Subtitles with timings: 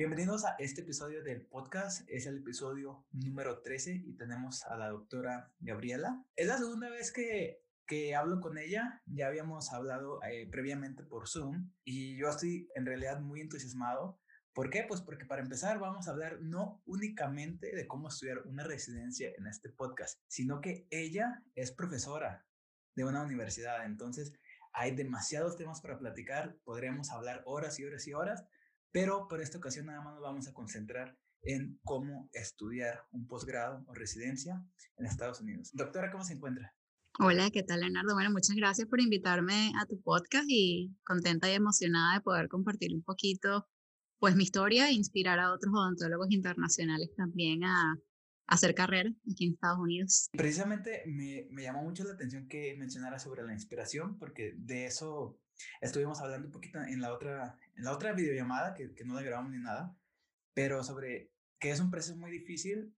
[0.00, 2.08] Bienvenidos a este episodio del podcast.
[2.08, 6.24] Es el episodio número 13 y tenemos a la doctora Gabriela.
[6.36, 9.02] Es la segunda vez que, que hablo con ella.
[9.04, 14.18] Ya habíamos hablado eh, previamente por Zoom y yo estoy en realidad muy entusiasmado.
[14.54, 14.86] ¿Por qué?
[14.88, 19.48] Pues porque para empezar vamos a hablar no únicamente de cómo estudiar una residencia en
[19.48, 22.46] este podcast, sino que ella es profesora
[22.96, 23.84] de una universidad.
[23.84, 24.32] Entonces
[24.72, 26.56] hay demasiados temas para platicar.
[26.64, 28.46] Podríamos hablar horas y horas y horas
[28.92, 33.84] pero por esta ocasión nada más nos vamos a concentrar en cómo estudiar un posgrado
[33.86, 34.62] o residencia
[34.96, 35.70] en Estados Unidos.
[35.72, 36.74] Doctora, ¿cómo se encuentra?
[37.18, 38.14] Hola, ¿qué tal Leonardo?
[38.14, 42.94] Bueno, muchas gracias por invitarme a tu podcast y contenta y emocionada de poder compartir
[42.94, 43.68] un poquito
[44.18, 47.96] pues mi historia e inspirar a otros odontólogos internacionales también a,
[48.46, 50.28] hacer carrera aquí en Estados Unidos.
[50.32, 55.40] Precisamente me, me llamó mucho la atención que mencionara sobre la inspiración porque de eso
[55.80, 59.22] Estuvimos hablando un poquito en la otra, en la otra videollamada, que, que no la
[59.22, 59.96] grabamos ni nada,
[60.52, 62.94] pero sobre que es un proceso muy difícil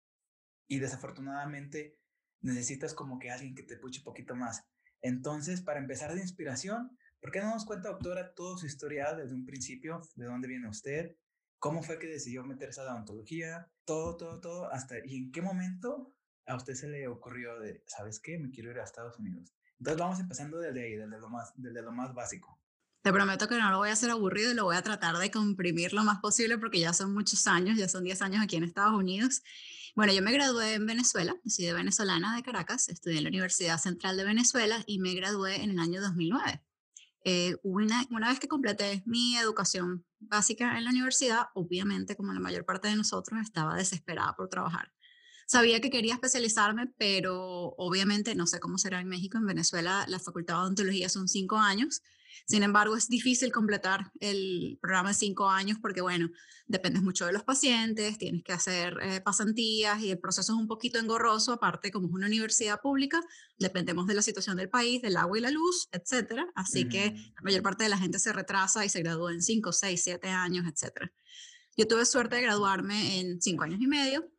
[0.67, 2.01] y desafortunadamente
[2.41, 4.65] necesitas como que alguien que te puche un poquito más.
[5.01, 9.37] Entonces, para empezar de inspiración, ¿por qué no nos cuenta, doctora, toda su historia desde
[9.37, 10.03] un principio?
[10.17, 11.17] ¿De dónde viene usted?
[11.61, 13.71] ¿Cómo fue que decidió meterse a la odontología?
[13.85, 16.13] Todo, todo, todo, hasta, ¿y en qué momento
[16.47, 18.37] a usted se le ocurrió de, ¿sabes qué?
[18.37, 19.55] Me quiero ir a Estados Unidos.
[19.79, 22.62] Entonces vamos empezando desde ahí, desde lo más, desde lo más básico.
[23.03, 25.31] Te prometo que no lo voy a hacer aburrido y lo voy a tratar de
[25.31, 28.63] comprimir lo más posible porque ya son muchos años, ya son 10 años aquí en
[28.63, 29.43] Estados Unidos.
[29.97, 33.79] Bueno, yo me gradué en Venezuela, soy de venezolana de Caracas, estudié en la Universidad
[33.79, 36.63] Central de Venezuela y me gradué en el año 2009.
[37.25, 42.41] Eh, una, una vez que completé mi educación básica en la universidad, obviamente, como la
[42.41, 44.93] mayor parte de nosotros, estaba desesperada por trabajar.
[45.47, 49.39] Sabía que quería especializarme, pero obviamente no sé cómo será en México.
[49.39, 52.01] En Venezuela la facultad de odontología son cinco años.
[52.47, 56.31] Sin embargo, es difícil completar el programa de cinco años porque, bueno,
[56.67, 60.69] dependes mucho de los pacientes, tienes que hacer eh, pasantías y el proceso es un
[60.69, 61.53] poquito engorroso.
[61.53, 63.21] Aparte, como es una universidad pública,
[63.59, 66.47] dependemos de la situación del país, del agua y la luz, etcétera.
[66.55, 69.73] Así que la mayor parte de la gente se retrasa y se gradúa en cinco,
[69.73, 71.13] seis, siete años, etcétera.
[71.77, 74.31] Yo tuve suerte de graduarme en cinco años y medio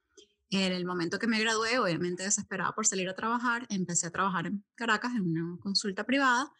[0.61, 4.47] en el momento que me gradué, obviamente desesperada por salir a trabajar, empecé a trabajar
[4.47, 6.51] en Caracas en una consulta privada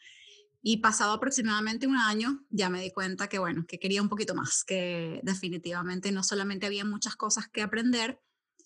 [0.66, 4.34] y pasado aproximadamente un año ya me di cuenta que, bueno, que quería un poquito
[4.34, 8.22] más, que definitivamente no solamente había muchas cosas que aprender,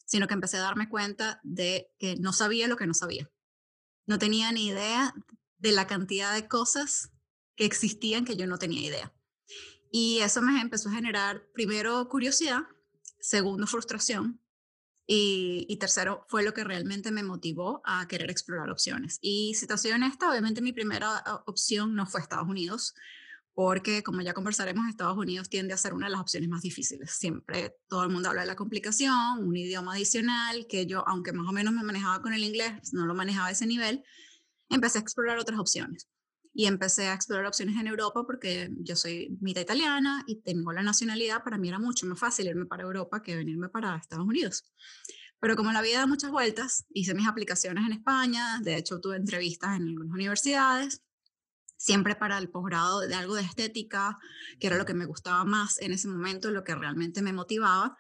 [0.06, 3.30] sino que empecé a darme cuenta de que no sabía lo que no sabía.
[4.06, 5.16] No tenía ni idea
[5.58, 7.10] de la cantidad de cosas
[7.56, 9.12] que existían que yo no tenía idea.
[9.92, 12.62] Y eso me empezó a generar, primero, curiosidad,
[13.20, 14.40] segundo, frustración,
[15.10, 19.20] y, tercero, fue lo que realmente me motivó a querer explorar opciones.
[19.22, 22.94] Y si te soy honesta, obviamente mi primera opción no fue Estados Unidos,
[23.54, 27.12] porque como ya conversaremos, Estados Unidos tiende a ser una de las opciones más difíciles.
[27.12, 31.48] Siempre todo el mundo habla de la complicación, un idioma adicional, que yo, aunque más
[31.48, 34.04] o menos me manejaba con el inglés, no lo manejaba a ese nivel,
[34.70, 36.08] empecé a explorar otras opciones
[36.58, 40.82] y empecé a explorar opciones en Europa porque yo soy mitad italiana y tengo la
[40.82, 44.66] nacionalidad, para mí era mucho más fácil irme para Europa que venirme para Estados Unidos.
[45.40, 49.18] Pero como la vida da muchas vueltas, hice mis aplicaciones en España, de hecho tuve
[49.18, 51.04] entrevistas en algunas universidades,
[51.78, 54.18] siempre para el posgrado de algo de estética,
[54.60, 57.96] que era lo que me gustaba más en ese momento, lo que realmente me motivaba.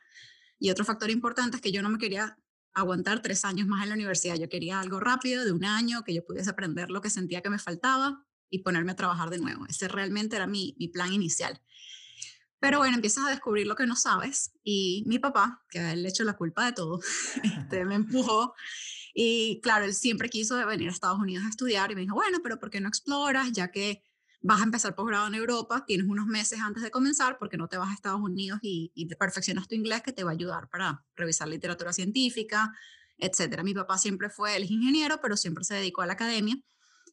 [0.58, 2.40] Y otro factor importante es que yo no me quería
[2.74, 6.16] aguantar tres años más en la universidad, yo quería algo rápido, de un año, que
[6.16, 9.66] yo pudiese aprender lo que sentía que me faltaba y ponerme a trabajar de nuevo.
[9.68, 11.62] Ese realmente era mi, mi plan inicial.
[12.60, 16.10] Pero bueno, empiezas a descubrir lo que no sabes y mi papá, que él le
[16.10, 17.00] hecho la culpa de todo,
[17.44, 18.56] este, me empujó
[19.14, 22.40] y claro, él siempre quiso venir a Estados Unidos a estudiar y me dijo, bueno,
[22.42, 23.52] pero ¿por qué no exploras?
[23.52, 24.04] Ya que
[24.42, 27.78] vas a empezar posgrado en Europa, tienes unos meses antes de comenzar, porque no te
[27.78, 31.06] vas a Estados Unidos y, y perfeccionas tu inglés que te va a ayudar para
[31.16, 32.74] revisar literatura científica,
[33.18, 33.64] etcétera.
[33.64, 36.56] Mi papá siempre fue, él es ingeniero, pero siempre se dedicó a la academia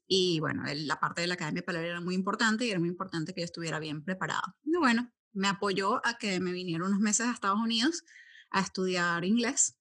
[0.07, 3.33] y bueno, la parte de la academia él era muy importante y era muy importante
[3.33, 4.57] que yo estuviera bien preparada.
[4.63, 8.05] Y bueno, me apoyó a que me viniera unos meses a Estados Unidos
[8.51, 9.79] a estudiar inglés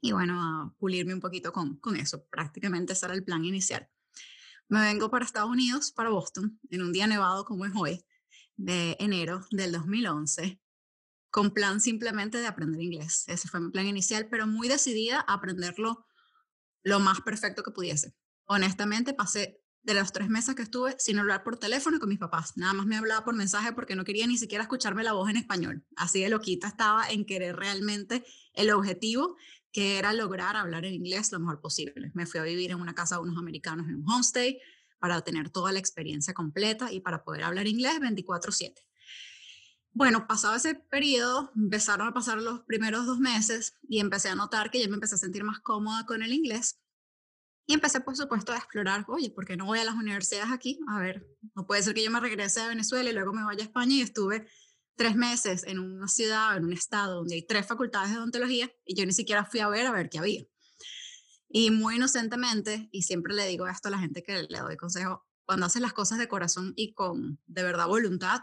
[0.00, 2.24] y bueno, a pulirme un poquito con, con eso.
[2.30, 3.88] Prácticamente ese era el plan inicial.
[4.68, 8.06] Me vengo para Estados Unidos, para Boston, en un día nevado como es hoy,
[8.56, 10.60] de enero del 2011,
[11.30, 13.24] con plan simplemente de aprender inglés.
[13.26, 16.06] Ese fue mi plan inicial, pero muy decidida a aprenderlo
[16.82, 18.14] lo más perfecto que pudiese
[18.50, 22.56] honestamente pasé de los tres meses que estuve sin hablar por teléfono con mis papás.
[22.56, 25.36] Nada más me hablaba por mensaje porque no quería ni siquiera escucharme la voz en
[25.36, 25.86] español.
[25.96, 29.36] Así de loquita estaba en querer realmente el objetivo
[29.72, 32.10] que era lograr hablar en inglés lo mejor posible.
[32.12, 34.60] Me fui a vivir en una casa de unos americanos en un homestay
[34.98, 38.82] para tener toda la experiencia completa y para poder hablar inglés 24/7.
[39.92, 44.70] bueno, pasado ese periodo, empezaron a pasar los primeros dos meses y empecé a notar
[44.70, 46.79] que yo me empecé a sentir más cómoda con el inglés.
[47.70, 50.80] Y empecé, por supuesto, a explorar, oye, ¿por qué no voy a las universidades aquí?
[50.88, 51.24] A ver,
[51.54, 53.94] no puede ser que yo me regrese a Venezuela y luego me vaya a España
[53.94, 54.48] y estuve
[54.96, 58.96] tres meses en una ciudad, en un estado donde hay tres facultades de odontología y
[58.96, 60.42] yo ni siquiera fui a ver a ver qué había.
[61.48, 65.24] Y muy inocentemente, y siempre le digo esto a la gente que le doy consejo,
[65.44, 68.40] cuando haces las cosas de corazón y con de verdad voluntad,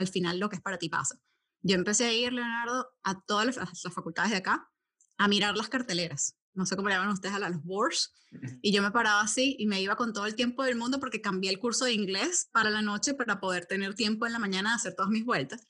[0.00, 1.14] al final lo que es para ti pasa.
[1.62, 4.68] Yo empecé a ir, Leonardo, a todas las, facultades de acá
[5.16, 6.36] a mirar las carteleras.
[6.58, 8.12] No sé cómo le llaman ustedes a los boards.
[8.60, 11.20] Y yo me paraba así y me iba con todo el tiempo del mundo porque
[11.20, 14.70] cambié el curso de inglés para la noche para poder tener tiempo en la mañana
[14.70, 15.64] de hacer todas mis vueltas.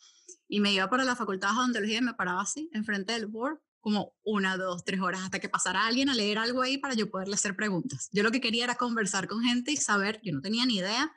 [0.48, 3.58] Y me iba para la facultad de odontología y me paraba así, enfrente del board,
[3.80, 7.10] como una, dos, tres horas, hasta que pasara alguien a leer algo ahí para yo
[7.10, 8.08] poderle hacer preguntas.
[8.12, 11.12] Yo lo que quería era conversar con gente y saber, yo no tenía ni idea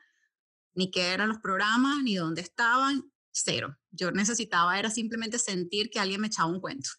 [0.73, 3.77] ni qué eran los programas, ni dónde estaban, cero.
[3.89, 6.89] Yo necesitaba era simplemente sentir que alguien me echaba un cuento.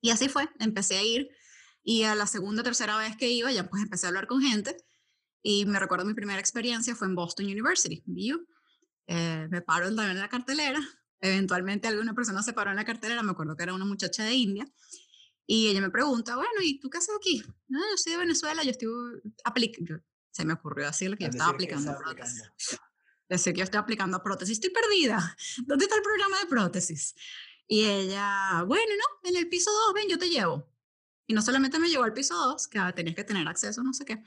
[0.00, 1.28] Y así fue, empecé a ir
[1.88, 4.42] y a la segunda o tercera vez que iba ya pues empecé a hablar con
[4.42, 4.76] gente
[5.40, 8.44] y me recuerdo mi primera experiencia fue en Boston University, ¿vio?
[9.06, 10.80] Eh, me paro también en la cartelera,
[11.20, 14.34] eventualmente alguna persona se paró en la cartelera, me acuerdo que era una muchacha de
[14.34, 14.66] India
[15.46, 17.40] y ella me pregunta, bueno, ¿y tú qué haces aquí?
[17.68, 18.88] No, yo soy de Venezuela, yo estoy
[19.44, 20.00] aplicando,
[20.32, 22.50] se me ocurrió así lo que yo estaba aplicando, prótesis.
[23.28, 25.36] Decir que yo estoy aplicando prótesis, estoy perdida.
[25.64, 27.14] ¿Dónde está el programa de prótesis?
[27.68, 30.75] Y ella, bueno, no, en el piso 2, ven, yo te llevo.
[31.26, 34.04] Y no solamente me llevó al piso 2, que tenías que tener acceso, no sé
[34.04, 34.22] qué,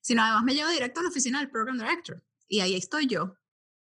[0.00, 2.22] sino además me llevó directo a la oficina del Program Director.
[2.48, 3.36] Y ahí estoy yo,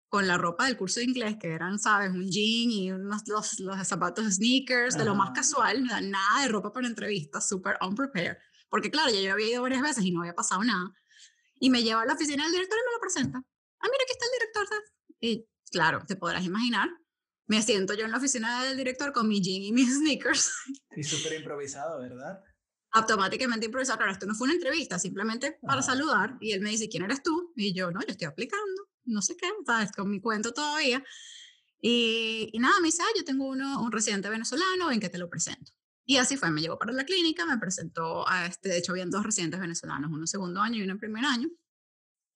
[0.09, 3.61] con la ropa del curso de inglés, que eran, sabes, un jean y unos los,
[3.61, 8.37] los zapatos sneakers, de lo más casual, nada de ropa para entrevistas, súper unprepared.
[8.69, 10.93] Porque claro, ya yo había ido varias veces y no había pasado nada
[11.61, 13.39] y me lleva a la oficina del director y me lo presenta.
[13.39, 14.67] Ah, mira, aquí está el director.
[15.21, 16.89] Y claro, te podrás imaginar,
[17.49, 20.53] me siento yo en la oficina del director con mi jean y mis sneakers.
[20.97, 22.41] Y súper improvisado, ¿verdad?
[22.93, 23.99] Automáticamente improvisado.
[23.99, 26.37] Claro, esto no fue una entrevista, simplemente para saludar.
[26.41, 27.53] Y él me dice, ¿quién eres tú?
[27.57, 29.93] Y yo, no, yo estoy aplicando, no sé qué, ¿sabes?
[29.93, 31.03] Con mi cuento todavía.
[31.81, 35.19] Y, y nada, me dice, ah, yo tengo uno, un residente venezolano, ven que te
[35.19, 35.73] lo presento.
[36.05, 39.11] Y así fue, me llevó para la clínica, me presentó a este, de hecho habían
[39.11, 41.49] dos residentes venezolanos, uno segundo año y uno primer año.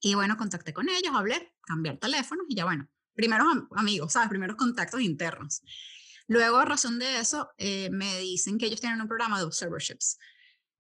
[0.01, 4.29] Y bueno, contacté con ellos, hablé, cambié el teléfono y ya bueno, primeros amigos, ¿sabes?
[4.29, 5.63] Primeros contactos internos.
[6.29, 10.19] Luego, a razón de eso, eh, me dicen que ellos tienen un programa de observerships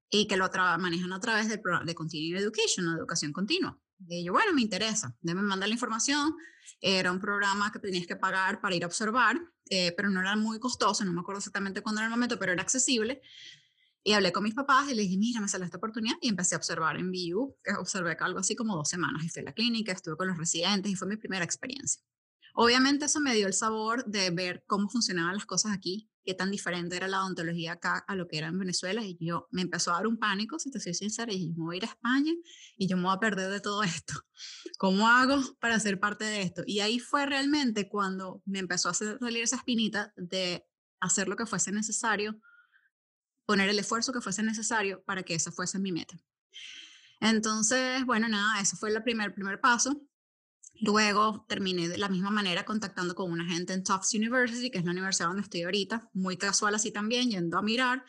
[0.08, 0.48] y que lo
[0.78, 3.78] manejan a través del de Continuing Education, o educación continua.
[4.08, 6.34] Y yo, bueno, me interesa, déme mandar la información.
[6.80, 9.40] Era un programa que tenías que pagar para ir a observar
[9.74, 12.52] eh, pero no era muy costoso, no me acuerdo exactamente cuándo era el momento, pero
[12.52, 13.22] era accesible.
[14.04, 16.56] Y hablé con mis papás y les dije, mira, me salió esta oportunidad y empecé
[16.56, 19.54] a observar en VU, que observé algo así como dos semanas y fui a la
[19.54, 22.02] clínica, estuve con los residentes y fue mi primera experiencia.
[22.54, 26.50] Obviamente eso me dio el sabor de ver cómo funcionaban las cosas aquí, qué tan
[26.50, 29.90] diferente era la odontología acá a lo que era en Venezuela y yo me empezó
[29.90, 32.32] a dar un pánico, si te soy sincera, y me voy a ir a España
[32.76, 34.14] y yo me voy a perder de todo esto.
[34.78, 36.62] ¿Cómo hago para ser parte de esto?
[36.66, 40.64] Y ahí fue realmente cuando me empezó a salir esa espinita de
[41.00, 42.40] hacer lo que fuese necesario,
[43.46, 46.16] poner el esfuerzo que fuese necesario para que esa fuese mi meta.
[47.20, 50.00] Entonces, bueno, nada, eso fue el primer, primer paso.
[50.82, 54.84] Luego terminé de la misma manera contactando con una gente en Tufts University, que es
[54.84, 58.04] la universidad donde estoy ahorita, muy casual así también, yendo a mirar.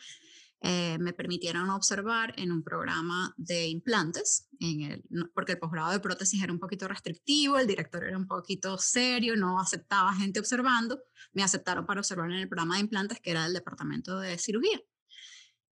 [0.60, 6.00] Eh, me permitieron observar en un programa de implantes, en el, porque el posgrado de
[6.00, 11.00] prótesis era un poquito restrictivo, el director era un poquito serio, no aceptaba gente observando.
[11.32, 14.80] Me aceptaron para observar en el programa de implantes, que era el departamento de cirugía.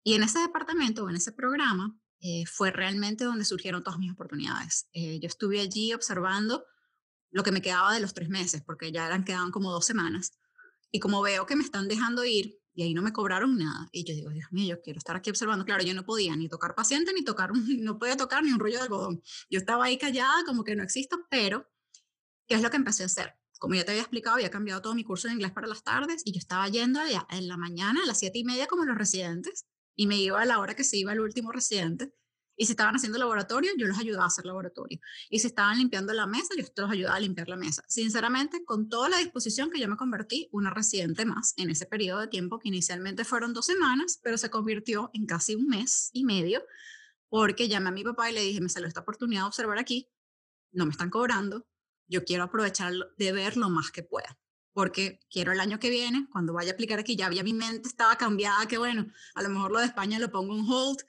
[0.02, 4.86] Y en ese departamento, en ese programa, eh, fue realmente donde surgieron todas mis oportunidades.
[4.92, 6.66] Eh, yo estuve allí observando
[7.30, 10.38] lo que me quedaba de los tres meses, porque ya eran, quedaban como dos semanas.
[10.90, 14.04] Y como veo que me están dejando ir y ahí no me cobraron nada, y
[14.04, 15.64] yo digo, Dios mío, yo quiero estar aquí observando.
[15.64, 18.76] Claro, yo no podía ni tocar paciente, ni tocar, no podía tocar ni un rollo
[18.76, 19.22] de algodón.
[19.50, 21.68] Yo estaba ahí callada, como que no existo, pero
[22.46, 23.34] ¿qué es lo que empecé a hacer?
[23.58, 26.22] Como ya te había explicado, había cambiado todo mi curso de inglés para las tardes
[26.24, 29.66] y yo estaba yendo en la mañana a las siete y media como los residentes
[29.94, 32.14] y me iba a la hora que se iba el último residente
[32.60, 35.00] y si estaban haciendo laboratorio, yo los ayudaba a hacer laboratorio.
[35.30, 37.82] Y si estaban limpiando la mesa, yo los ayudaba a limpiar la mesa.
[37.88, 42.20] Sinceramente, con toda la disposición que yo me convertí, una residente más en ese periodo
[42.20, 46.22] de tiempo que inicialmente fueron dos semanas, pero se convirtió en casi un mes y
[46.26, 46.62] medio,
[47.30, 50.10] porque llamé a mi papá y le dije, me salió esta oportunidad de observar aquí,
[50.70, 51.66] no me están cobrando,
[52.08, 54.38] yo quiero aprovechar de ver lo más que pueda
[54.72, 57.88] porque quiero el año que viene, cuando vaya a aplicar aquí, ya había mi mente
[57.88, 61.00] estaba cambiada, que bueno, a lo mejor lo de España lo pongo en hold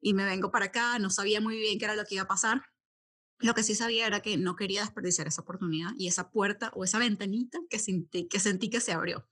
[0.00, 2.28] y me vengo para acá, no sabía muy bien qué era lo que iba a
[2.28, 2.62] pasar.
[3.40, 6.84] Lo que sí sabía era que no quería desperdiciar esa oportunidad y esa puerta o
[6.84, 9.28] esa ventanita que sentí que, sentí que se abrió.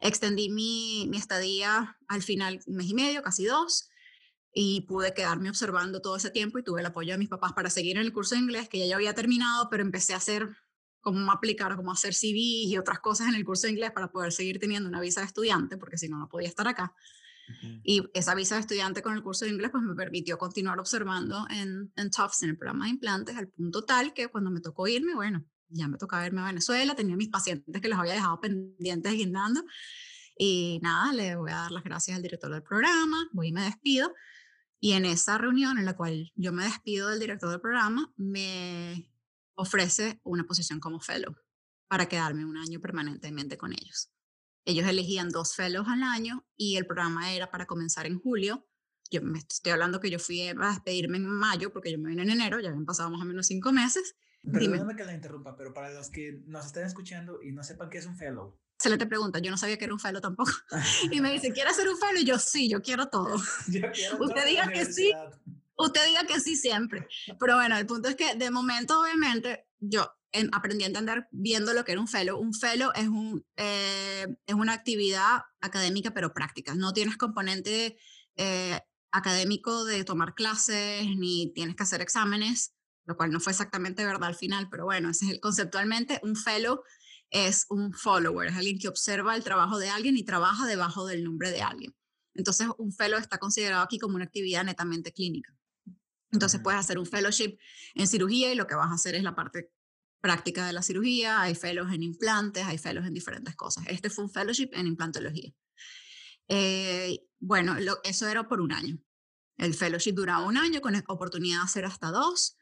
[0.00, 3.88] Extendí mi, mi estadía al final un mes y medio, casi dos,
[4.52, 7.70] y pude quedarme observando todo ese tiempo y tuve el apoyo de mis papás para
[7.70, 10.48] seguir en el curso de inglés que ya yo había terminado, pero empecé a hacer
[11.02, 14.32] cómo aplicar, cómo hacer CV y otras cosas en el curso de inglés para poder
[14.32, 16.94] seguir teniendo una visa de estudiante, porque si no, no podía estar acá.
[17.82, 21.46] Y esa visa de estudiante con el curso de inglés pues me permitió continuar observando
[21.50, 24.88] en, en Tufts, en el programa de implantes, al punto tal que cuando me tocó
[24.88, 28.40] irme, bueno, ya me tocaba irme a Venezuela, tenía mis pacientes que los había dejado
[28.40, 29.64] pendientes guindando.
[30.38, 33.62] Y nada, le voy a dar las gracias al director del programa, voy y me
[33.62, 34.12] despido.
[34.78, 39.10] Y en esa reunión en la cual yo me despido del director del programa, me
[39.54, 41.34] ofrece una posición como fellow
[41.88, 44.10] para quedarme un año permanentemente con ellos.
[44.66, 48.66] Ellos elegían dos fellows al año y el programa era para comenzar en julio.
[49.12, 52.22] Yo me estoy hablando que yo fui a despedirme en mayo porque yo me vine
[52.22, 54.16] en enero, ya habían pasado más o menos cinco meses.
[54.42, 57.98] Perdóname que la interrumpa, pero para los que nos estén escuchando y no sepan qué
[57.98, 58.58] es un fellow.
[58.76, 60.50] Se le te pregunta, yo no sabía que era un fellow tampoco.
[61.12, 62.20] y me dice, ¿quieres ser un fellow?
[62.20, 63.36] Y yo, sí, yo quiero todo.
[64.18, 65.12] Usted diga que sí,
[65.76, 67.06] usted diga que sí siempre.
[67.38, 70.10] Pero bueno, el punto es que de momento, obviamente, yo
[70.52, 72.38] aprendí a entender viendo lo que era un fellow.
[72.38, 76.74] Un fellow es, un, eh, es una actividad académica pero práctica.
[76.74, 77.98] No tienes componente
[78.36, 82.74] eh, académico de tomar clases ni tienes que hacer exámenes,
[83.06, 86.36] lo cual no fue exactamente verdad al final, pero bueno, ese es el, conceptualmente un
[86.36, 86.82] fellow
[87.30, 91.24] es un follower, es alguien que observa el trabajo de alguien y trabaja debajo del
[91.24, 91.94] nombre de alguien.
[92.34, 95.54] Entonces, un fellow está considerado aquí como una actividad netamente clínica.
[96.30, 97.58] Entonces, puedes hacer un fellowship
[97.94, 99.70] en cirugía y lo que vas a hacer es la parte
[100.20, 103.84] práctica de la cirugía, hay fellows en implantes, hay fellows en diferentes cosas.
[103.88, 105.52] Este fue un fellowship en implantología.
[106.48, 108.98] Eh, bueno, eso era por un año.
[109.56, 112.56] El fellowship duraba un año con oportunidad de hacer hasta dos,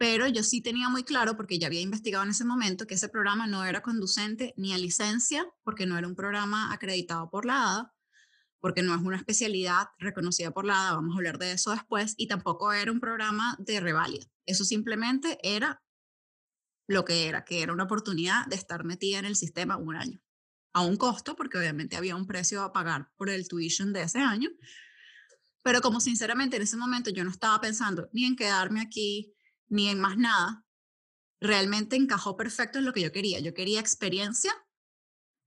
[0.00, 3.08] pero yo sí tenía muy claro, porque ya había investigado en ese momento, que ese
[3.08, 7.70] programa no era conducente ni a licencia, porque no era un programa acreditado por la
[7.70, 7.94] ADA,
[8.60, 12.14] porque no es una especialidad reconocida por la ADA, vamos a hablar de eso después,
[12.16, 14.24] y tampoco era un programa de reválida.
[14.46, 15.82] Eso simplemente era
[16.90, 20.20] lo que era, que era una oportunidad de estar metida en el sistema un año,
[20.72, 24.18] a un costo, porque obviamente había un precio a pagar por el tuition de ese
[24.18, 24.50] año,
[25.62, 29.32] pero como sinceramente en ese momento yo no estaba pensando ni en quedarme aquí,
[29.68, 30.64] ni en más nada,
[31.40, 33.38] realmente encajó perfecto en lo que yo quería.
[33.38, 34.52] Yo quería experiencia,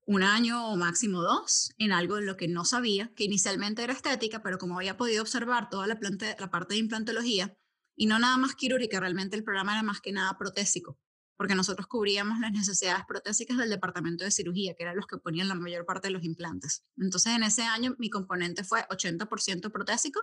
[0.05, 3.91] un año o máximo dos, en algo en lo que no sabía, que inicialmente era
[3.91, 5.99] estética, pero como había podido observar toda la,
[6.39, 7.53] la parte de implantología,
[7.97, 10.97] y no nada más quirúrgica, realmente el programa era más que nada protésico
[11.43, 15.49] porque nosotros cubríamos las necesidades protésicas del departamento de cirugía, que eran los que ponían
[15.49, 16.85] la mayor parte de los implantes.
[16.95, 20.21] Entonces, en ese año mi componente fue 80% protésico,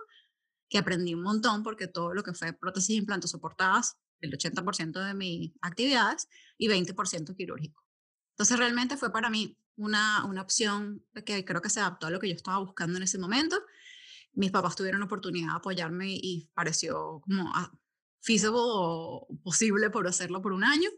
[0.67, 5.05] que aprendí un montón porque todo lo que fue prótesis e implantes soportadas, el 80%
[5.05, 7.85] de mis actividades, y 20% quirúrgico.
[8.31, 12.19] Entonces, realmente fue para mí una, una opción que creo que se adaptó a lo
[12.19, 13.61] que yo estaba buscando en ese momento.
[14.33, 17.53] Mis papás tuvieron la oportunidad de apoyarme y pareció como
[18.21, 20.89] feasible o posible por hacerlo por un año.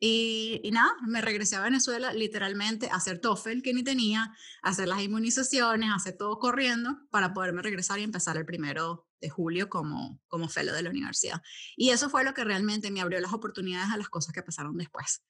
[0.00, 4.86] Y, nada, me regresé a Venezuela literalmente a hacer TOEFL que ni tenía, a hacer
[4.86, 9.68] las inmunizaciones, a hacer todo corriendo para poderme regresar y empezar el primero de julio
[9.68, 11.42] como, como fellow de la universidad.
[11.76, 14.76] Y eso fue lo que realmente me abrió las oportunidades a las cosas que pasaron
[14.76, 15.22] después.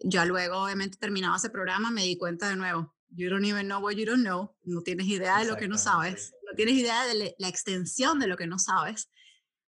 [0.00, 3.80] Ya luego, obviamente, terminaba ese programa, me di cuenta de nuevo, you don't even know
[3.80, 7.04] what you don't know, no tienes idea de lo que no sabes, no tienes idea
[7.06, 9.08] de la extensión de lo que no sabes.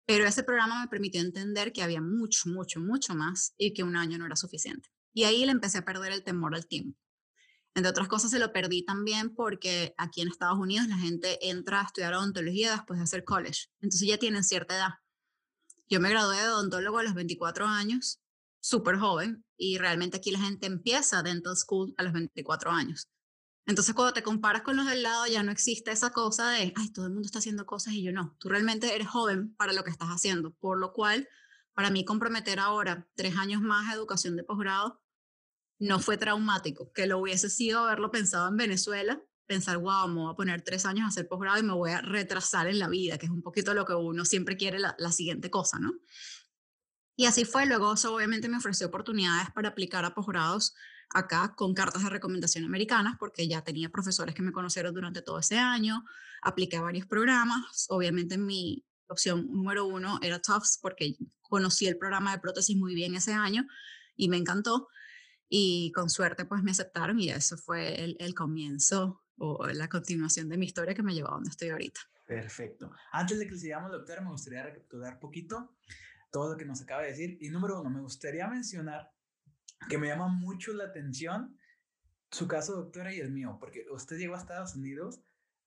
[0.06, 3.96] Pero ese programa me permitió entender que había mucho, mucho, mucho más y que un
[3.96, 4.90] año no era suficiente.
[5.14, 6.98] Y ahí le empecé a perder el temor al tiempo.
[7.74, 11.82] Entre otras cosas, se lo perdí también porque aquí en Estados Unidos la gente entra
[11.82, 13.66] a estudiar odontología después de hacer college.
[13.82, 14.94] Entonces ya tienen cierta edad.
[15.90, 18.22] Yo me gradué de odontólogo a los 24 años,
[18.62, 23.10] súper joven, y realmente aquí la gente empieza dental school a los 24 años.
[23.68, 26.92] Entonces, cuando te comparas con los del lado, ya no existe esa cosa de, ay,
[26.92, 28.36] todo el mundo está haciendo cosas y yo no.
[28.40, 30.52] Tú realmente eres joven para lo que estás haciendo.
[30.54, 31.28] Por lo cual,
[31.74, 35.02] para mí comprometer ahora tres años más de educación de posgrado
[35.80, 36.92] no fue traumático.
[36.94, 40.86] Que lo hubiese sido haberlo pensado en Venezuela, pensar, wow, me voy a poner tres
[40.86, 43.42] años a hacer posgrado y me voy a retrasar en la vida, que es un
[43.42, 45.92] poquito lo que uno siempre quiere, la, la siguiente cosa, ¿no?
[47.18, 47.66] Y así fue.
[47.66, 50.76] Luego, eso obviamente me ofreció oportunidades para aplicar a posgrados
[51.10, 55.40] acá con cartas de recomendación americanas, porque ya tenía profesores que me conocieron durante todo
[55.40, 56.04] ese año,
[56.42, 62.32] apliqué a varios programas, obviamente mi opción número uno era Tufts, porque conocí el programa
[62.32, 63.66] de prótesis muy bien ese año
[64.16, 64.88] y me encantó,
[65.50, 70.58] y con suerte pues me aceptaron y eso fue el, comienzo o la continuación de
[70.58, 72.02] mi historia que me llevó a donde estoy ahorita.
[72.26, 72.92] Perfecto.
[73.12, 75.78] Antes de que sigamos, doctora, me gustaría recapitular un poquito
[76.32, 77.38] todo lo que nos acaba de decir.
[77.40, 79.10] Y número uno, me gustaría mencionar
[79.90, 81.58] que me llama mucho la atención
[82.32, 85.22] su caso, doctora, y el mío, porque usted llegó a Estados Unidos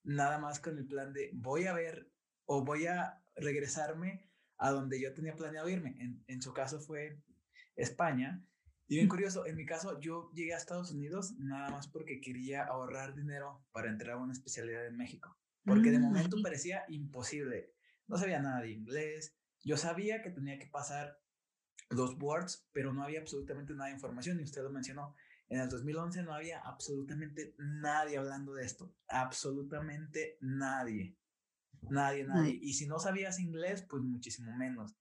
[0.05, 2.11] nada más con el plan de voy a ver
[2.45, 5.97] o voy a regresarme a donde yo tenía planeado irme.
[6.01, 7.23] En, en su caso fue
[7.77, 8.45] España.
[8.87, 12.65] Y bien curioso, en mi caso yo llegué a Estados Unidos nada más porque quería
[12.65, 15.39] ahorrar dinero para entrar a una especialidad en México.
[15.65, 17.73] Porque de mm, momento parecía imposible.
[18.07, 19.37] No sabía nada de inglés.
[19.63, 21.19] Yo sabía que tenía que pasar
[21.91, 24.41] los boards, pero no había absolutamente nada de información.
[24.41, 25.15] Y usted lo mencionó.
[25.49, 28.95] En el 2011 no había absolutamente nadie hablando de esto.
[29.09, 31.17] Absolutamente nadie.
[31.89, 32.59] Nadie, nadie.
[32.61, 34.95] Y si no sabías inglés, pues muchísimo menos.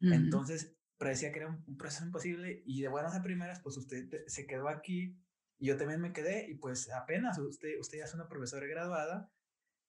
[0.00, 4.46] Entonces, parecía que era un, proceso imposible y de buenas a primeras, pues usted se
[4.46, 5.16] quedó aquí
[5.58, 9.30] y yo también me quedé y pues apenas usted, usted ya es una profesora graduada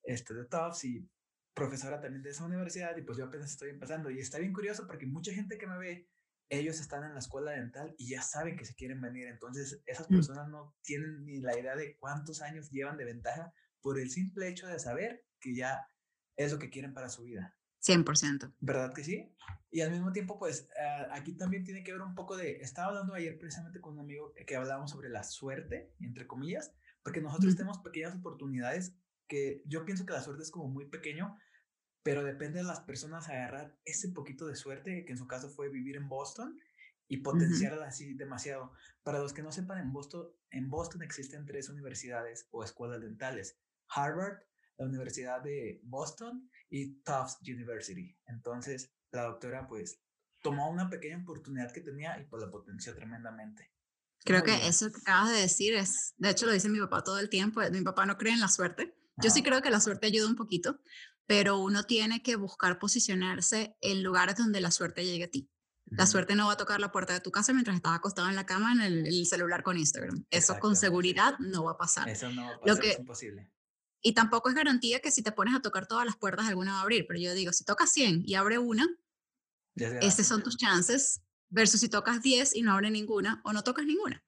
[0.04, 1.10] este, de TOFS y
[1.54, 4.88] profesora también de esa universidad y pues yo apenas estoy empezando y está bien curioso
[4.88, 6.10] porque mucha gente que me ve
[6.50, 9.28] ellos están en la escuela dental y ya saben que se quieren venir.
[9.28, 10.14] Entonces, esas mm.
[10.14, 14.48] personas no tienen ni la idea de cuántos años llevan de ventaja por el simple
[14.48, 15.88] hecho de saber que ya
[16.36, 17.56] es lo que quieren para su vida.
[17.84, 18.54] 100%.
[18.62, 19.36] ¿Verdad que sí?
[19.70, 22.90] Y al mismo tiempo, pues ah, aquí también tiene que ver un poco de, estaba
[22.90, 26.74] hablando ayer precisamente con un amigo que hablábamos sobre la suerte, entre comillas,
[27.04, 28.96] porque nosotros tenemos pequeñas oportunidades
[29.28, 31.38] que yo pienso que la suerte es como muy pequeño,
[32.04, 35.70] pero depende de las personas agarrar ese poquito de suerte, que en su caso fue
[35.70, 36.60] vivir en Boston
[37.08, 38.74] y potenciarla así demasiado.
[39.04, 43.58] Para los que no sepan, en Boston, en Boston existen tres universidades o escuelas dentales.
[43.88, 44.40] Harvard,
[44.78, 48.18] la Universidad de Boston y Tufts University.
[48.26, 50.02] Entonces, la doctora pues
[50.42, 53.72] tomó una pequeña oportunidad que tenía y pues la potenció tremendamente.
[54.26, 57.20] Creo que eso que acabas de decir es, de hecho lo dice mi papá todo
[57.20, 58.96] el tiempo, mi papá no cree en la suerte.
[59.18, 60.80] Yo sí creo que la suerte ayuda un poquito,
[61.26, 65.50] pero uno tiene que buscar posicionarse en lugares donde la suerte llegue a ti.
[65.86, 68.36] La suerte no va a tocar la puerta de tu casa mientras estás acostado en
[68.36, 70.26] la cama en el, celular con Instagram.
[70.32, 72.10] Eso con seguridad no va a pasar.
[72.10, 73.52] Eso no va a pasar, es imposible.
[74.02, 76.80] Y tampoco es garantía que si te pones a tocar todas las puertas, alguna va
[76.80, 77.06] a abrir.
[77.08, 78.88] Pero yo digo, si tocas 100 y abre una,
[79.76, 83.86] esas son tus chances, versus si tocas 10 y no abre ninguna o no tocas
[83.86, 84.24] ninguna.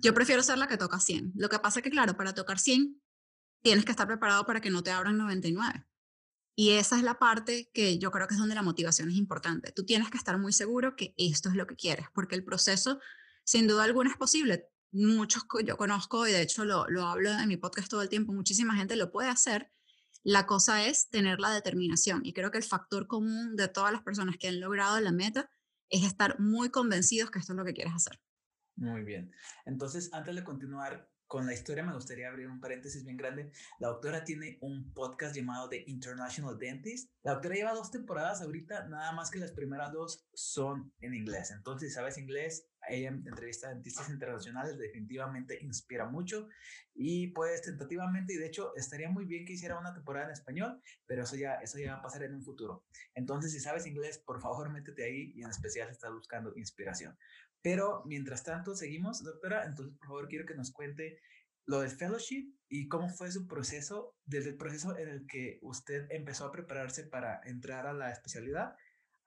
[0.00, 1.32] Yo prefiero ser la que toca 100.
[1.36, 3.00] Lo que pasa es que, claro, para tocar 100
[3.62, 5.86] tienes que estar preparado para que no te abran 99.
[6.56, 9.72] Y esa es la parte que yo creo que es donde la motivación es importante.
[9.72, 13.00] Tú tienes que estar muy seguro que esto es lo que quieres, porque el proceso,
[13.44, 14.68] sin duda alguna, es posible.
[14.92, 18.32] Muchos yo conozco, y de hecho lo, lo hablo en mi podcast todo el tiempo,
[18.32, 19.70] muchísima gente lo puede hacer.
[20.22, 22.20] La cosa es tener la determinación.
[22.24, 25.48] Y creo que el factor común de todas las personas que han logrado la meta
[25.88, 28.20] es estar muy convencidos que esto es lo que quieres hacer.
[28.76, 29.32] Muy bien.
[29.66, 33.52] Entonces, antes de continuar, con la historia me gustaría abrir un paréntesis bien grande.
[33.78, 37.08] La doctora tiene un podcast llamado The International Dentist.
[37.22, 41.52] La doctora lleva dos temporadas ahorita, nada más que las primeras dos son en inglés.
[41.52, 46.48] Entonces, si sabes inglés, ella entrevista a dentistas internacionales, definitivamente inspira mucho.
[46.96, 50.82] Y pues tentativamente, y de hecho, estaría muy bien que hiciera una temporada en español,
[51.06, 52.82] pero eso ya, eso ya va a pasar en un futuro.
[53.14, 57.16] Entonces, si sabes inglés, por favor, métete ahí y en especial si estás buscando inspiración.
[57.62, 59.64] Pero mientras tanto, seguimos, doctora.
[59.64, 61.18] Entonces, por favor, quiero que nos cuente
[61.66, 66.06] lo del fellowship y cómo fue su proceso, desde el proceso en el que usted
[66.10, 68.74] empezó a prepararse para entrar a la especialidad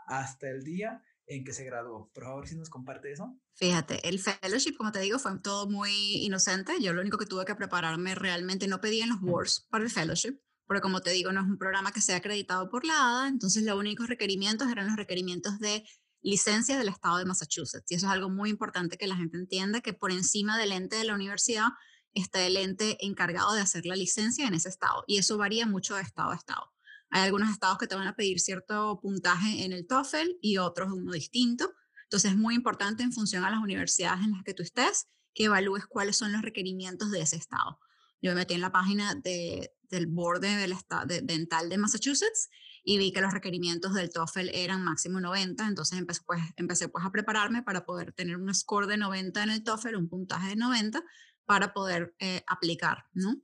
[0.08, 2.12] hasta el día en que se graduó.
[2.14, 3.38] Por favor, si nos comparte eso.
[3.56, 6.74] Fíjate, el fellowship, como te digo, fue todo muy inocente.
[6.82, 9.90] Yo lo único que tuve que prepararme realmente, no pedí en los boards para el
[9.90, 13.28] fellowship, porque como te digo, no es un programa que sea acreditado por la ADA,
[13.30, 15.84] entonces los únicos requerimientos eran los requerimientos de
[16.24, 17.92] licencia del estado de Massachusetts.
[17.92, 20.96] Y eso es algo muy importante que la gente entienda, que por encima del ente
[20.96, 21.68] de la universidad
[22.14, 25.04] está el ente encargado de hacer la licencia en ese estado.
[25.06, 26.72] Y eso varía mucho de estado a estado.
[27.10, 30.92] Hay algunos estados que te van a pedir cierto puntaje en el TOEFL y otros
[30.92, 31.72] uno distinto.
[32.06, 35.46] Entonces es muy importante en función a las universidades en las que tú estés que
[35.46, 37.80] evalúes cuáles son los requerimientos de ese estado.
[38.22, 40.76] Yo me metí en la página del borde del
[41.08, 42.50] de, dental de Massachusetts
[42.84, 47.06] y vi que los requerimientos del TOEFL eran máximo 90, entonces empecé pues, empecé pues
[47.06, 50.56] a prepararme para poder tener un score de 90 en el TOEFL, un puntaje de
[50.56, 51.04] 90
[51.46, 53.36] para poder eh, aplicar, ¿no?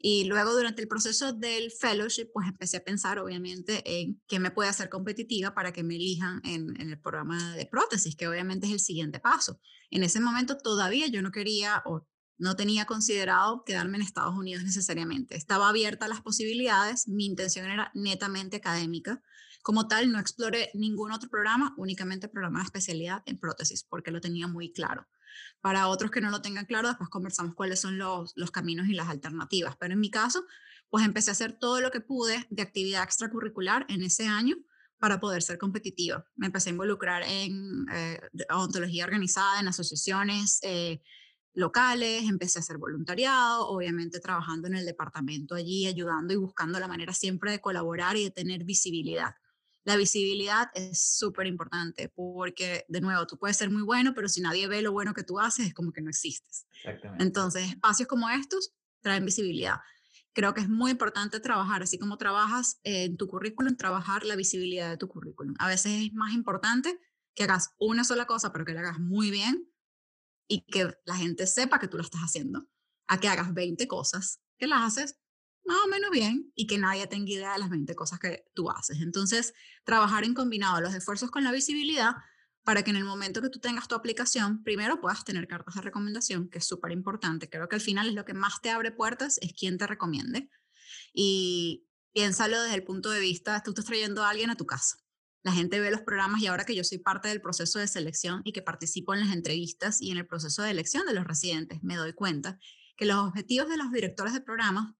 [0.00, 4.52] Y luego durante el proceso del fellowship, pues empecé a pensar obviamente en qué me
[4.52, 8.66] puede hacer competitiva para que me elijan en, en, el programa de prótesis, que obviamente
[8.66, 9.60] es el siguiente paso.
[9.90, 12.06] En ese momento todavía yo no quería o
[12.38, 15.36] no tenía considerado quedarme en Estados Unidos necesariamente.
[15.36, 19.22] Estaba abierta a las posibilidades, mi intención era netamente académica.
[19.62, 24.20] Como tal, no exploré ningún otro programa, únicamente programa de especialidad en prótesis, porque lo
[24.20, 25.06] tenía muy claro.
[25.60, 28.94] Para otros que no lo tengan claro, después conversamos cuáles son los, los caminos y
[28.94, 29.76] las alternativas.
[29.76, 30.44] Pero en mi caso,
[30.88, 34.56] pues empecé a hacer todo lo que pude de actividad extracurricular en ese año
[34.98, 36.24] para poder ser competitiva.
[36.36, 38.20] Me empecé a involucrar en eh,
[38.50, 41.02] odontología organizada, en asociaciones eh,
[41.54, 46.88] locales, empecé a hacer voluntariado, obviamente trabajando en el departamento allí, ayudando y buscando la
[46.88, 49.34] manera siempre de colaborar y de tener visibilidad.
[49.84, 54.40] La visibilidad es súper importante porque, de nuevo, tú puedes ser muy bueno, pero si
[54.40, 56.66] nadie ve lo bueno que tú haces, es como que no existes.
[57.18, 59.76] Entonces, espacios como estos traen visibilidad.
[60.34, 64.90] Creo que es muy importante trabajar, así como trabajas en tu currículum, trabajar la visibilidad
[64.90, 65.54] de tu currículum.
[65.58, 67.00] A veces es más importante
[67.34, 69.68] que hagas una sola cosa, pero que la hagas muy bien
[70.48, 72.66] y que la gente sepa que tú lo estás haciendo,
[73.06, 75.18] a que hagas 20 cosas que las haces
[75.64, 78.70] más o menos bien y que nadie tenga idea de las 20 cosas que tú
[78.70, 79.00] haces.
[79.02, 79.52] Entonces,
[79.84, 82.14] trabajar en combinado los esfuerzos con la visibilidad
[82.64, 85.82] para que en el momento que tú tengas tu aplicación, primero puedas tener cartas de
[85.82, 87.48] recomendación, que es súper importante.
[87.48, 90.50] Creo que al final es lo que más te abre puertas, es quien te recomiende.
[91.12, 94.98] Y piénsalo desde el punto de vista, tú estás trayendo a alguien a tu casa.
[95.42, 98.42] La gente ve los programas y ahora que yo soy parte del proceso de selección
[98.44, 101.82] y que participo en las entrevistas y en el proceso de elección de los residentes,
[101.82, 102.58] me doy cuenta
[102.96, 104.94] que los objetivos de los directores de programas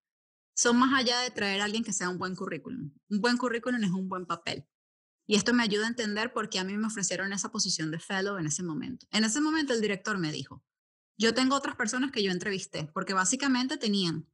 [0.55, 2.93] son más allá de traer a alguien que sea un buen currículum.
[3.09, 4.67] Un buen currículum es un buen papel.
[5.27, 7.99] Y esto me ayuda a entender por qué a mí me ofrecieron esa posición de
[7.99, 9.07] fellow en ese momento.
[9.11, 10.65] En ese momento el director me dijo,
[11.19, 14.27] yo tengo otras personas que yo entrevisté, porque básicamente tenían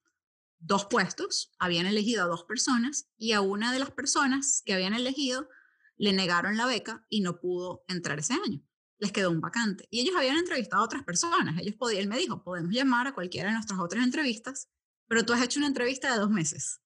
[0.60, 4.94] dos puestos, habían elegido a dos personas y a una de las personas que habían
[4.94, 5.48] elegido
[5.96, 8.60] le negaron la beca y no pudo entrar ese año.
[8.98, 9.86] Les quedó un vacante.
[9.90, 11.60] Y ellos habían entrevistado a otras personas.
[11.60, 14.68] Ellos podían, él me dijo, podemos llamar a cualquiera de nuestras otras entrevistas
[15.08, 16.80] pero tú has hecho una entrevista de dos meses.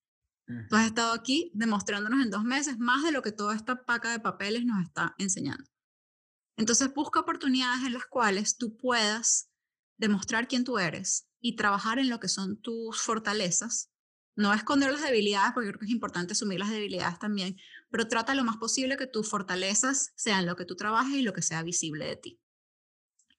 [0.71, 4.11] Tú has estado aquí demostrándonos en dos meses más de lo que toda esta paca
[4.11, 5.65] de papeles nos está enseñando.
[6.57, 9.51] Entonces busca oportunidades en las cuales tú puedas
[9.99, 13.91] demostrar quién tú eres y trabajar en lo que son tus fortalezas.
[14.37, 17.57] No esconder las debilidades, porque creo que es importante asumir las debilidades también,
[17.91, 21.33] pero trata lo más posible que tus fortalezas sean lo que tú trabajes y lo
[21.33, 22.41] que sea visible de ti.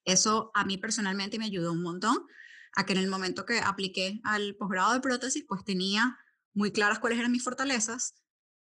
[0.04, 2.26] Eso a mí personalmente me ayudó un montón
[2.74, 6.18] a que en el momento que apliqué al posgrado de prótesis, pues tenía
[6.52, 8.14] muy claras cuáles eran mis fortalezas.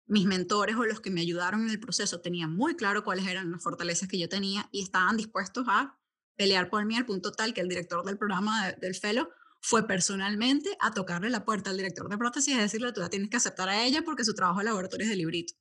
[0.06, 3.52] Mis mentores o los que me ayudaron en el proceso tenían muy claro cuáles eran
[3.52, 6.00] las fortalezas que yo tenía y estaban dispuestos a
[6.36, 9.30] pelear por mí al punto tal que el director del programa del Fellow
[9.62, 13.30] fue personalmente a tocarle la puerta al director de prótesis y decirle, tú la tienes
[13.30, 15.54] que aceptar a ella porque su trabajo de laboratorio es de librito.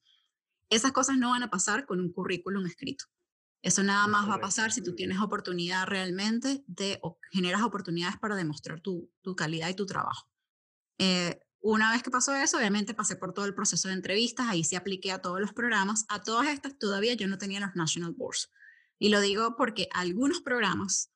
[0.71, 3.07] Esas cosas no van a pasar con un currículum escrito.
[3.63, 8.17] Eso nada más va a pasar si tú tienes oportunidad realmente de, o generas oportunidades
[8.19, 10.29] para demostrar tu, tu calidad y tu trabajo.
[10.99, 14.63] Eh, una vez que pasó eso, obviamente pasé por todo el proceso de entrevistas, ahí
[14.63, 16.05] sí apliqué a todos los programas.
[16.09, 18.51] A todas estas todavía yo no tenía los National Boards.
[18.99, 21.11] Y lo digo porque algunos programas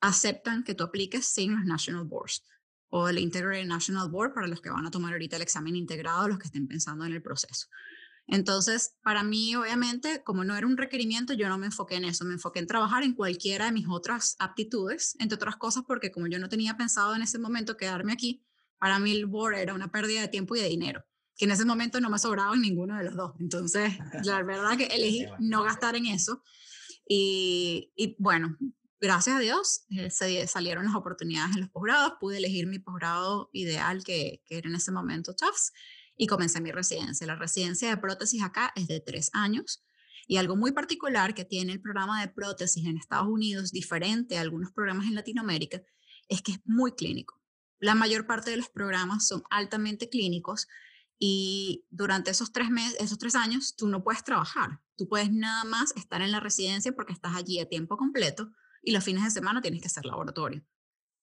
[0.00, 2.44] aceptan que tú apliques sin los National Boards
[2.90, 6.28] o el Integrated National Board para los que van a tomar ahorita el examen integrado,
[6.28, 7.68] los que estén pensando en el proceso.
[8.26, 12.24] Entonces, para mí, obviamente, como no era un requerimiento, yo no me enfoqué en eso,
[12.24, 16.26] me enfoqué en trabajar en cualquiera de mis otras aptitudes, entre otras cosas porque como
[16.26, 18.42] yo no tenía pensado en ese momento quedarme aquí,
[18.78, 21.04] para mí el board era una pérdida de tiempo y de dinero,
[21.36, 23.32] que en ese momento no me sobraba en ninguno de los dos.
[23.40, 23.92] Entonces,
[24.24, 26.42] la verdad que elegí no gastar en eso.
[27.06, 28.56] Y, bueno,
[28.98, 33.50] gracias a Dios eh, se salieron las oportunidades en los posgrados, pude elegir mi posgrado
[33.52, 35.72] ideal que, que era en ese momento Tufts
[36.16, 37.26] y comencé mi residencia.
[37.26, 39.84] La residencia de prótesis acá es de tres años
[40.26, 44.40] y algo muy particular que tiene el programa de prótesis en Estados Unidos, diferente a
[44.40, 45.82] algunos programas en Latinoamérica,
[46.28, 47.40] es que es muy clínico.
[47.78, 50.66] La mayor parte de los programas son altamente clínicos
[51.18, 54.80] y durante esos tres, meses, esos tres años tú no puedes trabajar.
[54.96, 58.50] Tú puedes nada más estar en la residencia porque estás allí a tiempo completo
[58.82, 60.64] y los fines de semana tienes que hacer laboratorio.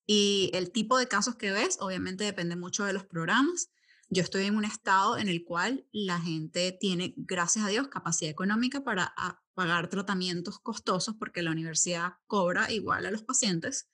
[0.06, 3.72] Y el tipo de casos que ves obviamente depende mucho de los programas
[4.12, 8.30] yo estoy en un estado en el cual la gente tiene, gracias a Dios, capacidad
[8.30, 13.90] económica para ah, pagar tratamientos costosos porque la universidad cobra igual a los pacientes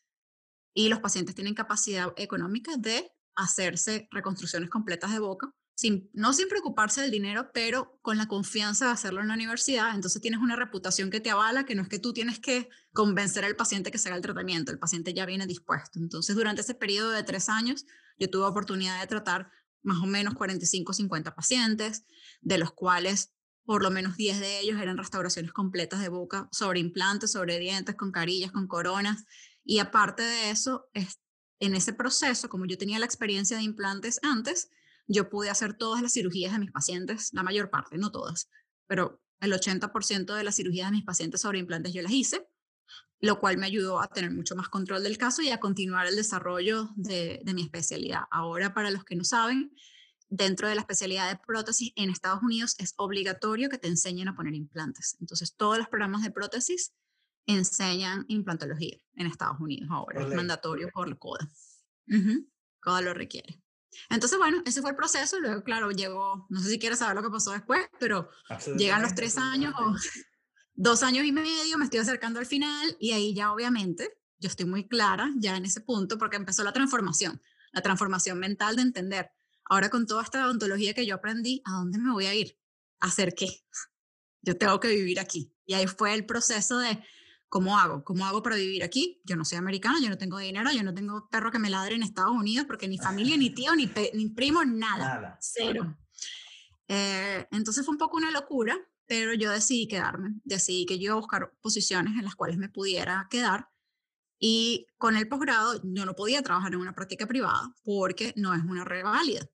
[0.73, 6.49] y los pacientes tienen capacidad económica de hacerse reconstrucciones completas de boca, sin, no sin
[6.49, 9.93] preocuparse del dinero, pero con la confianza de hacerlo en la universidad.
[9.93, 13.45] Entonces tienes una reputación que te avala, que no es que tú tienes que convencer
[13.45, 15.99] al paciente que se haga el tratamiento, el paciente ya viene dispuesto.
[15.99, 17.85] Entonces durante ese periodo de tres años
[18.17, 19.51] yo tuve oportunidad de tratar
[19.83, 22.05] más o menos 45 50 pacientes,
[22.41, 23.33] de los cuales
[23.65, 27.95] por lo menos 10 de ellos eran restauraciones completas de boca sobre implantes, sobre dientes,
[27.95, 29.25] con carillas, con coronas.
[29.65, 30.89] Y aparte de eso,
[31.59, 34.69] en ese proceso, como yo tenía la experiencia de implantes antes,
[35.05, 38.49] yo pude hacer todas las cirugías de mis pacientes, la mayor parte, no todas,
[38.87, 42.47] pero el 80% de las cirugías de mis pacientes sobre implantes yo las hice
[43.19, 46.15] lo cual me ayudó a tener mucho más control del caso y a continuar el
[46.15, 48.23] desarrollo de, mi especialidad.
[48.29, 49.73] Ahora, para los que no saben,
[50.29, 54.35] dentro de la especialidad de prótesis en Estados Unidos es obligatorio que te enseñen a
[54.35, 55.17] poner implantes.
[55.19, 56.93] Entonces, todos los programas de prótesis
[57.47, 60.21] enseñan implantología en Estados Unidos ahora.
[60.21, 61.49] es mandatorio por la CODA.
[62.81, 63.61] CODA lo requiere.
[64.09, 65.39] Entonces, bueno, ese fue el proceso.
[65.39, 68.29] Luego, claro, llegó, no sé si quieres saber lo que pasó después, pero
[68.77, 69.95] llegan los tres años o
[70.77, 74.67] dos años y medio, me estoy acercando al final y ahí ya obviamente yo estoy
[74.67, 79.31] muy clara ya en ese punto porque empezó la transformación, la transformación mental de entender,
[79.65, 82.57] ahora con toda esta odontología que yo aprendí, ¿a dónde me voy a ir?
[82.99, 83.47] ¿A hacer qué?
[84.43, 85.51] Yo tengo que vivir aquí.
[85.65, 87.03] Y ahí fue el proceso de,
[87.49, 88.05] ¿cómo hago?
[88.05, 89.19] ¿Cómo hago para vivir aquí?
[89.25, 91.95] Yo no soy americana, yo no tengo dinero, yo no tengo perro que me ladre
[91.95, 95.15] en Estados Unidos porque ni familia, ni tío, ni, ni primo, nada.
[95.15, 95.37] nada.
[95.41, 95.97] Cero.
[96.87, 101.13] Eh, entonces fue un poco una locura, pero yo decidí quedarme, decidí que yo iba
[101.13, 103.69] a buscar posiciones en las cuales me pudiera quedar
[104.39, 108.61] y con el posgrado yo no podía trabajar en una práctica privada porque no es
[108.63, 109.47] una reválida.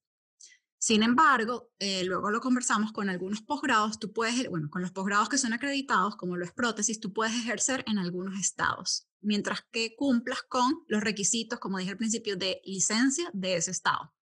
[0.78, 5.30] Sin embargo, eh, luego lo conversamos con algunos posgrados, tú puedes, bueno, con los posgrados
[5.30, 9.96] que son acreditados, como lo es prótesis, tú puedes ejercer en algunos estados, mientras que
[9.96, 14.13] cumplas con los requisitos, como dije al principio, de licencia de ese estado.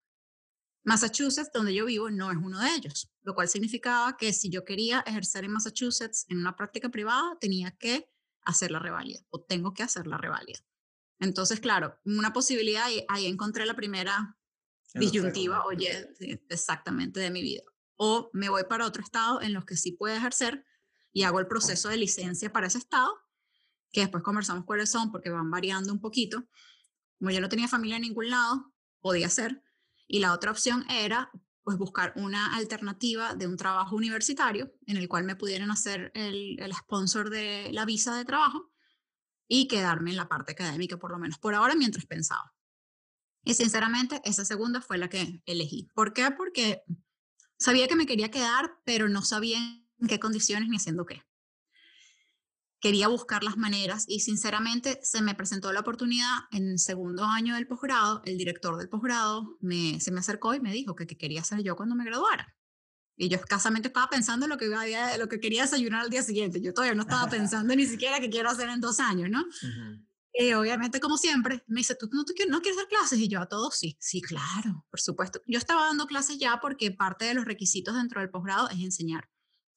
[0.84, 4.64] Massachusetts, donde yo vivo, no es uno de ellos, lo cual significaba que si yo
[4.64, 8.08] quería ejercer en Massachusetts en una práctica privada, tenía que
[8.44, 10.58] hacer la reválida o tengo que hacer la reválida.
[11.20, 14.36] Entonces, claro, una posibilidad, y ahí encontré la primera
[14.94, 16.08] disyuntiva, oye,
[16.48, 17.62] exactamente de mi vida.
[17.96, 20.66] O me voy para otro estado en los que sí puedo ejercer
[21.12, 23.12] y hago el proceso de licencia para ese estado,
[23.92, 26.48] que después conversamos cuáles son porque van variando un poquito.
[27.18, 29.62] Como yo no tenía familia en ningún lado, podía ser,
[30.12, 31.30] y la otra opción era
[31.62, 36.60] pues buscar una alternativa de un trabajo universitario en el cual me pudieran hacer el,
[36.60, 38.70] el sponsor de la visa de trabajo
[39.48, 42.52] y quedarme en la parte académica, por lo menos por ahora, mientras pensaba.
[43.42, 45.88] Y sinceramente, esa segunda fue la que elegí.
[45.94, 46.30] ¿Por qué?
[46.30, 46.82] Porque
[47.58, 49.58] sabía que me quería quedar, pero no sabía
[49.98, 51.22] en qué condiciones ni haciendo qué
[52.82, 57.54] quería buscar las maneras y sinceramente se me presentó la oportunidad en el segundo año
[57.54, 61.42] del posgrado, el director del posgrado me, se me acercó y me dijo que, quería
[61.42, 62.56] hacer yo cuando me graduara.
[63.16, 64.68] Y yo escasamente estaba pensando lo que,
[65.16, 66.60] lo que quería desayunar al día siguiente.
[66.60, 69.44] Yo todavía no estaba pensando ni siquiera qué quiero hacer en dos años, ¿no?
[70.34, 73.20] Y obviamente, como siempre, me dice, ¿tú no, tú no quieres dar clases?
[73.20, 75.40] Y yo a todos, sí, sí, claro, por supuesto.
[75.46, 79.28] Yo estaba dando clases ya porque parte de los requisitos dentro del posgrado es enseñar.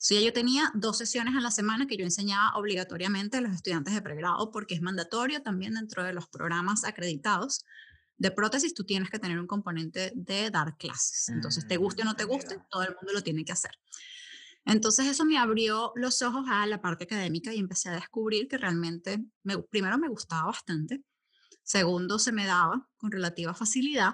[0.05, 3.91] Sí, yo tenía dos sesiones a la semana que yo enseñaba obligatoriamente a los estudiantes
[3.91, 7.65] de pregrado porque es mandatorio también dentro de los programas acreditados
[8.15, 11.29] de prótesis, tú tienes que tener un componente de dar clases.
[11.29, 13.71] Entonces, te guste o no te guste, todo el mundo lo tiene que hacer.
[14.63, 18.59] Entonces, eso me abrió los ojos a la parte académica y empecé a descubrir que
[18.59, 21.03] realmente, me, primero, me gustaba bastante.
[21.63, 24.13] Segundo, se me daba con relativa facilidad.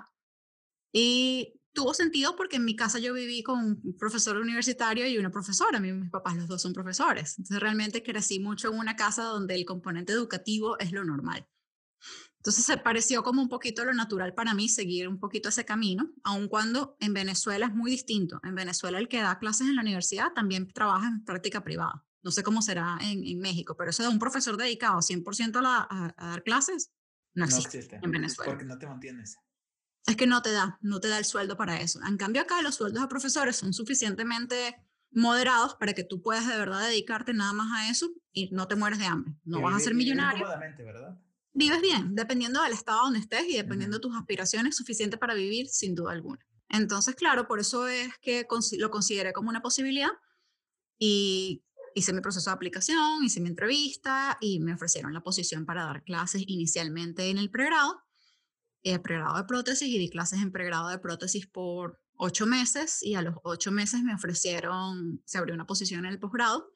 [0.93, 5.31] Y tuvo sentido porque en mi casa yo viví con un profesor universitario y una
[5.31, 5.79] profesora.
[5.79, 7.37] mis papás los dos son profesores.
[7.37, 11.47] Entonces realmente crecí mucho en una casa donde el componente educativo es lo normal.
[12.37, 16.11] Entonces se pareció como un poquito lo natural para mí seguir un poquito ese camino,
[16.23, 18.39] aun cuando en Venezuela es muy distinto.
[18.43, 22.03] En Venezuela el que da clases en la universidad también trabaja en práctica privada.
[22.23, 26.27] No sé cómo será en, México, pero eso de un profesor dedicado 100% a, a,
[26.29, 26.91] dar clases
[27.33, 28.51] no existe, en Venezuela.
[28.51, 29.37] porque no te mantienes
[30.07, 31.99] es que no te da, no te da el sueldo para eso.
[32.07, 34.75] En cambio acá los sueldos a profesores son suficientemente
[35.11, 38.75] moderados para que tú puedas de verdad dedicarte nada más a eso y no te
[38.75, 39.35] mueres de hambre.
[39.43, 40.47] No vas a ser millonario.
[40.47, 41.19] ¿verdad?
[41.53, 45.67] Vives bien, dependiendo del estado donde estés y dependiendo de tus aspiraciones, suficiente para vivir
[45.67, 46.39] sin duda alguna.
[46.69, 50.11] Entonces, claro, por eso es que lo consideré como una posibilidad
[50.97, 55.83] y hice mi proceso de aplicación, hice mi entrevista y me ofrecieron la posición para
[55.83, 58.01] dar clases inicialmente en el pregrado
[58.83, 63.15] eh, pregrado de prótesis y di clases en pregrado de prótesis por ocho meses y
[63.15, 66.71] a los ocho meses me ofrecieron, se abrió una posición en el posgrado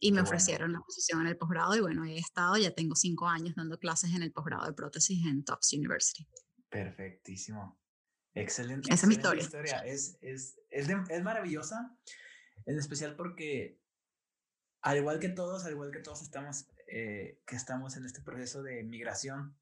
[0.00, 3.26] y me ofrecieron la posición en el posgrado y bueno, he estado, ya tengo cinco
[3.26, 6.28] años dando clases en el posgrado de prótesis en Tufts University.
[6.68, 7.80] Perfectísimo.
[8.34, 8.92] Excelente.
[8.92, 9.42] Esa es mi historia.
[9.84, 11.96] Es, es, es, es, maravillosa,
[12.66, 13.80] en especial porque
[14.82, 18.62] al igual que todos, al igual que todos estamos, eh, que estamos en este proceso
[18.62, 19.56] de migración,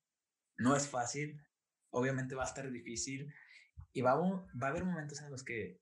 [0.59, 1.43] no es fácil,
[1.97, 3.33] obviamente va a estar difícil
[3.93, 5.81] y va a, va a haber momentos en los que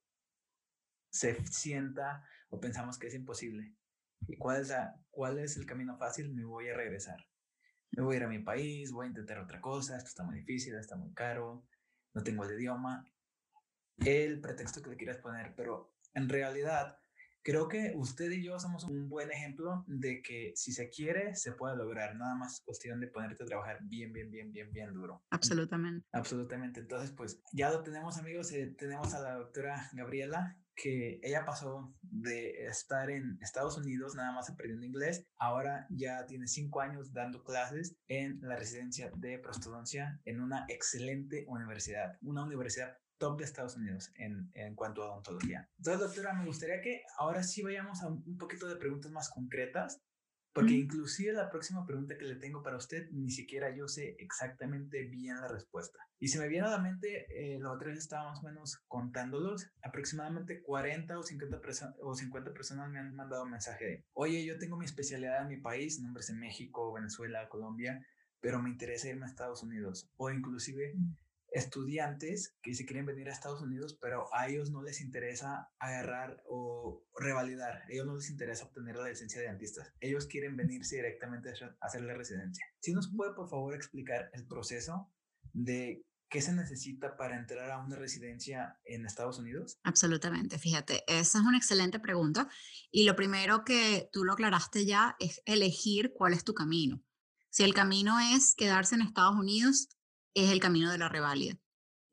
[1.11, 3.74] se sienta o pensamos que es imposible.
[4.29, 4.72] ¿Y cuál es,
[5.11, 6.33] cuál es el camino fácil?
[6.33, 7.27] Me voy a regresar.
[7.90, 10.37] Me voy a ir a mi país, voy a intentar otra cosa, esto está muy
[10.37, 11.66] difícil, está muy caro,
[12.14, 13.05] no tengo el idioma.
[13.98, 16.98] El pretexto que le quieras poner, pero en realidad
[17.44, 21.52] Creo que usted y yo somos un buen ejemplo de que si se quiere, se
[21.52, 22.16] puede lograr.
[22.16, 25.22] Nada más cuestión de ponerte a trabajar bien, bien, bien, bien, bien duro.
[25.28, 26.07] Absolutamente.
[26.12, 26.80] Absolutamente.
[26.80, 28.50] Entonces, pues ya lo tenemos, amigos.
[28.52, 34.33] Eh, tenemos a la doctora Gabriela, que ella pasó de estar en Estados Unidos nada
[34.33, 40.20] más aprendiendo inglés, ahora ya tiene cinco años dando clases en la residencia de prostodoncia
[40.24, 45.66] en una excelente universidad, una universidad top de Estados Unidos en, en cuanto a odontología.
[45.78, 50.02] Entonces, doctora, me gustaría que ahora sí vayamos a un poquito de preguntas más concretas
[50.52, 55.02] porque inclusive la próxima pregunta que le tengo para usted, ni siquiera yo sé exactamente
[55.02, 55.98] bien la respuesta.
[56.20, 59.68] Y se me viene a la mente, eh, los otros estaba más o menos contándolos,
[59.82, 61.60] aproximadamente 40 o 50,
[62.02, 65.48] o 50 personas me han mandado un mensaje de, oye, yo tengo mi especialidad en
[65.48, 68.06] mi país, nombres en México, Venezuela, Colombia,
[68.40, 70.08] pero me interesa irme a Estados Unidos.
[70.16, 70.94] O inclusive
[71.55, 76.43] estudiantes que se quieren venir a Estados Unidos, pero a ellos no les interesa agarrar
[76.47, 80.97] o revalidar, a ellos no les interesa obtener la licencia de dentistas, ellos quieren venirse
[80.97, 82.67] directamente a hacer la residencia.
[82.81, 85.12] Si nos puede por favor explicar el proceso
[85.53, 89.79] de qué se necesita para entrar a una residencia en Estados Unidos?
[89.85, 92.49] Absolutamente, fíjate, esa es una excelente pregunta
[92.90, 97.01] y lo primero que tú lo aclaraste ya es elegir cuál es tu camino.
[97.51, 99.88] Si el camino es quedarse en Estados Unidos,
[100.35, 101.59] es el camino de la reválida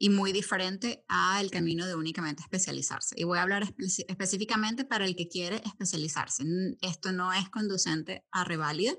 [0.01, 3.13] y muy diferente al camino de únicamente especializarse.
[3.19, 3.71] Y voy a hablar
[4.07, 6.43] específicamente para el que quiere especializarse.
[6.81, 8.93] Esto no es conducente a reválida,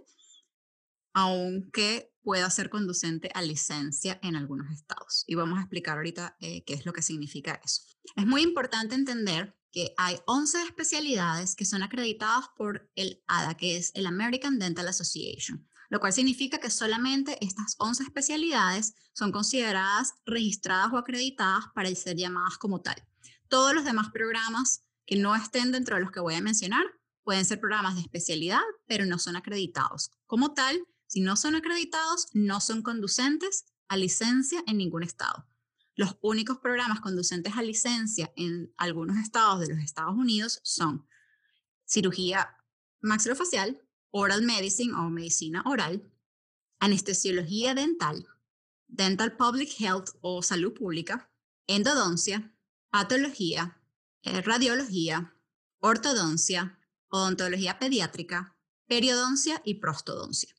[1.13, 5.25] aunque pueda ser conducente a licencia en algunos estados.
[5.27, 7.83] Y vamos a explicar ahorita eh, qué es lo que significa eso.
[8.15, 13.77] Es muy importante entender que hay 11 especialidades que son acreditadas por el ADA, que
[13.77, 20.15] es el American Dental Association lo cual significa que solamente estas 11 especialidades son consideradas
[20.25, 22.97] registradas o acreditadas para ser llamadas como tal.
[23.49, 26.83] Todos los demás programas que no estén dentro de los que voy a mencionar
[27.25, 30.11] pueden ser programas de especialidad, pero no son acreditados.
[30.27, 35.47] Como tal, si no son acreditados, no son conducentes a licencia en ningún estado.
[35.95, 41.07] Los únicos programas conducentes a licencia en algunos estados de los Estados Unidos son
[41.85, 42.57] cirugía
[43.03, 43.79] maxilofacial,
[44.13, 46.09] oral medicine o medicina oral,
[46.79, 48.27] anestesiología dental,
[48.87, 51.31] dental public health o salud pública,
[51.67, 52.55] endodoncia,
[52.91, 53.81] patología,
[54.23, 55.35] eh, radiología,
[55.81, 60.55] ortodoncia, odontología pediátrica, periodoncia y prostodoncia.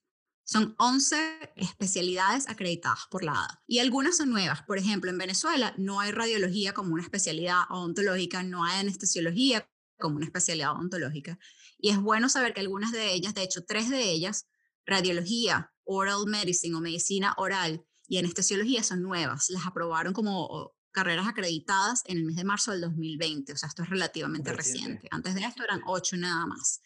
[0.45, 4.61] Son 11 especialidades acreditadas por la ADA y algunas son nuevas.
[4.63, 10.17] Por ejemplo, en Venezuela no hay radiología como una especialidad odontológica, no hay anestesiología como
[10.17, 11.39] una especialidad odontológica.
[11.83, 14.47] Y es bueno saber que algunas de ellas, de hecho tres de ellas,
[14.85, 19.49] radiología, oral medicine o medicina oral y anestesiología son nuevas.
[19.49, 23.51] Las aprobaron como carreras acreditadas en el mes de marzo del 2020.
[23.51, 25.09] O sea, esto es relativamente reciente.
[25.11, 26.79] Antes de esto eran ocho nada más.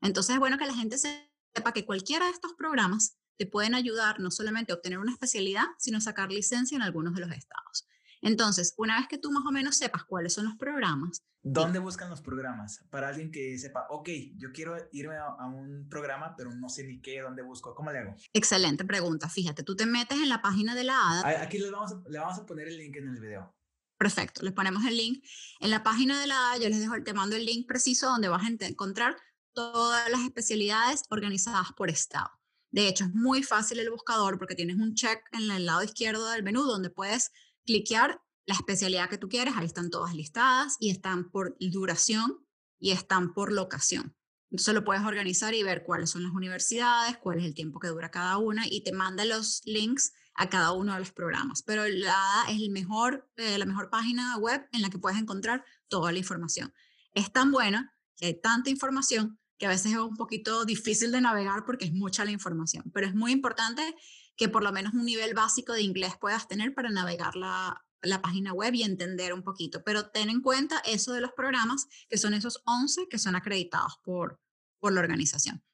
[0.00, 4.18] Entonces es bueno que la gente sepa que cualquiera de estos programas te pueden ayudar
[4.18, 7.86] no solamente a obtener una especialidad, sino a sacar licencia en algunos de los estados.
[8.22, 11.22] Entonces, una vez que tú más o menos sepas cuáles son los programas.
[11.42, 12.84] ¿Dónde buscan los programas?
[12.90, 17.00] Para alguien que sepa, ok, yo quiero irme a, un programa, pero no sé ni
[17.00, 18.14] qué, dónde busco, ¿cómo le hago?
[18.32, 19.28] Excelente pregunta.
[19.28, 21.42] Fíjate, tú te metes en la página de la ADA.
[21.42, 23.54] Aquí le vamos, a, le vamos a poner el link en el video.
[23.96, 25.24] Perfecto, les ponemos el link.
[25.60, 28.28] En la página de la ADA yo les dejo, te mando el link preciso donde
[28.28, 29.16] vas a encontrar
[29.52, 32.30] todas las especialidades organizadas por estado.
[32.70, 36.28] De hecho, es muy fácil el buscador porque tienes un check en el lado izquierdo
[36.30, 37.32] del menú donde puedes
[37.68, 42.38] cliquear la especialidad que tú quieres, ahí están todas listadas y están por duración
[42.80, 44.16] y están por locación.
[44.50, 47.88] Entonces lo puedes organizar y ver cuáles son las universidades, cuál es el tiempo que
[47.88, 51.62] dura cada una y te manda los links a cada uno de los programas.
[51.62, 56.18] Pero la es eh, la mejor página web en la que puedes encontrar toda la
[56.18, 56.72] información.
[57.12, 61.20] Es tan buena que hay tanta información que a veces es un poquito difícil de
[61.20, 63.94] navegar porque es mucha la información, pero es muy importante
[64.38, 68.22] que por lo menos un nivel básico de inglés puedas tener para navegar la, la
[68.22, 69.82] página web y entender un poquito.
[69.84, 73.98] Pero ten en cuenta eso de los programas, que son esos 11 que son acreditados
[74.04, 74.40] por,
[74.78, 75.64] por la organización.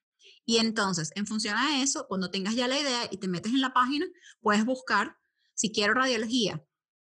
[0.45, 3.61] Y entonces, en función a eso, cuando tengas ya la idea y te metes en
[3.61, 4.07] la página,
[4.41, 5.15] puedes buscar
[5.53, 6.63] si quiero radiología.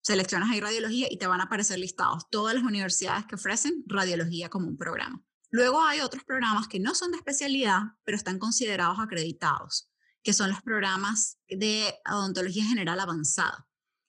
[0.00, 4.48] Seleccionas ahí radiología y te van a aparecer listados todas las universidades que ofrecen radiología
[4.48, 5.22] como un programa.
[5.50, 9.91] Luego hay otros programas que no son de especialidad, pero están considerados acreditados
[10.22, 13.68] que son los programas de odontología general avanzada.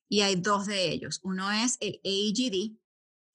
[0.09, 1.20] Y hay dos de ellos.
[1.24, 2.78] Uno es el AGD,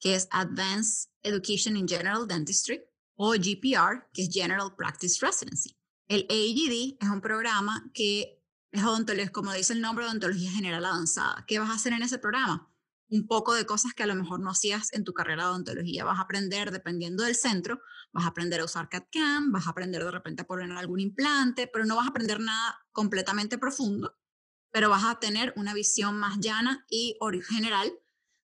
[0.00, 2.82] que es Advanced Education in General Dentistry,
[3.16, 5.76] o GPR, que es General Practice Residency.
[6.06, 11.44] El AGD es un programa que es odontología, como dice el nombre, odontología general avanzada.
[11.46, 12.67] ¿Qué vas a hacer en ese programa?
[13.10, 16.04] Un poco de cosas que a lo mejor no hacías en tu carrera de odontología.
[16.04, 17.80] Vas a aprender, dependiendo del centro,
[18.12, 21.66] vas a aprender a usar CAD-CAM, vas a aprender de repente a poner algún implante,
[21.66, 24.16] pero no vas a aprender nada completamente profundo,
[24.70, 27.16] pero vas a tener una visión más llana y
[27.48, 27.92] general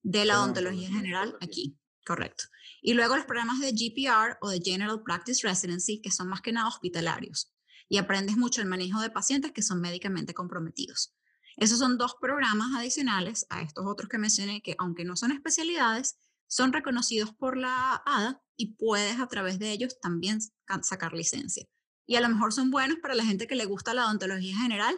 [0.02, 1.78] de la odontología general aquí.
[2.06, 2.44] Correcto.
[2.82, 6.52] Y luego los programas de GPR o de General Practice Residency, que son más que
[6.52, 7.50] nada hospitalarios.
[7.88, 11.14] Y aprendes mucho el manejo de pacientes que son médicamente comprometidos.
[11.56, 16.16] Esos son dos programas adicionales a estos otros que mencioné que, aunque no son especialidades,
[16.46, 20.40] son reconocidos por la ADA y puedes a través de ellos también
[20.82, 21.66] sacar licencia.
[22.06, 24.96] Y a lo mejor son buenos para la gente que le gusta la odontología general,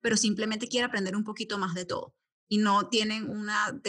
[0.00, 2.14] pero simplemente quiere aprender un poquito más de todo
[2.48, 3.80] y no tienen una,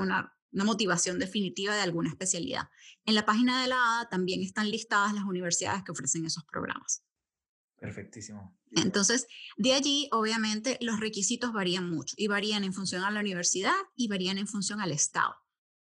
[0.00, 2.68] una, motivación definitiva de alguna especialidad.
[3.04, 7.04] En la página de la ADA también están listadas las universidades que ofrecen esos programas.
[7.80, 8.56] Perfectísimo.
[8.72, 9.26] Entonces,
[9.56, 14.06] de allí, obviamente, los requisitos varían mucho y varían en función a la universidad y
[14.08, 15.34] varían en función al estado,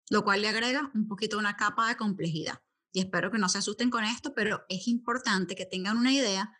[0.09, 2.61] lo cual le agrega un poquito una capa de complejidad.
[2.93, 6.51] Y espero que no se asusten con esto, pero es importante que tengan una idea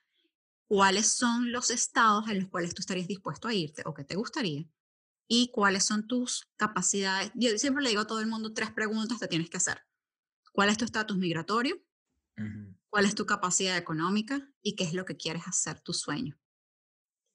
[0.68, 4.16] cuáles son los estados en los cuales tú estarías dispuesto a irte o que te
[4.16, 4.66] gustaría
[5.28, 7.32] y cuáles son tus capacidades.
[7.36, 9.82] Yo siempre le digo a todo el mundo tres preguntas que tienes que hacer.
[10.52, 11.80] ¿Cuál es tu estatus migratorio?
[12.90, 16.38] Cuál es tu capacidad económica y qué es lo que quieres hacer, tu sueño.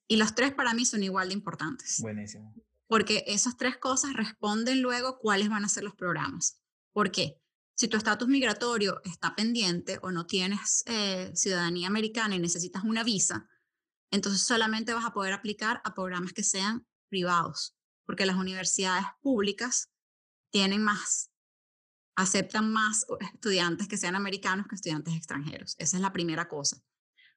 [0.07, 1.99] Y los tres para mí son igual de importantes.
[2.01, 2.53] Buenísimo.
[2.87, 6.61] Porque esas tres cosas responden luego cuáles van a ser los programas.
[6.91, 7.39] ¿Por qué?
[7.75, 13.03] Si tu estatus migratorio está pendiente o no tienes eh, ciudadanía americana y necesitas una
[13.03, 13.49] visa,
[14.11, 17.75] entonces solamente vas a poder aplicar a programas que sean privados,
[18.05, 19.89] porque las universidades públicas
[20.51, 21.31] tienen más
[22.15, 25.75] aceptan más estudiantes que sean americanos que estudiantes extranjeros.
[25.79, 26.83] Esa es la primera cosa.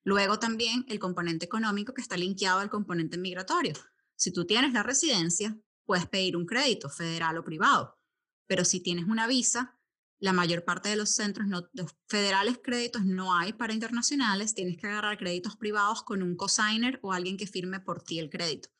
[0.05, 3.73] Luego también el componente económico que está linkeado al componente migratorio.
[4.15, 7.99] Si tú tienes la residencia, puedes pedir un crédito federal o privado,
[8.47, 9.79] pero si tienes una visa,
[10.19, 11.69] la mayor parte de los centros no,
[12.09, 17.13] federales créditos no hay para internacionales, tienes que agarrar créditos privados con un cosigner o
[17.13, 18.71] alguien que firme por ti el crédito.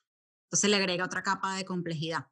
[0.47, 2.29] Entonces le agrega otra capa de complejidad.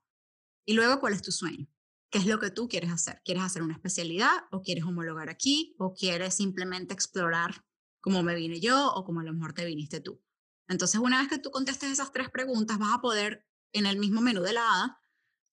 [0.64, 1.66] Y luego, ¿cuál es tu sueño?
[2.14, 3.20] Qué es lo que tú quieres hacer.
[3.24, 7.64] ¿Quieres hacer una especialidad o quieres homologar aquí o quieres simplemente explorar
[8.00, 10.22] cómo me vine yo o cómo a lo mejor te viniste tú?
[10.68, 14.20] Entonces, una vez que tú contestes esas tres preguntas, vas a poder, en el mismo
[14.20, 15.00] menú de la ADA,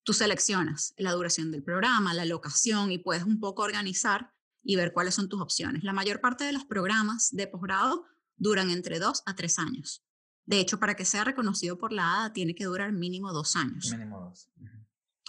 [0.04, 4.32] tú seleccionas la duración del programa, la locación y puedes un poco organizar
[4.62, 5.84] y ver cuáles son tus opciones.
[5.84, 8.06] La mayor parte de los programas de posgrado
[8.38, 10.06] duran entre dos a tres años.
[10.46, 13.90] De hecho, para que sea reconocido por la ADA, tiene que durar mínimo dos años.
[13.90, 14.48] Mínimo dos.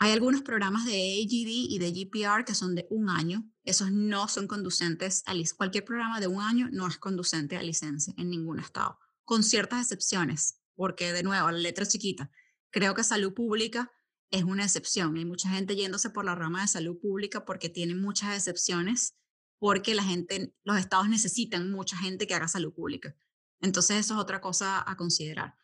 [0.02, 3.48] Hay algunos programas de AGD y de GPR que son de un año.
[3.62, 5.56] Esos no son conducentes a licencia.
[5.56, 9.80] Cualquier programa de un año no es conducente a licencia en ningún estado, con ciertas
[9.80, 12.32] excepciones, porque de nuevo, la letra chiquita.
[12.70, 13.92] Creo que salud pública
[14.32, 15.16] es una excepción.
[15.18, 19.14] Hay mucha gente yéndose por la rama de salud pública porque tiene muchas excepciones,
[19.60, 23.14] porque la gente, los estados necesitan mucha gente que haga salud pública.
[23.60, 25.61] Entonces, eso es otra cosa a considerar.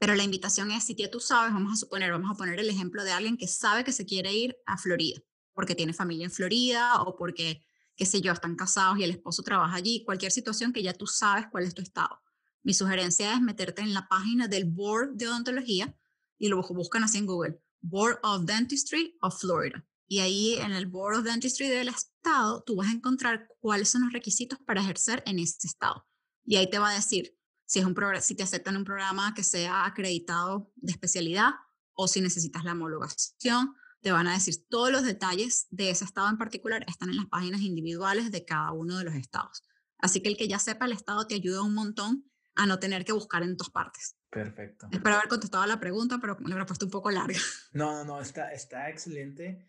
[0.00, 3.04] Pero la invitación es, si tú sabes, vamos a suponer, vamos a poner el ejemplo
[3.04, 5.20] de alguien que sabe que se quiere ir a Florida,
[5.52, 7.62] porque tiene familia en Florida o porque,
[7.96, 11.06] qué sé yo, están casados y el esposo trabaja allí, cualquier situación que ya tú
[11.06, 12.18] sabes cuál es tu estado.
[12.62, 15.94] Mi sugerencia es meterte en la página del Board de Odontología
[16.38, 19.86] y lo buscan así en Google, Board of Dentistry of Florida.
[20.06, 24.04] Y ahí en el Board of Dentistry del estado, tú vas a encontrar cuáles son
[24.04, 26.06] los requisitos para ejercer en este estado.
[26.46, 27.36] Y ahí te va a decir,
[27.70, 31.50] si, es un si te aceptan un programa que sea acreditado de especialidad
[31.92, 36.28] o si necesitas la homologación, te van a decir todos los detalles de ese estado
[36.28, 39.62] en particular, están en las páginas individuales de cada uno de los estados.
[39.98, 43.04] Así que el que ya sepa el estado te ayuda un montón a no tener
[43.04, 44.16] que buscar en dos partes.
[44.30, 44.88] Perfecto.
[44.90, 47.38] Espero haber contestado la pregunta, pero la he puesto un poco larga.
[47.72, 49.64] No, no, no, está, está excelente.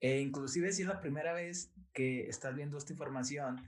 [0.00, 3.64] E inclusive si es la primera vez que estás viendo esta información,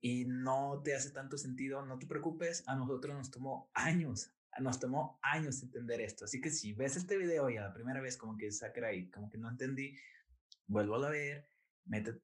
[0.00, 4.78] y no te hace tanto sentido, no te preocupes, a nosotros nos tomó años, nos
[4.78, 6.24] tomó años entender esto.
[6.24, 9.10] Así que si ves este video y a la primera vez como que saca y
[9.10, 9.96] como que no entendí,
[10.66, 11.48] vuelvo a ver,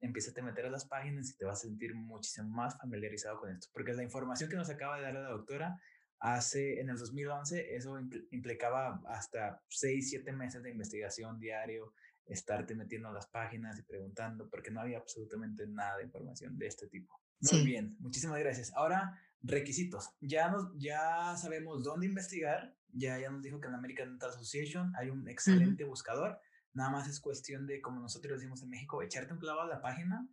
[0.01, 3.51] empieza a meter a las páginas y te vas a sentir muchísimo más familiarizado con
[3.51, 3.69] esto.
[3.73, 5.81] Porque la información que nos acaba de dar la doctora
[6.21, 7.99] hace en el 2011, eso
[8.31, 11.93] implicaba hasta 6, 7 meses de investigación diario,
[12.27, 16.67] estarte metiendo a las páginas y preguntando, porque no había absolutamente nada de información de
[16.67, 17.21] este tipo.
[17.41, 18.73] Muy bien, muchísimas gracias.
[18.75, 20.11] Ahora, requisitos.
[20.21, 22.75] Ya, nos, ya sabemos dónde investigar.
[22.93, 26.39] Ya, ya nos dijo que en la American Dental Association hay un excelente buscador.
[26.73, 29.81] Nada más es cuestión de, como nosotros decimos en México, echarte un clavo a la
[29.81, 30.29] página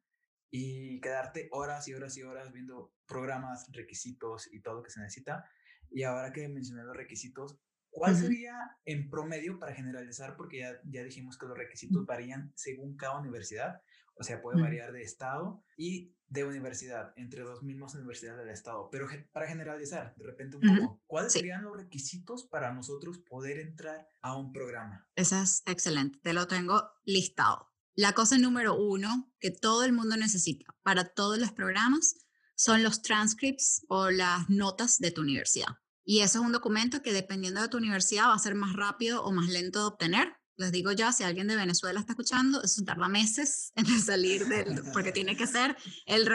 [0.50, 5.02] y quedarte horas y horas y horas viendo programas, requisitos y todo lo que se
[5.02, 5.46] necesita.
[5.90, 7.60] Y ahora que mencioné los requisitos,
[7.92, 10.38] ¿Cuál sería en promedio para generalizar?
[10.38, 13.82] Porque ya, ya dijimos que los requisitos varían según cada universidad,
[14.16, 18.90] o sea, puede variar de estado y de universidad, entre dos mismas universidades del estado.
[18.90, 24.08] Pero para generalizar, de repente un poco, ¿cuáles serían los requisitos para nosotros poder entrar
[24.22, 25.06] a un programa?
[25.16, 27.70] Esa es excelente, te lo tengo listado.
[27.96, 32.16] La cosa número uno que todo el mundo necesita para todos los programas
[32.56, 35.78] son los transcripts o las notas de tu universidad.
[36.04, 39.24] Y eso es un documento que dependiendo de tu universidad va a ser más rápido
[39.24, 40.34] o más lento de obtener.
[40.58, 44.82] Les digo ya, si alguien de Venezuela está escuchando, eso tarda meses en salir del,
[44.94, 45.76] porque tiene que ser
[46.06, 46.28] el,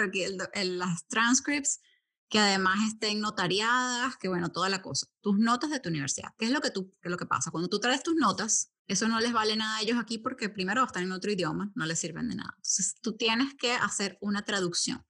[0.54, 1.80] el, las transcripts
[2.28, 5.06] que además estén notariadas, que bueno, toda la cosa.
[5.20, 6.30] Tus notas de tu universidad.
[6.36, 7.50] ¿Qué es lo que tú, qué es lo que pasa?
[7.50, 10.84] Cuando tú traes tus notas, eso no les vale nada a ellos aquí porque primero
[10.84, 12.52] están en otro idioma, no les sirven de nada.
[12.56, 15.04] Entonces, tú tienes que hacer una traducción.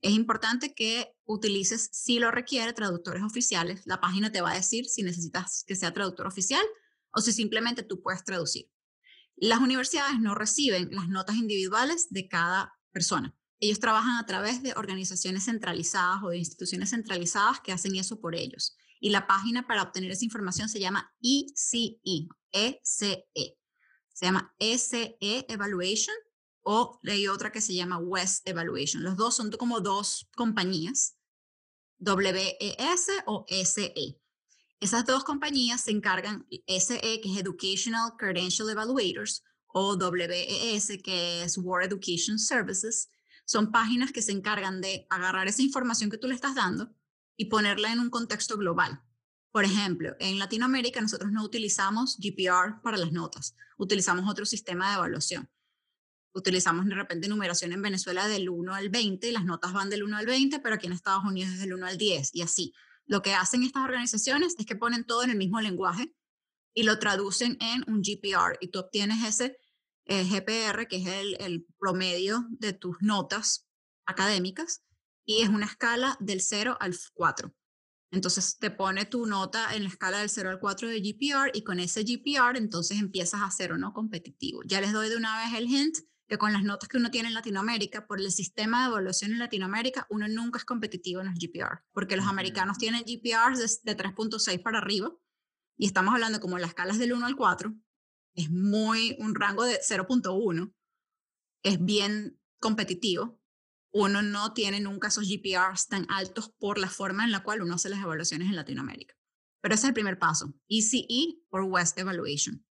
[0.00, 3.82] Es importante que utilices, si lo requiere, traductores oficiales.
[3.84, 6.64] La página te va a decir si necesitas que sea traductor oficial
[7.14, 8.70] o si simplemente tú puedes traducir.
[9.36, 13.34] Las universidades no reciben las notas individuales de cada persona.
[13.60, 18.34] Ellos trabajan a través de organizaciones centralizadas o de instituciones centralizadas que hacen eso por
[18.34, 18.76] ellos.
[19.00, 22.00] Y la página para obtener esa información se llama ECE,
[22.52, 23.28] ECE.
[23.34, 23.58] E.
[24.12, 26.14] Se llama ECE Evaluation
[26.62, 29.02] o hay otra que se llama West Evaluation.
[29.02, 31.16] Los dos son como dos compañías,
[31.98, 34.21] WES o SE.
[34.82, 41.56] Esas dos compañías se encargan, SE que es Educational Credential Evaluators o WES que es
[41.56, 43.08] World Education Services,
[43.44, 46.92] son páginas que se encargan de agarrar esa información que tú le estás dando
[47.36, 49.00] y ponerla en un contexto global.
[49.52, 54.96] Por ejemplo, en Latinoamérica nosotros no utilizamos GPR para las notas, utilizamos otro sistema de
[54.96, 55.48] evaluación
[56.34, 60.02] utilizamos de repente numeración en Venezuela del 1 al 20 y las notas van del
[60.02, 62.72] 1 al 20, pero aquí en Estados Unidos es del 1 al 10 y así.
[63.06, 66.14] Lo que hacen estas organizaciones es que ponen todo en el mismo lenguaje
[66.74, 69.58] y lo traducen en un GPR y tú obtienes ese
[70.06, 73.68] eh, GPR, que es el, promedio de tus notas
[74.06, 74.82] académicas
[75.24, 77.52] y es una escala del 0 al 4.
[78.10, 81.64] Entonces te pone tu nota en la escala del 0 al 4 de GPR y
[81.64, 84.62] con ese GPR entonces empiezas a ser o no competitivo.
[84.64, 85.96] Ya les doy de una vez el hint
[86.32, 89.38] que con las notas que uno tiene en Latinoamérica, por el sistema de evaluación en
[89.38, 94.62] Latinoamérica, uno nunca es competitivo en los GPR, porque los americanos tienen GPRs de, 3.6
[94.62, 95.14] para arriba,
[95.76, 97.74] y estamos hablando como las escalas del 1 al 4,
[98.34, 100.72] es muy un rango de 0.1,
[101.64, 103.38] es bien competitivo.
[103.92, 107.74] Uno no tiene nunca esos GPRs tan altos por la forma en la cual uno
[107.74, 109.14] hace las evaluaciones en Latinoamérica.
[109.60, 112.64] Pero ese es el primer paso, ECE o West Evaluation.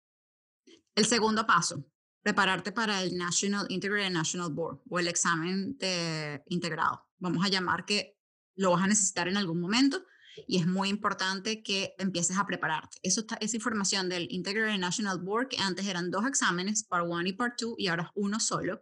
[0.95, 1.85] El segundo paso,
[2.21, 7.07] prepararte para el National Integrated National Board o el examen de integrado.
[7.17, 8.17] Vamos a llamar que
[8.55, 10.03] lo vas a necesitar en algún momento
[10.47, 12.97] y es muy importante que empieces a prepararte.
[13.03, 17.33] Eso esa información del Integrated National Board, que antes eran dos exámenes, Part 1 y
[17.33, 18.81] Part 2, y ahora es uno solo.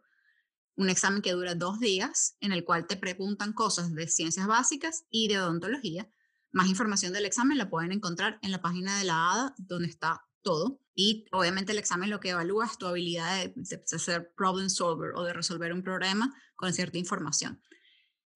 [0.76, 5.06] Un examen que dura dos días, en el cual te preguntan cosas de ciencias básicas
[5.10, 6.10] y de odontología.
[6.52, 10.22] Más información del examen la pueden encontrar en la página de la ADA, donde está
[10.42, 10.80] todo.
[11.00, 15.24] Y obviamente el examen lo que evalúa es tu habilidad de, ser problem solver o
[15.24, 17.62] de resolver un problema con cierta información.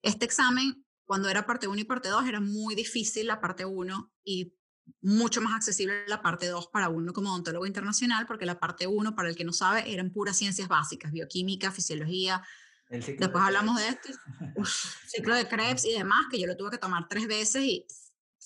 [0.04, 4.14] Este examen, cuando era parte 1 y parte 2, era muy difícil la parte 1
[4.24, 4.54] y
[5.02, 9.16] mucho más accesible la parte 2 para uno como odontólogo internacional, porque la parte 1,
[9.16, 12.44] para el que no sabe, eran puras ciencias básicas, bioquímica, fisiología.
[12.92, 14.14] Después hablamos de este
[15.08, 17.88] ciclo de Krebs y demás, que yo lo tuve que tomar tres veces y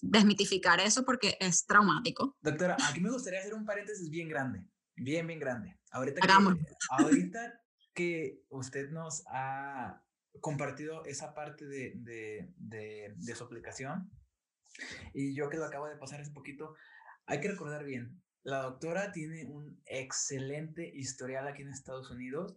[0.01, 2.35] desmitificar eso porque es traumático.
[2.41, 4.65] Doctora, aquí me gustaría hacer un paréntesis bien grande,
[4.95, 5.79] bien, bien grande.
[5.91, 6.33] Ahorita que,
[6.89, 7.61] ahorita
[7.93, 10.03] que usted nos ha
[10.41, 14.11] compartido esa parte de, de, de, de, su aplicación
[15.13, 16.75] y yo que lo acabo de pasar hace poquito,
[17.25, 22.55] hay que recordar bien, la doctora tiene un excelente historial aquí en Estados Unidos.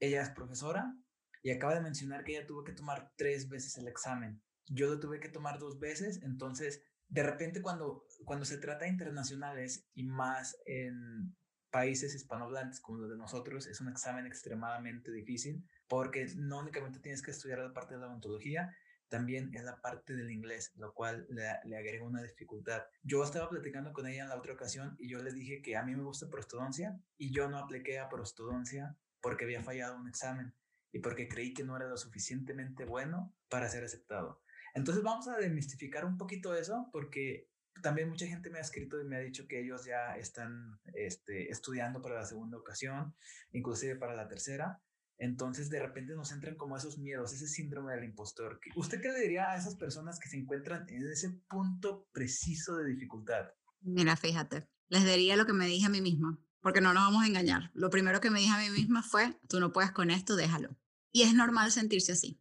[0.00, 0.92] Ella es profesora
[1.40, 5.00] y acaba de mencionar que ella tuvo que tomar tres veces el examen yo lo
[5.00, 10.04] tuve que tomar dos veces, entonces de repente cuando, cuando se trata de internacionales y
[10.04, 11.36] más en
[11.70, 17.20] países hispanohablantes como los de nosotros, es un examen extremadamente difícil porque no únicamente tienes
[17.22, 18.74] que estudiar la parte de la odontología,
[19.08, 22.84] también es la parte del inglés, lo cual le, le agrega una dificultad.
[23.02, 25.82] Yo estaba platicando con ella en la otra ocasión y yo le dije que a
[25.82, 30.54] mí me gusta prostodoncia y yo no apliqué a prostodoncia porque había fallado un examen
[30.92, 34.40] y porque creí que no era lo suficientemente bueno para ser aceptado.
[34.74, 37.48] Entonces vamos a demistificar un poquito eso porque
[37.82, 41.50] también mucha gente me ha escrito y me ha dicho que ellos ya están este,
[41.50, 43.14] estudiando para la segunda ocasión,
[43.52, 44.82] inclusive para la tercera.
[45.18, 48.58] Entonces de repente nos entran como esos miedos, ese síndrome del impostor.
[48.74, 52.86] ¿Usted qué le diría a esas personas que se encuentran en ese punto preciso de
[52.86, 53.50] dificultad?
[53.82, 57.24] Mira, fíjate, les diría lo que me dije a mí misma, porque no nos vamos
[57.24, 57.70] a engañar.
[57.74, 60.76] Lo primero que me dije a mí misma fue, tú no puedes con esto, déjalo.
[61.12, 62.40] Y es normal sentirse así.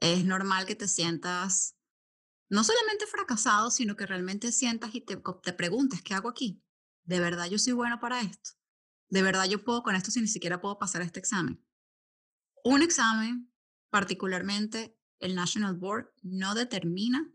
[0.00, 1.76] Es normal que te sientas
[2.50, 6.62] no solamente fracasado, sino que realmente sientas y te, te preguntes, ¿qué hago aquí?
[7.04, 8.50] ¿De verdad yo soy bueno para esto?
[9.10, 11.64] ¿De verdad yo puedo con esto si ni siquiera puedo pasar este examen?
[12.64, 13.52] Un examen,
[13.90, 17.32] particularmente el National Board, no determina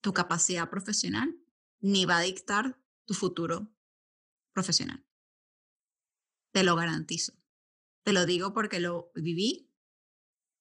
[0.00, 1.36] tu capacidad profesional
[1.80, 3.72] ni va a dictar tu futuro
[4.52, 5.06] profesional.
[6.52, 7.34] Te lo garantizo.
[8.02, 9.70] Te lo digo porque lo viví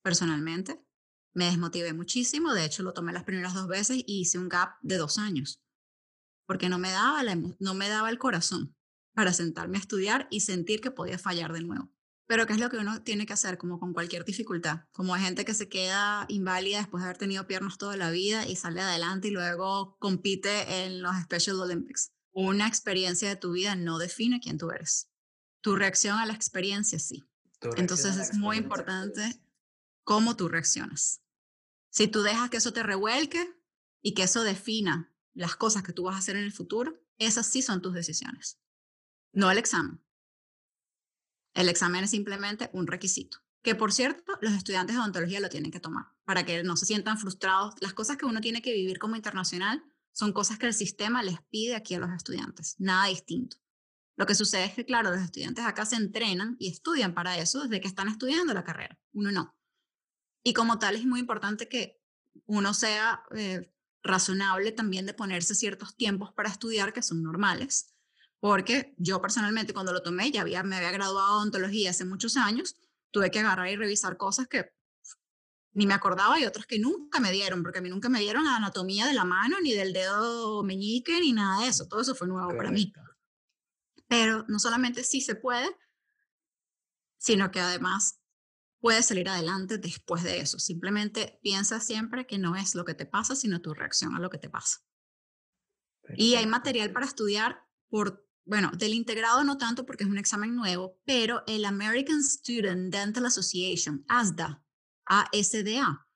[0.01, 0.85] personalmente.
[1.33, 2.53] Me desmotivé muchísimo.
[2.53, 5.61] De hecho, lo tomé las primeras dos veces y hice un gap de dos años.
[6.45, 7.23] Porque no me daba,
[7.59, 8.75] no me daba el corazón
[9.13, 11.91] para sentarme a estudiar y sentir que podía fallar de nuevo.
[12.29, 13.57] Pero ¿qué es lo que uno tiene que hacer?
[13.57, 14.81] Como con cualquier dificultad.
[14.91, 18.47] Como hay gente que se queda inválida después de haber tenido piernas toda la vida
[18.47, 22.11] y sale adelante y luego compite en los Special Olympics.
[22.31, 25.09] Una experiencia de tu vida no define quién tú eres.
[25.61, 27.23] Tu reacción a la experiencia sí.
[27.77, 29.41] Entonces es muy importante
[30.09, 31.21] cómo tú reaccionas.
[31.91, 33.47] Si tú dejas que eso te revuelque
[34.01, 37.45] y que eso defina las cosas que tú vas a hacer en el futuro, esas
[37.45, 38.59] sí son tus decisiones,
[39.33, 40.03] no el examen.
[41.53, 45.69] El examen es simplemente un requisito, que por cierto, los estudiantes de odontología lo tienen
[45.69, 47.75] que tomar para que no se sientan frustrados.
[47.79, 51.39] Las cosas que uno tiene que vivir como internacional son cosas que el sistema les
[51.51, 53.57] pide aquí a los estudiantes, nada distinto.
[54.15, 57.61] Lo que sucede es que, claro, los estudiantes acá se entrenan y estudian para eso
[57.61, 59.58] desde que están estudiando la carrera, uno no.
[60.43, 62.01] Y como tal es muy importante que
[62.45, 63.73] uno sea eh,
[64.03, 67.93] razonable también de ponerse ciertos tiempos para estudiar que son normales
[68.39, 72.37] porque yo personalmente cuando lo tomé, ya había, me había graduado de odontología hace muchos
[72.37, 72.77] años,
[73.11, 74.71] tuve que agarrar y revisar cosas que
[75.73, 78.45] ni me acordaba y otras que nunca me dieron, porque a mí nunca me dieron
[78.45, 81.87] la anatomía de la mano, ni del dedo meñique, ni nada de eso.
[81.87, 82.91] Todo eso fue nuevo para mí.
[84.07, 85.69] Pero no solamente sí se puede,
[87.17, 88.19] sino que además
[88.79, 90.59] puedes salir adelante después de eso.
[90.59, 94.29] Simplemente piensa siempre que no es lo que te pasa, sino tu reacción a lo
[94.29, 94.79] que te pasa.
[96.15, 100.55] Y hay material para estudiar por bueno, del integrado no tanto porque es un examen
[100.55, 104.63] nuevo, pero el American Student Dental Association, ASDA,
[105.05, 106.07] ASDA,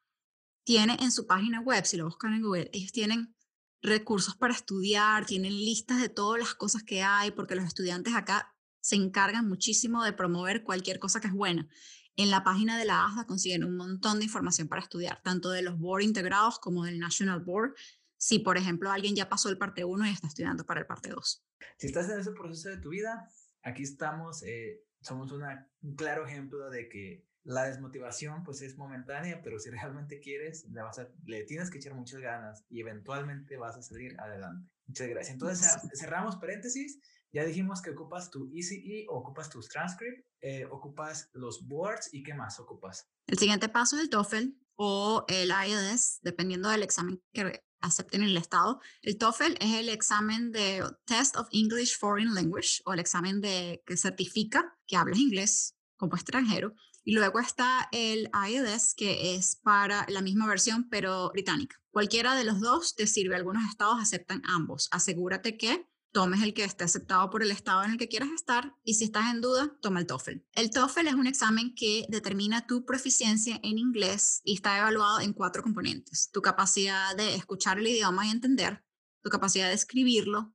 [0.63, 3.35] tiene en su página web, si lo buscan en Google, ellos tienen
[3.83, 8.55] recursos para estudiar, tienen listas de todas las cosas que hay, porque los estudiantes acá
[8.81, 11.69] se encargan muchísimo de promover cualquier cosa que es buena.
[12.15, 15.63] En la página de la ASDA consiguen un montón de información para estudiar, tanto de
[15.63, 17.73] los board integrados como del National Board,
[18.17, 21.09] si por ejemplo alguien ya pasó el parte 1 y está estudiando para el parte
[21.09, 21.45] 2.
[21.77, 23.27] Si estás en ese proceso de tu vida,
[23.63, 29.41] aquí estamos, eh, somos una, un claro ejemplo de que la desmotivación pues es momentánea,
[29.43, 33.57] pero si realmente quieres, le, vas a, le tienes que echar muchas ganas y eventualmente
[33.57, 34.69] vas a salir adelante.
[34.85, 35.33] Muchas gracias.
[35.33, 36.99] Entonces cerramos paréntesis.
[37.33, 42.35] Ya dijimos que ocupas tu ECE, ocupas tus transcript, eh, ocupas los boards y qué
[42.35, 43.09] más ocupas.
[43.25, 48.29] El siguiente paso es el TOEFL o el IELTS, dependiendo del examen que acepten en
[48.29, 48.79] el estado.
[49.01, 53.81] El TOEFL es el examen de Test of English Foreign Language o el examen de
[53.87, 56.75] que certifica que hablas inglés como extranjero.
[57.03, 61.81] Y luego está el IELTS, que es para la misma versión, pero británica.
[61.91, 63.35] Cualquiera de los dos te sirve.
[63.35, 64.87] Algunos estados aceptan ambos.
[64.91, 68.73] Asegúrate que tomes el que esté aceptado por el estado en el que quieras estar
[68.83, 70.37] y si estás en duda, toma el TOEFL.
[70.53, 75.33] El TOEFL es un examen que determina tu proficiencia en inglés y está evaluado en
[75.33, 76.29] cuatro componentes.
[76.31, 78.85] Tu capacidad de escuchar el idioma y entender,
[79.23, 80.53] tu capacidad de escribirlo,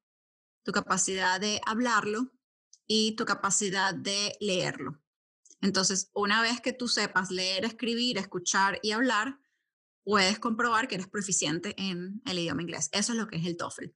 [0.64, 2.32] tu capacidad de hablarlo
[2.86, 5.02] y tu capacidad de leerlo.
[5.60, 9.40] Entonces, una vez que tú sepas leer, escribir, escuchar y hablar,
[10.04, 12.88] puedes comprobar que eres proficiente en el idioma inglés.
[12.92, 13.86] Eso es lo que es el TOEFL.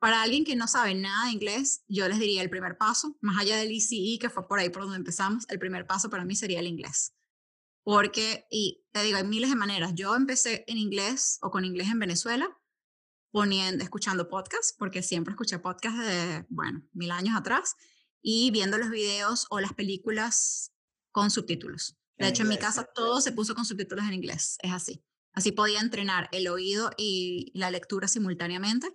[0.00, 3.38] Para alguien que no sabe nada de inglés, yo les diría el primer paso, más
[3.38, 6.34] allá del ECE, que fue por ahí por donde empezamos, el primer paso para mí
[6.34, 7.14] sería el inglés.
[7.84, 9.92] Porque, y te digo, hay miles de maneras.
[9.94, 12.48] Yo empecé en inglés o con inglés en Venezuela,
[13.30, 17.76] poniendo, escuchando podcasts, porque siempre escuché podcasts de, bueno, mil años atrás,
[18.22, 20.72] y viendo los videos o las películas
[21.12, 21.98] con subtítulos.
[22.16, 25.04] De hecho, en mi casa todo se puso con subtítulos en inglés, es así.
[25.32, 28.94] Así podía entrenar el oído y la lectura simultáneamente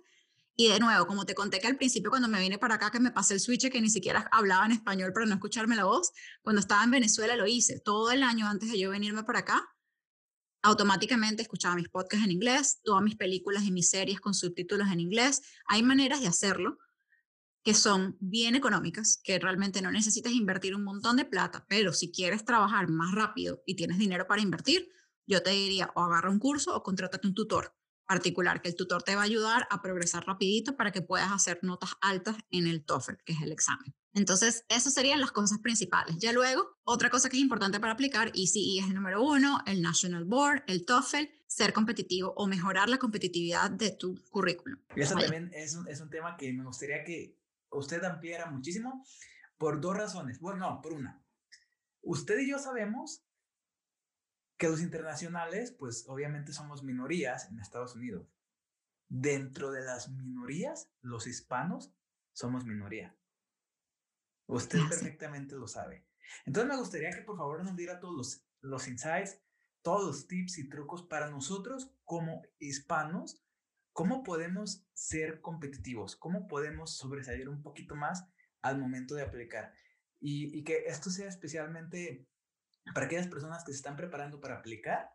[0.58, 2.98] y de nuevo, como te conté que al principio cuando me vine para acá, que
[2.98, 6.12] me pasé el switch, que ni siquiera hablaba en español para no escucharme la voz,
[6.42, 7.78] cuando estaba en Venezuela lo hice.
[7.80, 9.68] Todo el año antes de yo venirme para acá,
[10.62, 15.00] automáticamente escuchaba mis podcasts en inglés, todas mis películas y mis series con subtítulos en
[15.00, 15.42] inglés.
[15.66, 16.78] Hay maneras de hacerlo
[17.62, 22.10] que son bien económicas, que realmente no necesitas invertir un montón de plata, pero si
[22.10, 24.88] quieres trabajar más rápido y tienes dinero para invertir,
[25.26, 27.75] yo te diría o agarra un curso o contrátate un tutor
[28.06, 31.58] particular, que el tutor te va a ayudar a progresar rapidito para que puedas hacer
[31.62, 33.94] notas altas en el TOEFL, que es el examen.
[34.14, 36.16] Entonces, esas serían las cosas principales.
[36.18, 39.82] Ya luego, otra cosa que es importante para aplicar, ECE es el número uno, el
[39.82, 44.80] National Board, el TOEFL, ser competitivo o mejorar la competitividad de tu currículum.
[44.94, 47.36] Y eso también es un, es un tema que me gustaría que
[47.70, 49.04] usted ampliara muchísimo
[49.58, 50.40] por dos razones.
[50.40, 51.22] Bueno, no, por una.
[52.00, 53.25] Usted y yo sabemos
[54.56, 58.26] que los internacionales, pues obviamente somos minorías en Estados Unidos.
[59.08, 61.92] Dentro de las minorías, los hispanos
[62.32, 63.16] somos minoría.
[64.46, 66.06] Usted perfectamente lo sabe.
[66.44, 69.40] Entonces me gustaría que por favor nos diera todos los, los insights,
[69.82, 73.42] todos los tips y trucos para nosotros como hispanos,
[73.92, 78.26] cómo podemos ser competitivos, cómo podemos sobresalir un poquito más
[78.62, 79.72] al momento de aplicar.
[80.18, 82.26] Y, y que esto sea especialmente
[82.94, 85.10] para aquellas personas que se están preparando para aplicar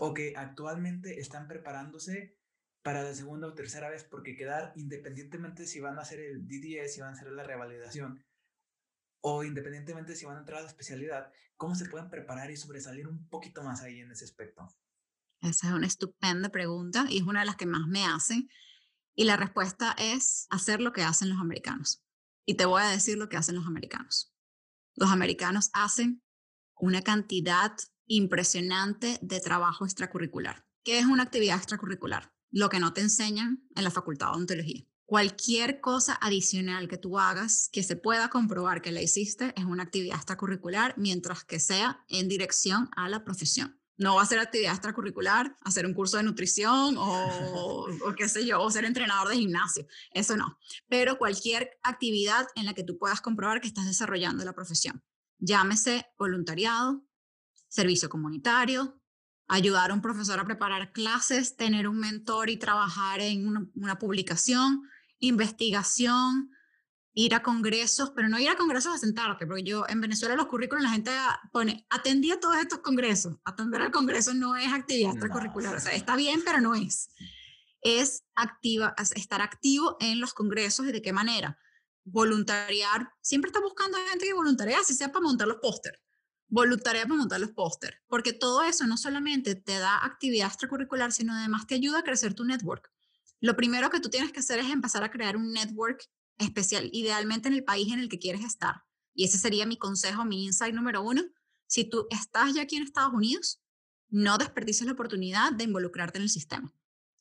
[0.00, 2.36] o que actualmente están preparándose
[2.82, 6.94] para la segunda o tercera vez, porque quedar independientemente si van a hacer el DDS,
[6.94, 8.24] si van a hacer la revalidación,
[9.20, 13.06] o independientemente si van a entrar a la especialidad, ¿cómo se pueden preparar y sobresalir
[13.06, 14.66] un poquito más ahí en ese aspecto?
[15.42, 18.48] Esa es una estupenda pregunta y es una de las que más me hacen.
[19.14, 22.02] Y la respuesta es hacer lo que hacen los americanos.
[22.46, 24.34] Y te voy a decir lo que hacen los americanos.
[24.96, 26.22] Los americanos hacen
[26.80, 27.72] una cantidad
[28.06, 30.64] impresionante de trabajo extracurricular.
[30.82, 32.32] ¿Qué es una actividad extracurricular?
[32.50, 34.84] Lo que no te enseñan en la facultad de odontología.
[35.04, 39.82] Cualquier cosa adicional que tú hagas que se pueda comprobar que la hiciste es una
[39.82, 43.80] actividad extracurricular mientras que sea en dirección a la profesión.
[43.96, 48.46] No va a ser actividad extracurricular, hacer un curso de nutrición o, o, qué sé
[48.46, 49.86] yo, o ser entrenador de gimnasio.
[50.12, 50.58] Eso no.
[50.88, 55.02] Pero cualquier actividad en la que tú puedas comprobar que estás desarrollando la profesión.
[55.40, 57.02] Llámese voluntariado,
[57.68, 59.00] servicio comunitario,
[59.48, 64.82] ayudar a un profesor a preparar clases, tener un mentor y trabajar en una, publicación,
[65.18, 66.50] investigación,
[67.14, 70.46] ir a congresos, pero no ir a congresos a sentarte, porque yo en Venezuela los
[70.46, 71.10] currículos la gente
[71.52, 73.38] pone, atendí a todos estos congresos.
[73.44, 77.10] Atender al congreso no es actividad extracurricular, o sea, está bien, pero no es.
[77.80, 81.58] Es activa, estar activo en los congresos y de qué manera
[82.04, 86.00] voluntariar, siempre está buscando gente que voluntaria, si sea para montar los póster,
[86.48, 91.34] voluntariar para montar los póster, porque todo eso no solamente te da actividad extracurricular, sino
[91.34, 92.90] además te ayuda a crecer tu network.
[93.40, 96.04] Lo primero que tú tienes que hacer es empezar a crear un network
[96.38, 98.82] especial, idealmente en el país en el que quieres estar.
[99.14, 101.22] Y ese sería mi consejo, mi insight número uno.
[101.66, 103.62] Si tú estás ya aquí en Estados Unidos,
[104.08, 106.72] no desperdices la oportunidad de involucrarte en el sistema.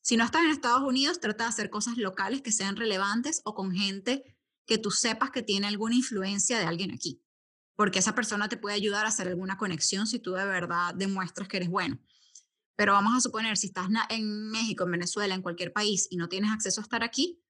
[0.01, 3.53] Si no estás en Estados Unidos, trata de hacer cosas locales que sean relevantes o
[3.53, 4.38] con gente
[4.69, 7.19] que tú sepas que tiene alguna influencia de alguien aquí,
[7.75, 11.47] porque esa persona te puede ayudar a hacer alguna conexión si tú de verdad demuestras
[11.47, 11.99] que eres bueno.
[12.75, 16.29] Pero vamos a suponer, si estás en México, en Venezuela, en cualquier país y no
[16.29, 17.41] tienes acceso a estar aquí,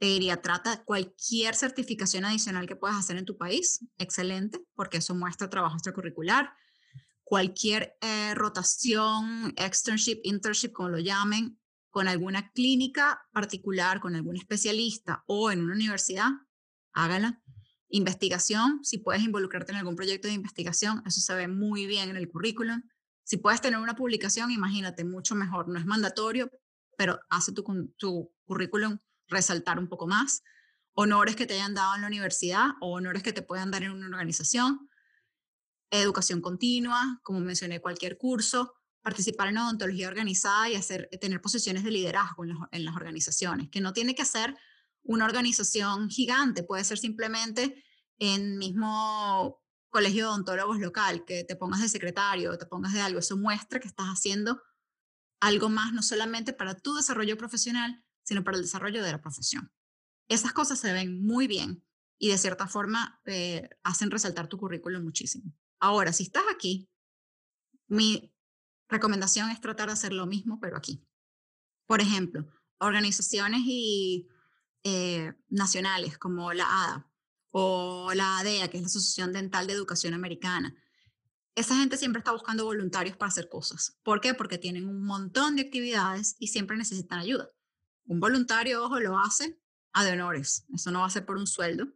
[0.00, 5.14] te diría, trata cualquier certificación adicional que puedas hacer en tu país, excelente, porque eso
[5.14, 6.52] muestra trabajo extracurricular.
[7.22, 15.22] Cualquier eh, rotación, externship, internship, como lo llamen, con alguna clínica particular, con algún especialista
[15.26, 16.30] o en una universidad,
[16.98, 17.40] hágala.
[17.88, 22.16] Investigación, si puedes involucrarte en algún proyecto de investigación, eso se ve muy bien en
[22.16, 22.82] el currículum.
[23.24, 25.68] Si puedes tener una publicación, imagínate, mucho mejor.
[25.68, 26.50] No es mandatorio,
[26.96, 27.64] pero hace tu,
[27.96, 30.42] tu currículum resaltar un poco más.
[30.94, 33.92] Honores que te hayan dado en la universidad o honores que te puedan dar en
[33.92, 34.90] una organización.
[35.90, 38.74] Educación continua, como mencioné, cualquier curso.
[39.00, 43.70] Participar en odontología organizada y hacer, tener posiciones de liderazgo en las, en las organizaciones,
[43.70, 44.56] que no tiene que ser
[45.08, 47.82] una organización gigante, puede ser simplemente
[48.18, 53.18] en mismo colegio de odontólogos local, que te pongas de secretario, te pongas de algo,
[53.18, 54.62] eso muestra que estás haciendo
[55.40, 59.72] algo más, no solamente para tu desarrollo profesional, sino para el desarrollo de la profesión.
[60.28, 61.82] Esas cosas se ven muy bien
[62.18, 65.54] y de cierta forma eh, hacen resaltar tu currículum muchísimo.
[65.80, 66.90] Ahora, si estás aquí,
[67.86, 68.30] mi
[68.90, 71.02] recomendación es tratar de hacer lo mismo, pero aquí.
[71.86, 72.46] Por ejemplo,
[72.78, 74.28] organizaciones y
[74.84, 77.10] eh, nacionales como la ADA
[77.50, 80.74] o la ADEA, que es la Asociación Dental de Educación Americana.
[81.54, 83.98] Esa gente siempre está buscando voluntarios para hacer cosas.
[84.04, 84.34] ¿Por qué?
[84.34, 87.50] Porque tienen un montón de actividades y siempre necesitan ayuda.
[88.06, 89.60] Un voluntario, ojo, lo hace
[89.92, 90.64] a de honores.
[90.72, 91.88] Eso no va a ser por un sueldo,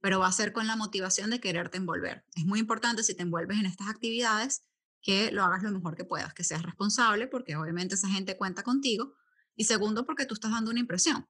[0.00, 2.24] pero va a ser con la motivación de quererte envolver.
[2.36, 4.64] Es muy importante si te envuelves en estas actividades
[5.02, 8.62] que lo hagas lo mejor que puedas, que seas responsable, porque obviamente esa gente cuenta
[8.62, 9.14] contigo.
[9.56, 11.26] Y segundo, porque tú estás dando una impresión.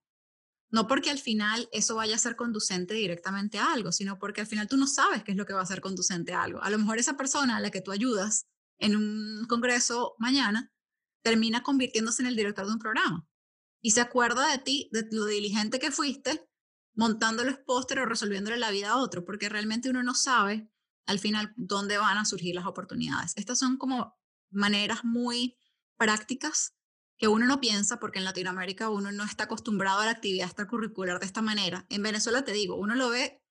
[0.70, 4.46] No porque al final eso vaya a ser conducente directamente a algo, sino porque al
[4.46, 6.62] final tú no sabes qué es lo que va a ser conducente a algo.
[6.62, 8.46] A lo mejor esa persona a la que tú ayudas
[8.78, 10.72] en un congreso mañana
[11.22, 13.26] termina convirtiéndose en el director de un programa
[13.82, 16.48] y se acuerda de ti, de lo diligente que fuiste,
[16.94, 20.70] montando los pósteres o resolviéndole la vida a otro, porque realmente uno no sabe
[21.06, 23.32] al final dónde van a surgir las oportunidades.
[23.36, 24.14] Estas son como
[24.50, 25.56] maneras muy
[25.96, 26.74] prácticas
[27.20, 31.20] que uno no piensa porque en Latinoamérica uno no está acostumbrado a la actividad extracurricular
[31.20, 31.84] de esta manera.
[31.90, 33.42] En Venezuela te digo, uno lo ve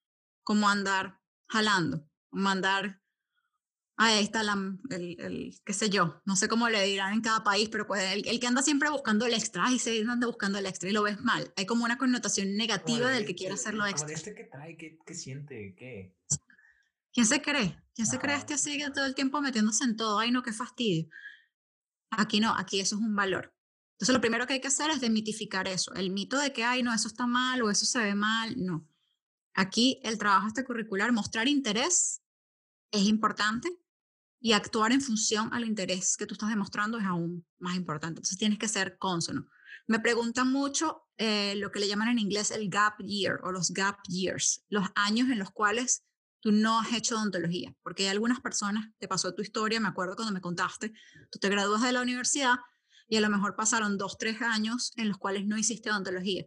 [0.42, 3.00] como andar jalando, como andar
[3.96, 4.54] ahí está la,
[4.90, 8.02] el, el, qué sé yo, no sé cómo le dirán en cada país, pero pues
[8.12, 10.92] el, el que anda siempre buscando el extra y se anda buscando el extra y
[10.92, 11.52] lo ves mal.
[11.56, 14.12] Hay como una connotación negativa del que quiere hacerlo extra.
[14.12, 15.76] este que trae, ¿qué, qué siente?
[15.78, 16.16] ¿Qué?
[17.12, 17.78] ¿Quién se cree?
[17.94, 20.18] ¿Quién se cree este así todo el tiempo metiéndose en todo?
[20.18, 21.08] Ay, no, qué fastidio.
[22.10, 23.54] Aquí no, aquí eso es un valor.
[24.00, 25.92] Entonces lo primero que hay que hacer es demitificar eso.
[25.92, 28.88] El mito de que, ay, no, eso está mal o eso se ve mal, no.
[29.52, 32.22] Aquí el trabajo extracurricular, mostrar interés
[32.90, 33.68] es importante,
[34.40, 38.20] y actuar en función al interés que tú estás demostrando es aún más importante.
[38.20, 39.46] Entonces tienes que ser consono.
[39.86, 43.70] Me preguntan mucho eh, lo que le llaman en inglés el gap year o los
[43.70, 46.04] gap years, los años en los cuales
[46.40, 50.16] tú no has hecho odontología, porque hay algunas personas, te pasó tu historia, me acuerdo
[50.16, 50.94] cuando me contaste,
[51.30, 52.56] tú te gradúas de la universidad
[53.10, 56.46] y a lo mejor pasaron dos, tres años en los cuales no hiciste odontología,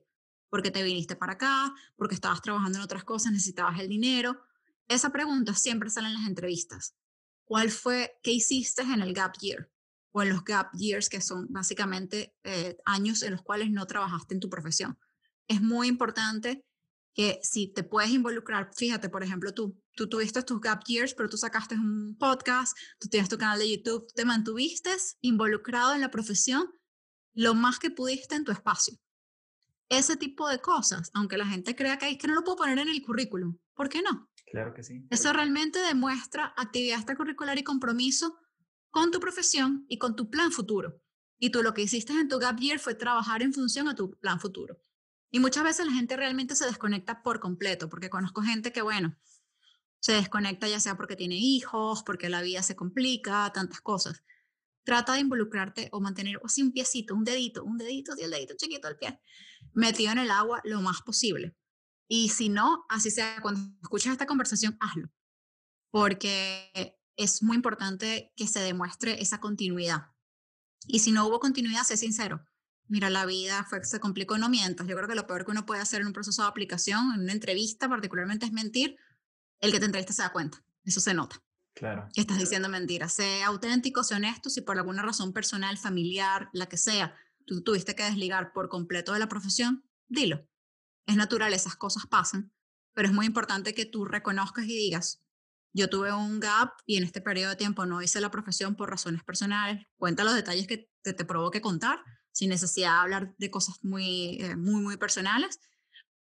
[0.49, 4.39] porque te viniste para acá, porque estabas trabajando en otras cosas, necesitabas el dinero.
[4.88, 6.95] Esa pregunta siempre sale en las entrevistas.
[7.43, 9.70] ¿Cuál fue, qué hiciste en el gap year?
[10.14, 14.36] O en los gap years, que son básicamente eh, años en los cuales no trabajaste
[14.36, 14.97] en tu profesión.
[15.49, 16.66] Es muy importante
[17.14, 21.30] que si te puedes involucrar, fíjate, por ejemplo, tú, tú tuviste tus gap years, pero
[21.30, 24.91] tú sacaste un podcast, tú tienes tu canal de YouTube, te mantuviste
[25.22, 26.72] involucrado en la profesión
[27.34, 28.98] lo más que pudiste en tu espacio.
[29.89, 32.80] Ese tipo de cosas, aunque la gente crea que, es que no lo puedo poner
[32.80, 34.30] en el currículum, ¿por qué no?
[34.52, 35.06] Claro que sí.
[35.10, 38.38] Eso realmente demuestra actividad extracurricular y compromiso
[38.91, 41.02] con tu profesión y con tu plan futuro.
[41.39, 44.12] Y tú lo que hiciste en tu gap year fue trabajar en función a tu
[44.12, 44.80] plan futuro.
[45.32, 49.18] Y muchas veces la gente realmente se desconecta por completo, porque conozco gente que, bueno,
[50.04, 54.22] se desconecta ya sea porque tiene hijos, porque la vida se complica, tantas cosas.
[54.84, 58.89] Trata de involucrarte o mantener así un piecito, un dedito, un dedito, el dedito chiquito
[58.89, 59.22] del pie,
[59.72, 61.56] metido en el agua lo más posible.
[62.10, 65.10] Y si no, así sea, cuando escuchas esta conversación, hazlo,
[65.89, 70.08] porque es muy importante que se demuestre esa continuidad.
[70.86, 72.45] Y si no hubo continuidad, sé sincero.
[72.89, 74.86] Mira, la vida fue, se complicó, no mientas.
[74.86, 77.22] Yo creo que lo peor que uno puede hacer en un proceso de aplicación, en
[77.22, 78.97] una entrevista particularmente, es mentir.
[79.64, 80.61] El que te entrevista se da cuenta.
[80.84, 81.41] Eso se nota.
[81.74, 82.09] Claro.
[82.14, 83.14] Que estás diciendo mentiras.
[83.14, 84.49] Sé auténtico, sé honesto.
[84.49, 89.14] Si por alguna razón personal, familiar, la que sea, tú tuviste que desligar por completo
[89.14, 90.45] de la profesión, dilo.
[91.05, 92.51] Es natural, esas cosas pasan,
[92.93, 95.24] pero es muy importante que tú reconozcas y digas,
[95.72, 98.89] yo tuve un gap y en este periodo de tiempo no hice la profesión por
[98.89, 99.86] razones personales.
[99.95, 102.03] Cuenta los detalles que te, te provoque contar,
[102.34, 105.61] sin necesidad de hablar de cosas muy, eh, muy, muy personales,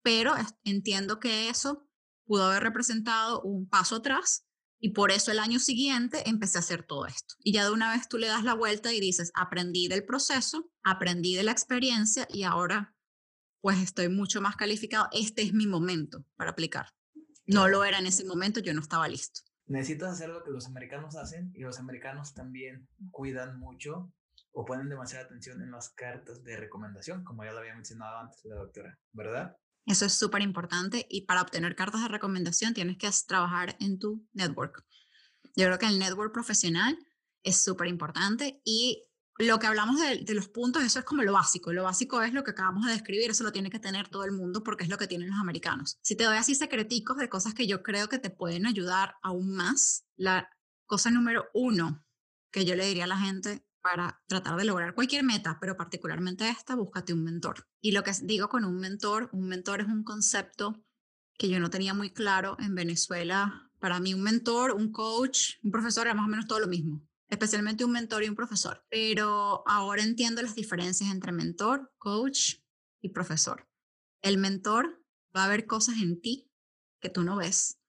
[0.02, 1.85] pero entiendo que eso
[2.26, 4.46] pudo haber representado un paso atrás
[4.78, 7.34] y por eso el año siguiente empecé a hacer todo esto.
[7.38, 10.70] Y ya de una vez tú le das la vuelta y dices, aprendí del proceso,
[10.82, 12.94] aprendí de la experiencia y ahora
[13.60, 15.08] pues estoy mucho más calificado.
[15.12, 16.86] Este es mi momento para aplicar.
[17.46, 19.40] No lo era en ese momento, yo no estaba listo.
[19.66, 24.12] Necesitas hacer lo que los americanos hacen y los americanos también cuidan mucho
[24.52, 28.44] o ponen demasiada atención en las cartas de recomendación, como ya lo había mencionado antes
[28.44, 29.56] la doctora, ¿verdad?
[29.86, 34.26] Eso es súper importante y para obtener cartas de recomendación tienes que trabajar en tu
[34.32, 34.84] network.
[35.54, 36.98] Yo creo que el network profesional
[37.42, 39.04] es súper importante y
[39.38, 41.72] lo que hablamos de, los puntos, eso es como lo básico.
[41.72, 44.32] Lo básico es lo que acabamos de describir, eso lo tiene que tener todo el
[44.32, 45.98] mundo porque es lo que tienen los americanos.
[46.02, 49.54] Si te doy así secreticos de cosas que yo creo que te pueden ayudar aún
[49.54, 50.48] más, la
[50.86, 52.04] cosa número uno
[52.50, 56.48] que yo le diría a la gente para tratar de lograr cualquier meta, pero particularmente
[56.48, 57.68] esta, búscate un mentor.
[57.80, 60.82] Y lo que digo con un mentor, un mentor es un concepto
[61.38, 63.70] que yo no tenía muy claro en Venezuela.
[63.78, 67.06] Para mí un mentor, un coach, un profesor era más o menos todo lo mismo
[67.28, 68.84] especialmente un mentor y un profesor.
[68.88, 72.60] Pero ahora entiendo las diferencias entre mentor, coach
[73.00, 73.68] y profesor.
[74.22, 75.04] El mentor
[75.36, 76.48] va a ver cosas en ti
[77.00, 77.80] que tú no ves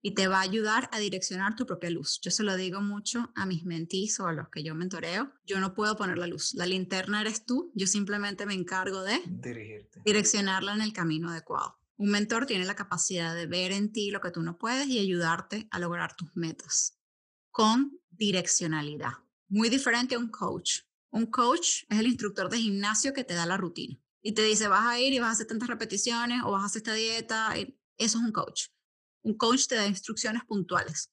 [0.00, 2.20] y te va a ayudar a direccionar tu propia luz.
[2.22, 5.32] Yo se lo digo mucho a mis mentis o a los que yo mentoreo.
[5.44, 6.54] Yo no puedo poner la luz.
[6.54, 7.72] La linterna eres tú.
[7.74, 10.00] Yo simplemente me encargo de Dirigirte.
[10.04, 11.78] direccionarla en el camino adecuado.
[11.96, 15.00] Un mentor tiene la capacidad de ver en ti lo que tú no puedes y
[15.00, 16.96] ayudarte a lograr tus metas
[17.50, 19.14] con direccionalidad.
[19.48, 20.82] Muy diferente a un coach.
[21.10, 24.68] Un coach es el instructor de gimnasio que te da la rutina y te dice
[24.68, 27.54] vas a ir y vas a hacer tantas repeticiones o vas a hacer esta dieta.
[27.56, 28.66] Eso es un coach.
[29.22, 31.12] Un coach te da instrucciones puntuales.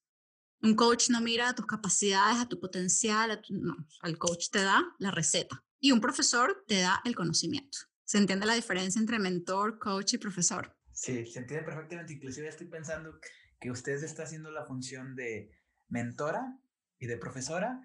[0.62, 4.84] Un coach no mira a tus capacidades, a tu potencial, no, el coach te da
[4.99, 7.78] la receta y un profesor te da el conocimiento.
[8.03, 10.76] ¿Se entiende la diferencia entre mentor, coach y profesor?
[10.91, 12.14] Sí, se entiende perfectamente.
[12.14, 13.20] Inclusive estoy pensando
[13.60, 15.51] que usted está haciendo la función de
[15.89, 16.60] mentora
[16.99, 17.82] y de profesora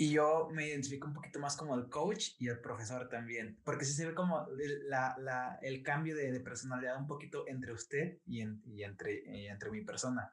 [0.00, 3.84] y yo me identifico un poquito más como el coach y el profesor también, porque
[3.84, 4.46] sí se ve como
[4.86, 9.48] la, la, el cambio de, de, personalidad un poquito entre usted y, y entre, y
[9.48, 10.32] entre mi persona.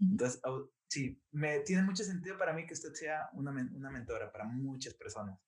[0.00, 0.40] Entonces,
[0.88, 4.94] sí, me tiene mucho sentido para mí que usted sea una, una mentora para muchas
[4.94, 5.38] personas.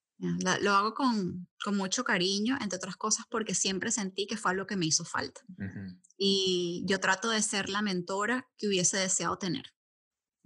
[0.62, 4.66] Lo hago con, con, mucho cariño, entre otras cosas, porque siempre sentí que fue algo
[4.66, 5.42] que me hizo falta.
[6.16, 9.75] Y yo trato de ser la mentora que hubiese deseado tener.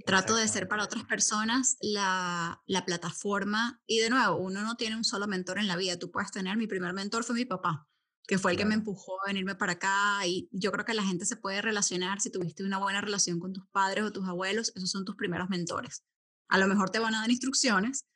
[0.06, 4.96] Trato de ser para otras personas la, la, plataforma y de nuevo, uno no tiene
[4.96, 7.88] un solo mentor en la vida, tú puedes tener, mi primer mentor fue mi papá,
[8.26, 11.02] que fue el que me empujó a venirme para acá y yo creo que la
[11.02, 14.72] gente se puede relacionar, si tuviste una buena relación con tus padres o tus abuelos,
[14.74, 16.04] esos son tus primeros mentores.
[16.48, 18.06] A lo mejor te van a dar instrucciones,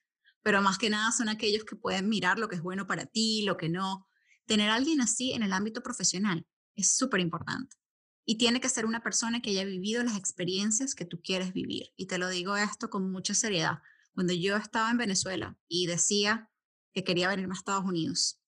[0.43, 3.45] pero más que nada son aquellos que pueden mirar lo que es bueno para ti,
[3.45, 4.09] lo que no.
[4.47, 7.77] Tener a alguien así en el ámbito profesional es súper importante.
[8.25, 11.93] Y tiene que ser una persona que haya vivido las experiencias que tú quieres vivir.
[11.97, 13.83] Y te lo digo esto con mucha seriedad.
[14.15, 16.51] Cuando yo estaba en Venezuela y decía
[16.93, 18.41] que quería venirme a Estados Unidos,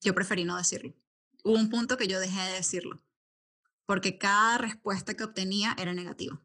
[0.00, 0.94] yo preferí no decirlo.
[1.44, 3.02] Hubo un punto que yo dejé de decirlo,
[3.86, 6.42] porque cada respuesta que obtenía era negativa.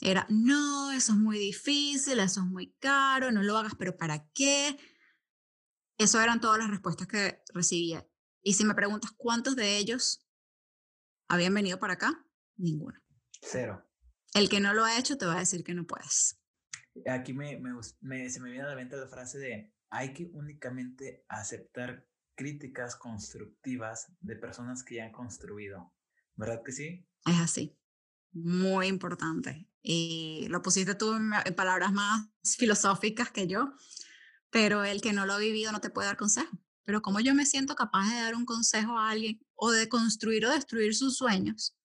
[0.00, 4.28] Era, no, eso es muy difícil, eso es muy caro, no lo hagas, pero ¿para
[4.30, 4.76] qué?
[5.98, 8.06] Eso eran todas las respuestas que recibía.
[8.42, 10.23] Y si me preguntas cuántos de ellos
[11.28, 12.26] ¿Habían venido para acá?
[12.56, 12.98] Ninguno.
[13.40, 13.84] Cero.
[14.34, 16.40] El que no lo ha hecho te va a decir que no puedes.
[17.08, 17.58] Aquí me,
[18.00, 22.96] me, se me viene a la mente la frase de hay que únicamente aceptar críticas
[22.96, 25.92] constructivas de personas que ya han construido.
[26.34, 27.08] ¿Verdad que sí?
[27.26, 27.78] Es así.
[28.32, 29.68] Muy importante.
[29.82, 33.72] Y lo pusiste tú en palabras más filosóficas que yo,
[34.50, 36.58] pero el que no lo ha vivido no te puede dar consejo.
[36.84, 40.46] Pero como yo me siento capaz de dar un consejo a alguien o de construir
[40.46, 41.76] o destruir sus sueños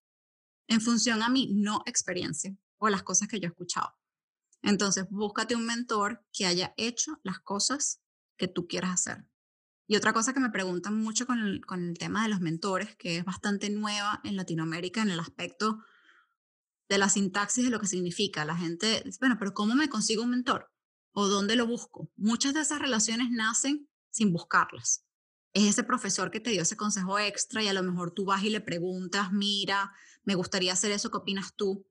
[0.67, 3.95] en función a mi no experiencia o las cosas que yo he escuchado.
[4.61, 8.01] Entonces, búscate un mentor que haya hecho las cosas
[8.37, 9.25] que tú quieras hacer.
[9.87, 12.95] Y otra cosa que me preguntan mucho con el, con el tema de los mentores,
[12.95, 15.83] que es bastante nueva en Latinoamérica en el aspecto
[16.87, 18.45] de la sintaxis de lo que significa.
[18.45, 20.71] La gente bueno, pero ¿cómo me consigo un mentor?
[21.11, 22.11] ¿O dónde lo busco?
[22.15, 25.05] Muchas de esas relaciones nacen sin buscarlas
[25.53, 28.43] es ese profesor que te dio ese consejo extra y a lo mejor tú vas
[28.43, 29.91] y le preguntas, mira,
[30.23, 31.87] me gustaría hacer eso, ¿qué opinas tú?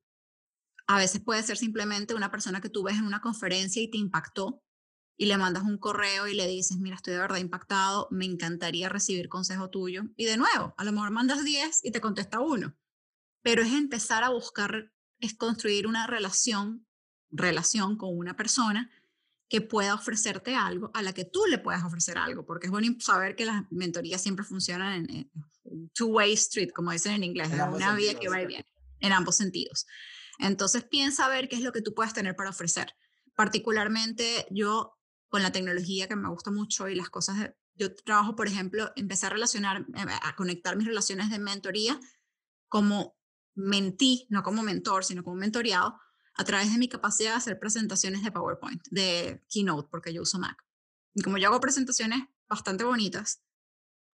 [0.86, 3.98] A veces puede ser simplemente una persona que tú ves en una conferencia y te
[3.98, 4.62] impactó
[5.16, 8.88] y le mandas un correo y le dices, mira, estoy de verdad impactado, me encantaría
[8.88, 10.04] recibir consejo tuyo.
[10.16, 12.76] Y de nuevo, a lo mejor mandas 10 y te contesta uno.
[13.42, 16.86] Pero es empezar a buscar, es construir una relación,
[17.30, 18.90] relación con una persona
[19.49, 22.94] que pueda ofrecerte algo, a la que tú le puedas ofrecer algo, porque es bueno
[23.01, 25.30] saber que las mentorías siempre funcionan en,
[25.92, 28.66] two-way street, como dicen en inglés, en una vía que va y viene,
[29.01, 29.86] en ambos sentidos.
[30.38, 32.94] Entonces piensa a ver qué es lo que tú puedes tener para ofrecer.
[33.34, 38.34] Particularmente yo con la tecnología que me gusta mucho y las cosas, de, yo trabajo,
[38.34, 41.99] por ejemplo, empecé a relacionar, eh, a conectar mis relaciones de mentoría
[42.68, 43.16] como
[43.55, 45.99] mentí, no como mentor, sino como mentoreado,
[46.39, 50.39] a través de mi capacidad de hacer presentaciones de PowerPoint, de Keynote, porque yo uso
[50.39, 50.64] Mac.
[51.14, 53.43] Y como yo hago presentaciones bastante bonitas,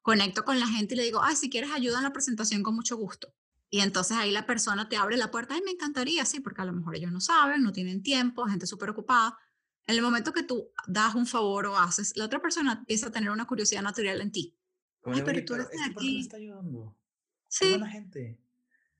[0.01, 2.75] conecto con la gente y le digo, ay, si quieres ayuda en la presentación, con
[2.75, 3.35] mucho gusto.
[3.69, 6.65] Y entonces ahí la persona te abre la puerta, ay, me encantaría, sí, porque a
[6.65, 9.39] lo mejor ellos no saben, no tienen tiempo, gente súper ocupada.
[9.87, 13.13] En el momento que tú das un favor o haces, la otra persona empieza a
[13.13, 14.57] tener una curiosidad natural en ti.
[15.05, 16.15] Ay, pero tú eres de aquí.
[16.15, 16.97] Me está ayudando.
[17.49, 17.69] Sí.
[17.69, 18.41] buena gente.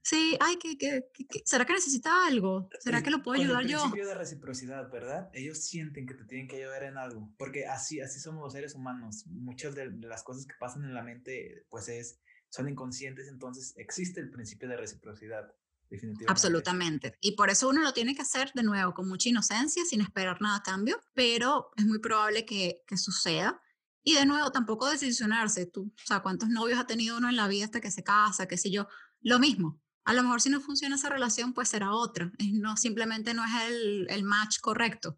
[0.05, 1.09] Sí, ay, ¿qué, qué,
[1.47, 2.69] será que necesita algo?
[2.79, 3.79] ¿Será que lo puedo ayudar el yo?
[3.79, 5.31] principio de reciprocidad, ¿verdad?
[5.33, 8.75] Ellos sienten que te tienen que ayudar en algo, porque así, así somos los seres
[8.75, 9.25] humanos.
[9.29, 14.21] Muchas de, las cosas que pasan en la mente, pues es, son inconscientes, entonces existe
[14.21, 15.51] el principio de reciprocidad.
[15.89, 16.31] Definitivamente.
[16.31, 17.19] Absolutamente.
[17.23, 20.43] Y por eso uno lo tiene que hacer de nuevo con mucha inocencia, sin esperar
[20.43, 23.59] nada a cambio, pero es muy probable que, que suceda.
[24.03, 25.65] Y de nuevo, tampoco desilusionarse.
[25.65, 28.47] Tú, o sea, ¿cuántos novios ha tenido uno en la vida hasta que se casa?
[28.47, 28.87] ¿Qué sé yo?
[29.23, 32.31] Lo mismo a lo mejor si no funciona esa relación, pues será otra.
[32.53, 35.17] No, simplemente no es el, el match correcto.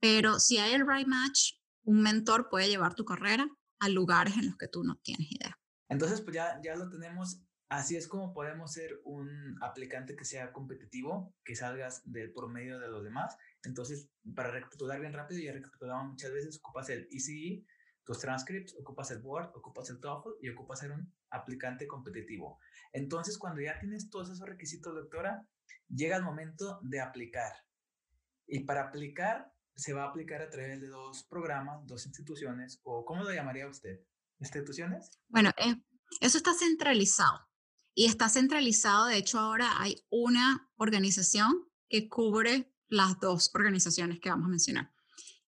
[0.00, 1.54] Pero si hay el right match,
[1.84, 3.48] un mentor puede llevar tu carrera
[3.80, 5.58] a lugares en los que tú no tienes idea.
[5.88, 7.42] Entonces, pues ya, ya lo tenemos.
[7.68, 12.88] Así es como podemos ser un aplicante que sea competitivo, que salgas del promedio de
[12.88, 13.36] los demás.
[13.64, 17.64] Entonces, para recapitular bien rápido, ya recapitulamos muchas veces, ocupas el ECE,
[18.04, 22.58] tus transcripts, ocupas el Word, ocupas el TOEFL y ocupas ser un aplicante competitivo.
[22.92, 25.46] Entonces, cuando ya tienes todos esos requisitos, doctora,
[25.88, 27.52] llega el momento de aplicar.
[28.46, 33.04] Y para aplicar, se va a aplicar a través de dos programas, dos instituciones, o
[33.04, 34.00] ¿cómo lo llamaría usted?
[34.38, 35.10] ¿Instituciones?
[35.28, 35.76] Bueno, eh,
[36.20, 37.40] eso está centralizado.
[37.94, 44.28] Y está centralizado, de hecho ahora hay una organización que cubre las dos organizaciones que
[44.28, 44.92] vamos a mencionar.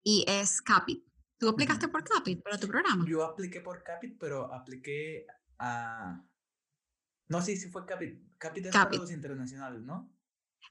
[0.02, 1.04] Y es CAPIT.
[1.38, 3.04] ¿Tú aplicaste por CAPIT para tu programa?
[3.08, 5.26] Yo apliqué por CAPIT, pero apliqué
[5.58, 6.24] a...
[7.28, 8.38] No, sí, sí fue CAPIT.
[8.38, 10.12] CAPIT es para los internacionales, ¿no?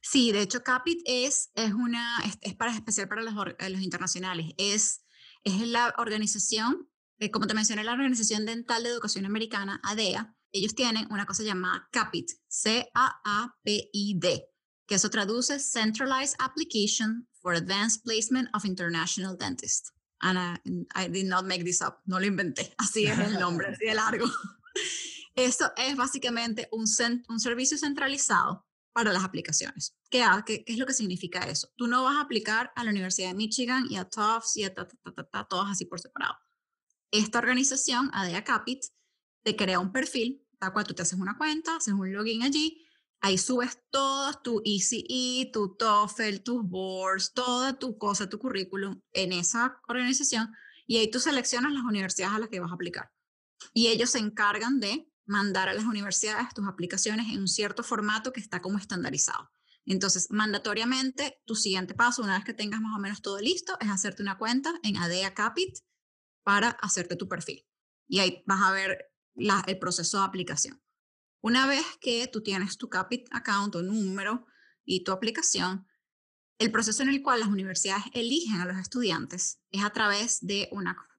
[0.01, 4.53] Sí, de hecho CAPIT es, es, una, es, para especial para los, eh, los, internacionales.
[4.57, 5.03] Es,
[5.43, 10.35] es la organización, eh, como te mencioné, la Organización Dental de Educación Americana, ADEA.
[10.51, 14.45] E Ellos tienen una cosa llamada CAPIT, C-A-A-P-I-D,
[14.87, 19.91] que eso traduce Centralized Application for Advanced Placement of International Dentists.
[20.21, 20.37] And
[20.95, 23.95] I, did not make this up, no lo inventé, así es el nombre, así de
[23.95, 24.25] largo.
[25.35, 29.97] Esto es básicamente un, servicio centralizado para las aplicaciones.
[30.09, 31.69] ¿Qué, ¿Qué, es lo que significa eso?
[31.75, 34.73] Tú no vas a aplicar a la Universidad de Michigan y a Tufts y a
[34.73, 36.35] ta, ta, ta, todos así por separado.
[37.11, 38.85] Esta organización, ADEA Capit,
[39.43, 42.85] te crea un perfil, tal cual tú te haces una cuenta, haces un login allí,
[43.19, 49.33] ahí subes todo tu ECE, tu TOEFL, tus boards, toda tu cosa, tu currículum en
[49.33, 50.53] esa organización
[50.87, 53.11] y ahí tú seleccionas las universidades a las que vas a aplicar.
[53.73, 58.31] Y ellos se encargan de mandar a las universidades tus aplicaciones en un cierto formato
[58.31, 59.49] que está como estandarizado.
[59.85, 63.89] Entonces, mandatoriamente, tu siguiente paso, una vez que tengas más o menos todo listo, es
[63.89, 65.77] hacerte una cuenta en ADEA Capit
[66.43, 67.67] para hacerte tu perfil.
[68.07, 70.81] Y ahí vas a ver el proceso de aplicación.
[71.41, 74.47] Una vez que tú tienes tu Capit account o número
[74.83, 75.85] y tu aplicación,
[76.57, 80.69] el proceso en el cual las universidades eligen a los estudiantes es a través de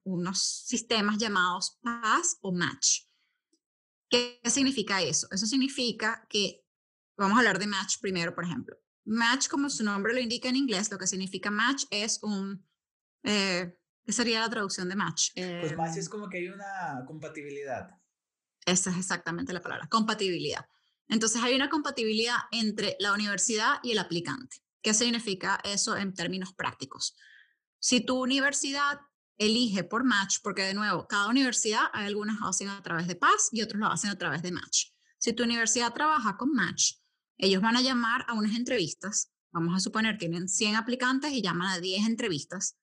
[0.07, 3.01] unos sistemas llamados PAS o Match.
[4.09, 5.27] ¿Qué significa eso?
[5.31, 6.63] Eso significa que,
[7.17, 8.77] vamos a hablar de match primero, por ejemplo.
[9.05, 12.65] Match, como su nombre lo indica en inglés, lo que significa match es un,
[13.23, 15.31] eh, ¿qué sería la traducción de match?
[15.35, 17.89] pues match es em como que hay una compatibilidad.
[18.65, 20.65] Esa es exactamente la palabra, compatibilidad.
[21.09, 24.57] Entonces hay una compatibilidad entre la universidad y el aplicante.
[24.81, 27.15] ¿Qué significa eso en términos prácticos?
[27.79, 28.99] Si tu universidad
[29.37, 33.15] elige por match, porque de nuevo, cada universidad, hay algunas lo hacen a través de
[33.15, 34.87] PAS y otros lo hacen a través de match.
[35.19, 36.93] Si tu universidad trabaja con match,
[37.37, 41.67] ellos van a llamar a unas entrevistas, vamos a suponer tienen 100 aplicantes y llaman
[41.67, 42.77] a 10 entrevistas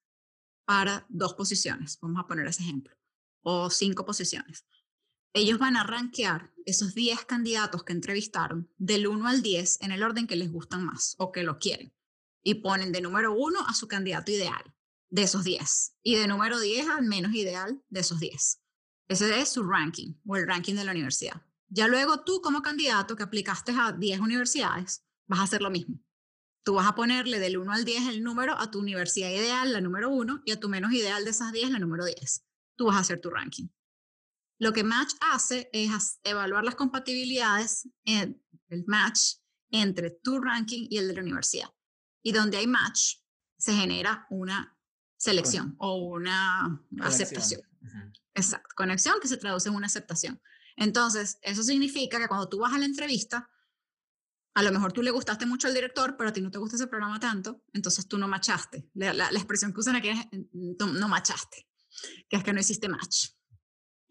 [0.64, 2.94] para dos posiciones, vamos a poner ese ejemplo,
[3.42, 4.64] o cinco posiciones.
[5.32, 10.02] Ellos van a rankear esos 10 candidatos que entrevistaron del 1 al 10 en el
[10.04, 11.92] orden que les gustan más o que lo quieren.
[12.44, 14.73] Y ponen de número 1 a su candidato ideal
[15.14, 18.60] de esos 10 y de número 10 al menos ideal de esos 10.
[19.06, 21.40] Ese es su ranking o el ranking de la universidad.
[21.68, 26.00] Ya luego tú como candidato que aplicaste a 10 universidades, vas a hacer lo mismo.
[26.64, 29.80] Tú vas a ponerle del 1 al 10 el número a tu universidad ideal, la
[29.80, 32.44] número 1, y a tu menos ideal de esas 10, la número 10.
[32.76, 33.68] Tú vas a hacer tu ranking.
[34.58, 39.36] Lo que Match hace es evaluar las compatibilidades, en el match
[39.70, 41.68] entre tu ranking y el de la universidad.
[42.24, 43.18] Y donde hay match,
[43.58, 44.73] se genera una
[45.24, 47.62] selección o una aceptación.
[48.34, 50.40] Exacto, conexión que se traduce en una aceptación.
[50.76, 53.48] Entonces, eso significa que cuando tú vas a la entrevista,
[54.54, 56.76] a lo mejor tú le gustaste mucho al director, pero a ti no te gusta
[56.76, 58.90] ese programa tanto, entonces tú no machaste.
[58.92, 60.18] La, la, expresión que usan aquí es
[60.52, 61.66] no, no, machaste,
[62.28, 63.28] que es que no hiciste match.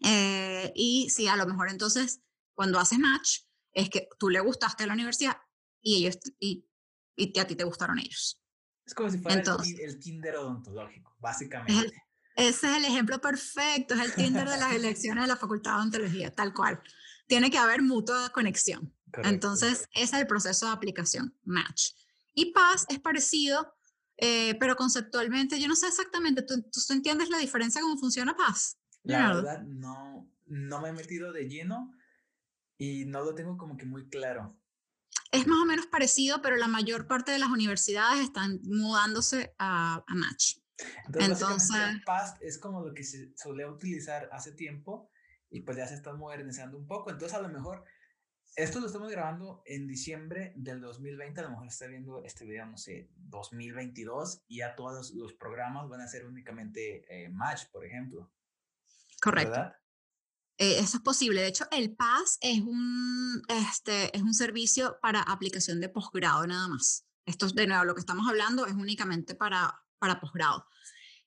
[0.00, 2.22] Eh, y sí, a lo mejor entonces,
[2.54, 3.42] cuando haces match,
[3.72, 5.36] es que tú le gustaste a la universidad
[5.80, 6.66] y ellos y,
[7.14, 8.43] y a ti te gustaron ellos.
[8.86, 9.42] Es como si fuera
[9.78, 11.92] el, Tinder odontológico, básicamente.
[12.36, 15.76] ese es el ejemplo perfecto, es el Tinder de las elecciones de la Facultad de
[15.78, 16.80] Odontología, tal cual.
[17.26, 18.92] Tiene que haber mutua conexión.
[19.22, 21.92] Entonces, ese es el proceso de aplicación, match.
[22.34, 23.74] Y PAS es parecido,
[24.16, 28.76] eh, pero conceptualmente, yo no sé exactamente, ¿tú, ¿tú, entiendes la diferencia cómo funciona PAS?
[29.04, 31.94] La verdad, no, no me he metido de lleno
[32.76, 34.58] y no lo tengo como que muy claro
[35.32, 40.04] es más o menos parecido, pero la mayor parte de las universidades están mudándose a,
[40.08, 40.58] Match.
[41.06, 45.10] Entonces, Entonces es como lo que se solía utilizar hace tiempo
[45.50, 47.10] y pues ya se está modernizando un poco.
[47.10, 47.84] Entonces, a lo mejor,
[48.56, 52.66] esto lo estamos grabando en diciembre del 2020, a lo mejor está viendo este video,
[52.66, 57.84] no sé, 2022 y ya todos los, programas van a ser únicamente eh, Match, por
[57.84, 58.32] ejemplo.
[59.20, 59.50] Correcto.
[59.50, 59.76] ¿verdad?
[60.58, 61.40] Eh, eso es posible.
[61.40, 66.68] De hecho, el PAS es un, este, es un servicio para aplicación de posgrado nada
[66.68, 67.04] más.
[67.26, 70.66] Esto, de nuevo, lo que estamos hablando es únicamente para, para posgrado.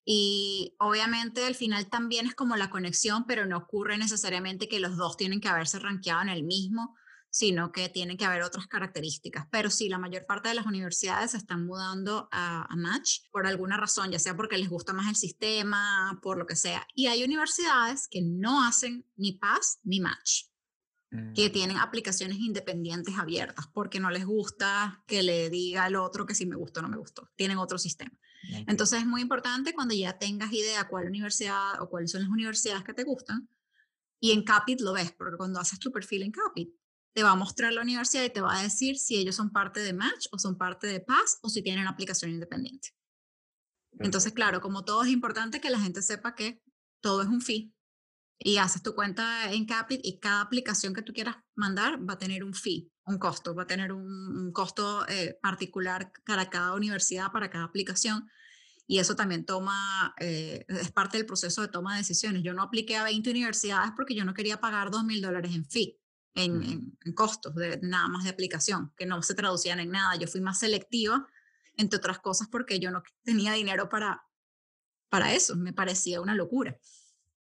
[0.05, 4.95] Y obviamente al final también es como la conexión, pero no ocurre necesariamente que los
[4.95, 6.95] dos tienen que haberse rankeado en el mismo,
[7.29, 9.47] sino que tiene que haber otras características.
[9.51, 13.77] Pero sí, la mayor parte de las universidades se están mudando a, Match por alguna
[13.77, 16.85] razón, ya sea porque les gusta más el sistema, por lo que sea.
[16.93, 20.45] Y hay universidades que no hacen ni Pass ni Match
[21.33, 21.51] que mm.
[21.53, 26.45] tienen aplicaciones independientes abiertas porque no les gusta que le diga al otro que si
[26.45, 27.29] me gustó o no me gustó.
[27.35, 28.11] Tienen otro sistema.
[28.67, 32.83] Entonces es muy importante cuando ya tengas idea cuál universidad o cuáles son las universidades
[32.83, 33.49] que te gustan
[34.19, 36.69] y en Capit lo ves, porque cuando haces tu perfil en Capit
[37.17, 39.79] te va a mostrar la universidad y te va a decir si ellos son parte
[39.79, 42.89] de Match o son parte de Pass o si tienen aplicación independiente.
[43.99, 46.61] Entonces, claro, como todo es importante que la gente sepa que
[47.01, 47.73] todo es un fee
[48.37, 52.19] y haces tu cuenta en Capit y cada aplicación que tú quieras mandar va a
[52.19, 57.31] tener un fee, un costo, va a tener un, costo eh, particular para cada universidad,
[57.31, 58.29] para cada aplicación.
[58.85, 62.43] Y eso también toma, eh, es parte del proceso de toma de decisiones.
[62.43, 65.65] Yo no apliqué a 20 universidades porque yo no quería pagar 2 mil dólares en
[65.65, 65.99] fee,
[66.37, 70.15] en, en, costos de nada más de aplicación, que no se traducían en nada.
[70.15, 71.27] Yo fui más selectiva,
[71.75, 74.23] entre otras cosas, porque yo no tenía dinero para,
[75.09, 75.55] para eso.
[75.55, 76.77] Me parecía una locura.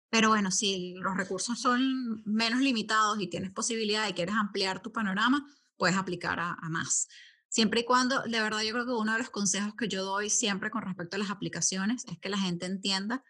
[0.10, 4.92] Pero bueno, si los recursos son menos limitados y tienes posibilidad y quieres ampliar tu
[4.92, 5.46] panorama,
[5.76, 7.08] puedes aplicar a, más.
[7.50, 10.30] Siempre y cuando, de verdad, yo creo que uno de los consejos que yo doy
[10.30, 13.24] siempre con respecto a las aplicaciones es que la gente entienda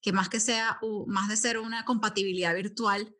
[0.00, 3.14] que más que sea, más de ser una compatibilidad virtual,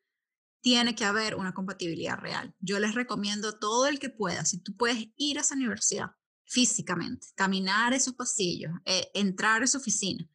[0.67, 2.53] tiene que haber una compatibilidad real.
[2.59, 6.11] Yo les recomiendo todo el que pueda, si tú puedes ir a esa universidad
[6.45, 10.29] físicamente, caminar esos pasillos, eh, entrar a esa oficina,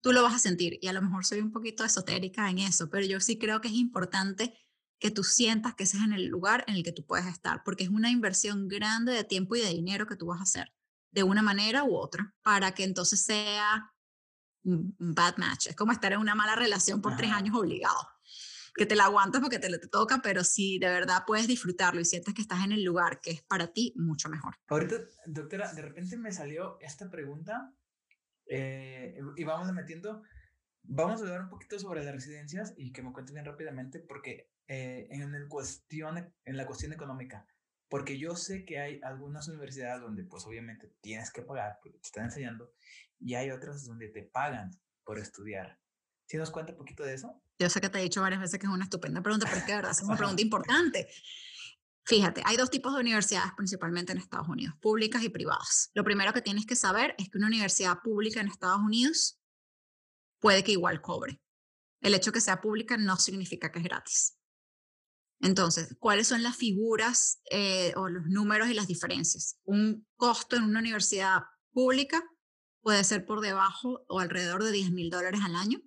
[0.00, 0.78] tú lo vas a sentir.
[0.80, 3.68] Y a lo mejor soy un poquito esotérica en eso, pero yo sí creo que
[3.68, 4.58] es importante
[4.98, 7.62] que tú sientas que ese es en el lugar en el que tú puedes estar,
[7.62, 10.72] porque es una inversión grande de tiempo y de dinero que tú vas a hacer,
[11.10, 13.92] de una manera u otra, para que entonces sea
[14.64, 15.66] un bad match.
[15.66, 18.15] Es como estar en una mala relación por tres años obligado,
[18.76, 22.04] que te la aguantas porque te, te toca, pero si de verdad puedes disfrutarlo y
[22.04, 24.54] sientes que estás en el lugar que es para ti, mucho mejor.
[24.68, 27.72] Ahorita, doctora, de repente me salió esta pregunta
[28.46, 30.22] eh, y vamos metiendo,
[30.82, 34.52] vamos a hablar un poquito sobre las residencias y que me cuentes bien rápidamente porque
[34.68, 37.46] eh, en, el cuestión, en la cuestión económica,
[37.88, 42.06] porque yo sé que hay algunas universidades donde pues obviamente tienes que pagar porque te
[42.06, 42.72] están enseñando
[43.18, 44.70] y hay otras donde te pagan
[45.04, 45.78] por estudiar.
[46.26, 47.40] ¿Sí nos cuenta un poquito de eso?
[47.58, 49.64] Yo sé que te he dicho varias veces que es una estupenda pregunta, pero es
[49.64, 51.08] que de verdad es una pregunta importante.
[52.04, 55.90] Fíjate, hay dos tipos de universidades principalmente en Estados Unidos, públicas y privadas.
[55.94, 59.40] Lo primero que tienes que saber es que una universidad pública en Estados Unidos
[60.38, 61.40] puede que igual cobre.
[62.00, 64.38] El hecho que sea pública no significa que es gratis.
[65.40, 69.58] Entonces, ¿cuáles son las figuras eh, o los números y las diferencias?
[69.64, 71.42] Un costo en una universidad
[71.72, 72.22] pública
[72.80, 75.80] puede ser por debajo o alrededor de 10 mil dólares al año,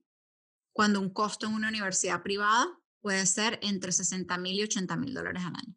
[0.79, 2.65] cuando un costo en una universidad privada
[3.01, 5.75] puede ser entre 60 mil y 80 mil dólares al año.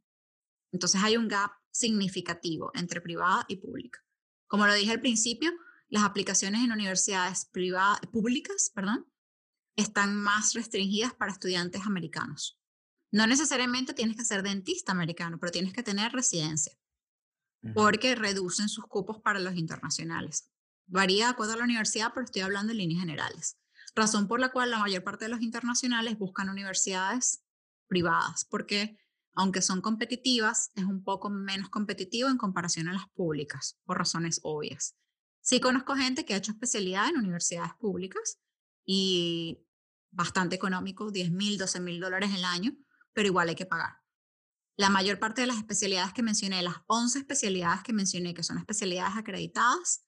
[0.70, 3.98] Entonces hay un gap significativo entre privada y pública.
[4.46, 5.50] Como lo dije al principio,
[5.88, 9.12] las aplicaciones en universidades privadas, públicas perdón,
[9.74, 12.60] están más restringidas para estudiantes americanos.
[13.10, 16.78] No necesariamente tienes que ser dentista americano, pero tienes que tener residencia,
[17.74, 20.48] porque reducen sus cupos para los internacionales.
[20.86, 23.58] Varía de acuerdo a la universidad, pero estoy hablando en líneas generales.
[23.94, 27.44] Razón por la cual la mayor parte de los internacionales buscan universidades
[27.88, 28.98] privadas, porque
[29.34, 34.40] aunque son competitivas, es un poco menos competitivo en comparación a las públicas, por razones
[34.42, 34.96] obvias.
[35.40, 38.38] Sí conozco gente que ha hecho especialidad en universidades públicas
[38.84, 39.58] y
[40.10, 42.72] bastante económico, 10 mil, 12 mil dólares el año,
[43.12, 43.96] pero igual hay que pagar.
[44.76, 48.58] La mayor parte de las especialidades que mencioné, las 11 especialidades que mencioné, que son
[48.58, 50.04] especialidades acreditadas,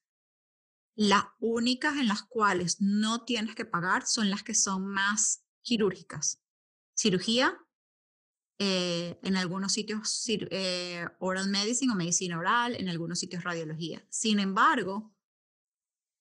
[0.96, 6.40] las únicas en las cuales no tienes que pagar son las que son más quirúrgicas.
[6.96, 7.58] Cirugía,
[8.58, 14.06] eh, en algunos sitios eh, oral medicine o medicina oral, en algunos sitios radiología.
[14.10, 15.12] Sin embargo,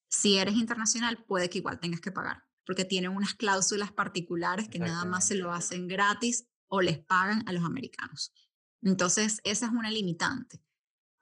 [0.09, 4.79] si eres internacional, puede que igual tengas que pagar, porque tienen unas cláusulas particulares que
[4.79, 8.33] nada más se lo hacen gratis o les pagan a los americanos.
[8.81, 10.62] Entonces, esa es una limitante.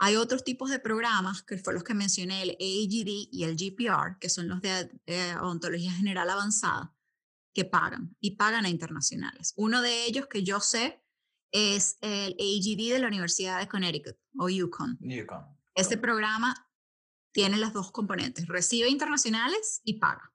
[0.03, 4.17] Hay otros tipos de programas, que fue los que mencioné, el AGD y el GPR,
[4.17, 6.91] que son los de eh, odontología general avanzada,
[7.53, 9.53] que pagan y pagan a internacionales.
[9.57, 11.05] Uno de ellos que yo sé
[11.51, 14.97] es el AGD de la Universidad de Connecticut o UConn.
[15.75, 16.67] Este programa
[17.31, 20.33] tiene las dos componentes, recibe internacionales y paga.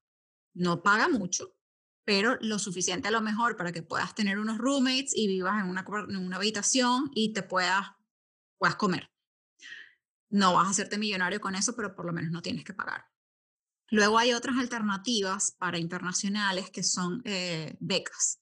[0.55, 1.57] No paga mucho,
[2.05, 5.69] pero lo suficiente a lo mejor para que puedas tener unos roommates y vivas en
[5.69, 7.89] una, en una habitación y te puedas,
[8.59, 9.11] puedas comer.
[10.31, 13.07] No vas a hacerte millonario con eso, pero por lo menos no tienes que pagar.
[13.90, 18.40] Luego hay otras alternativas para internacionales que son eh, becas.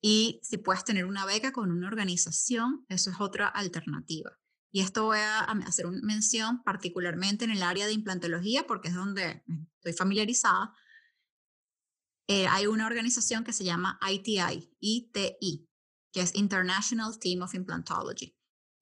[0.00, 4.38] Y si puedes tener una beca con una organización, eso es otra alternativa.
[4.70, 8.94] Y esto voy a hacer una mención particularmente en el área de implantología porque es
[8.94, 9.44] donde
[9.76, 10.74] estoy familiarizada.
[12.26, 15.68] Eh, hay una organización que se llama ITI, ITI,
[16.12, 18.36] que es International Team of Implantology.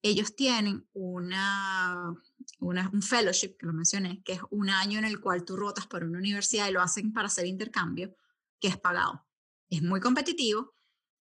[0.05, 2.13] Ellos tienen una,
[2.59, 6.03] un fellowship, que lo mencioné, que es un año en el cual tú rotas por
[6.03, 8.13] una universidad y lo hacen para hacer intercambio,
[8.59, 9.25] que es pagado.
[9.69, 10.75] Es muy competitivo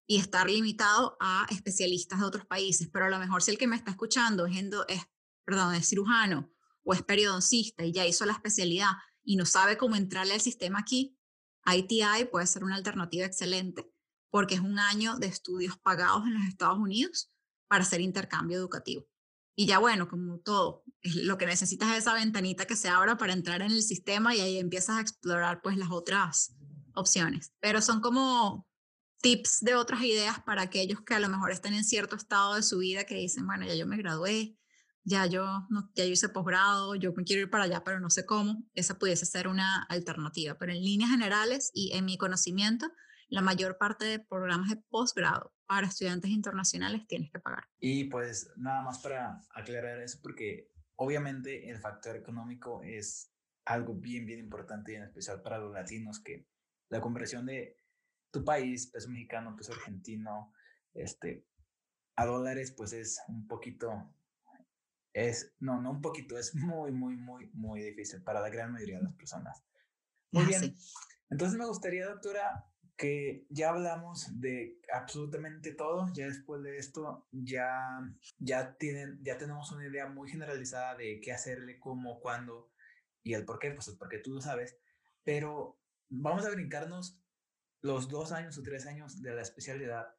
[0.04, 3.68] y estar limitado a especialistas de otros países, pero a lo mejor si el que
[3.68, 4.56] me está escuchando es,
[4.88, 5.02] es,
[5.44, 6.52] perdón, es cirujano
[6.82, 8.90] o es periodoncista y ya hizo la especialidad
[9.22, 11.16] y no sabe cómo entrarle al sistema aquí,
[11.64, 13.92] ITI puede ser una alternativa excelente
[14.28, 17.31] porque es un año de estudios pagados en los Estados Unidos
[17.72, 19.08] para hacer intercambio educativo.
[19.56, 20.84] Y ya bueno, como todo,
[21.24, 24.42] lo que necesitas es esa ventanita que se abra para entrar en el sistema y
[24.42, 26.54] ahí empiezas a explorar pues las otras
[26.94, 27.54] opciones.
[27.60, 28.68] Pero son como
[29.22, 32.62] tips de otras ideas para aquellos que a lo mejor están en cierto estado de
[32.62, 34.54] su vida que dicen, bueno, ya yo me gradué,
[35.02, 38.26] ya yo, no, ya yo hice posgrado, yo quiero ir para allá, pero no sé
[38.26, 38.68] cómo.
[38.74, 40.58] Esa pudiese ser una alternativa.
[40.58, 42.92] Pero en líneas generales y en mi conocimiento,
[43.30, 47.64] la mayor parte de programas de posgrado para estudiantes internacionales tienes que pagar.
[47.80, 53.32] Y pues nada más para aclarar eso, porque obviamente el factor económico es
[53.64, 56.46] algo bien, bien importante y en especial para los latinos, que
[56.90, 57.78] la conversión de
[58.30, 60.52] tu país, peso mexicano, peso argentino,
[60.92, 61.46] este,
[62.16, 64.14] a dólares, pues es un poquito,
[65.14, 68.98] es, no, no un poquito, es muy, muy, muy, muy difícil para la gran mayoría
[68.98, 69.64] de las personas.
[70.32, 70.74] Muy bien.
[71.30, 72.70] Entonces me gustaría, doctora,
[73.02, 77.98] que ya hablamos de absolutamente todo, ya después de esto ya,
[78.38, 82.70] ya, tienen, ya tenemos una idea muy generalizada de qué hacerle, cómo, cuándo
[83.24, 84.78] y el por qué, pues el tú lo sabes,
[85.24, 85.80] pero
[86.10, 87.20] vamos a brincarnos
[87.80, 90.14] los dos años o tres años de la especialidad.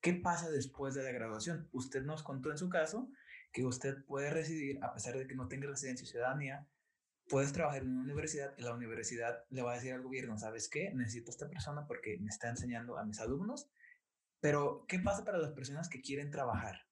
[0.00, 1.68] ¿Qué pasa después de la graduación?
[1.72, 3.10] Usted nos contó en su caso
[3.52, 6.66] que usted puede residir, a pesar de que no tenga residencia y ciudadanía,
[7.28, 10.68] puedes trabajar en una universidad y la universidad le va a decir al gobierno, ¿sabes
[10.68, 10.92] qué?
[10.94, 13.68] Necesito a esta persona porque me está enseñando a mis alumnos.
[14.40, 16.86] Pero, ¿qué pasa para las personas que quieren trabajar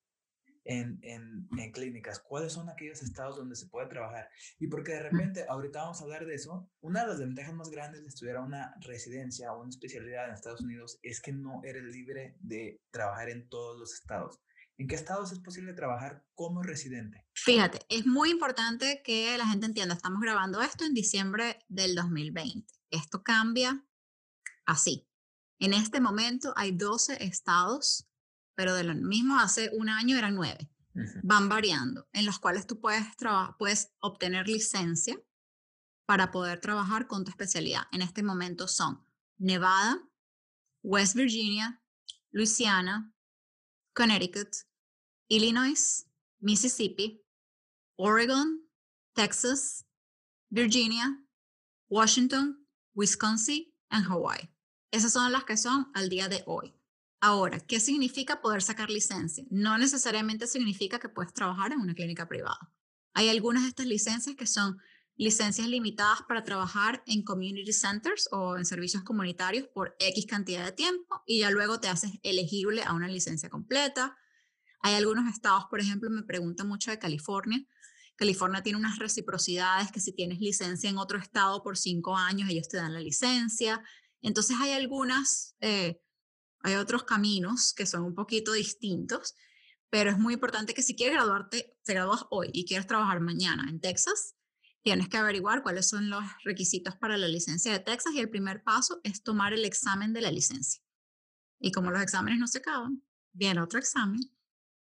[0.65, 2.19] en, en, en clínicas?
[2.19, 4.29] ¿Cuáles son aquellos estados donde se puede trabajar?
[4.59, 7.71] Y porque de repente, ahorita vamos a hablar de eso, una de las ventajas más
[7.71, 11.85] grandes de estudiar una residencia o una especialidad en Estados Unidos es que no eres
[11.85, 14.41] libre de trabajar en todos los estados.
[14.77, 17.25] ¿En qué estados es posible trabajar como residente?
[17.33, 22.73] Fíjate, es muy importante que la gente entienda, estamos grabando esto en diciembre del 2020.
[22.91, 23.85] Esto cambia
[24.67, 25.09] así.
[25.61, 28.09] En este momento hay 12 estados,
[28.57, 30.71] pero de lo mismo hace un año eran 9.
[31.23, 33.05] Van variando, en los cuales tú puedes,
[33.59, 35.17] puedes obtener licencia
[36.07, 37.83] para poder trabajar con tu especialidad.
[37.93, 39.05] En este momento son
[39.39, 40.01] Nevada,
[40.83, 41.83] West Virginia,
[42.31, 43.14] Louisiana,
[43.95, 44.49] Connecticut,
[45.29, 46.07] Illinois,
[46.41, 47.23] Mississippi,
[47.97, 48.69] Oregon,
[49.15, 49.87] Texas,
[50.51, 51.25] Virginia,
[51.89, 54.51] Washington, Wisconsin y Hawaii.
[54.91, 56.75] Esas son las que son al día de hoy.
[57.21, 59.45] Ahora, ¿qué significa poder sacar licencia?
[59.51, 62.73] No necesariamente significa que puedes trabajar en una clínica privada.
[63.15, 64.79] Hay algunas de estas licencias que son
[65.17, 70.73] licencias limitadas para trabajar en community centers o en servicios comunitarios por X cantidad de
[70.73, 74.17] tiempo y ya luego te haces elegible a una licencia completa.
[74.81, 77.65] Hay algunos estados, por ejemplo, me preguntan mucho de California.
[78.17, 82.69] California tiene unas reciprocidades que si tienes licencia en otro estado por cinco años, ellos
[82.69, 83.83] te dan la licencia.
[84.21, 86.01] Entonces hay algunas, eh,
[86.61, 89.35] hay otros caminos que son un poquito distintos,
[89.91, 93.67] pero es muy importante que si quieres graduarte, te gradúas hoy y quieres trabajar mañana
[93.69, 94.35] en Texas,
[94.85, 98.63] tienes que averiguar cuáles son los requisitos para la licencia de Texas y el primer
[98.63, 100.83] paso es tomar el examen de la licencia.
[101.59, 103.03] Y como los exámenes no se acaban,
[103.33, 104.21] viene otro examen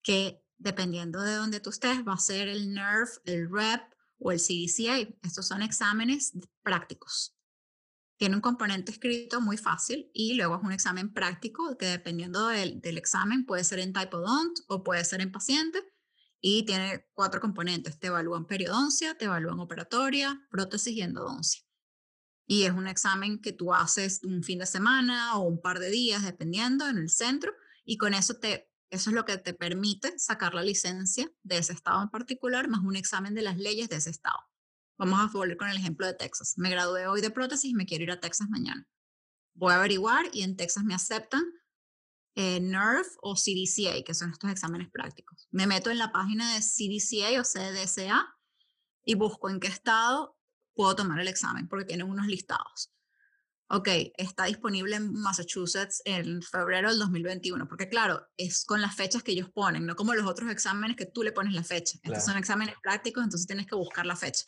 [0.00, 3.82] que dependiendo de dónde tú estés va a ser el NERF, el REP
[4.18, 4.98] o el CDCA.
[5.22, 7.36] Estos son exámenes prácticos.
[8.18, 12.80] Tiene un componente escrito muy fácil y luego es un examen práctico que dependiendo del,
[12.80, 15.82] del examen puede ser en typodont o puede ser en paciente
[16.40, 17.98] y tiene cuatro componentes.
[17.98, 21.62] Te evalúan periodoncia, te evalúan operatoria, prótesis y endodoncia.
[22.46, 25.90] Y es un examen que tú haces un fin de semana o un par de
[25.90, 27.52] días, dependiendo, en el centro,
[27.84, 31.74] y con eso te, eso es lo que te permite sacar la licencia de ese
[31.74, 34.38] estado en particular, más un examen de las leyes de ese estado.
[34.98, 36.54] Vamos a volver con el ejemplo de Texas.
[36.56, 38.86] Me gradué hoy de prótesis y me quiero ir a Texas mañana.
[39.54, 41.44] Voy a averiguar y en Texas me aceptan
[42.40, 45.48] eh, NERF o CDCA, que son estos exámenes prácticos.
[45.50, 48.32] Me meto en la página de CDCA o CDCA
[49.04, 50.38] y busco en qué estado
[50.72, 52.94] puedo tomar el examen, porque tienen unos listados.
[53.70, 59.24] ok, está disponible en Massachusetts en febrero del 2021, porque claro, es con las fechas
[59.24, 61.98] que ellos ponen, no como los otros exámenes que tú le pones la fecha.
[62.04, 64.44] Estos son exámenes prácticos, entonces tienes que buscar la fecha.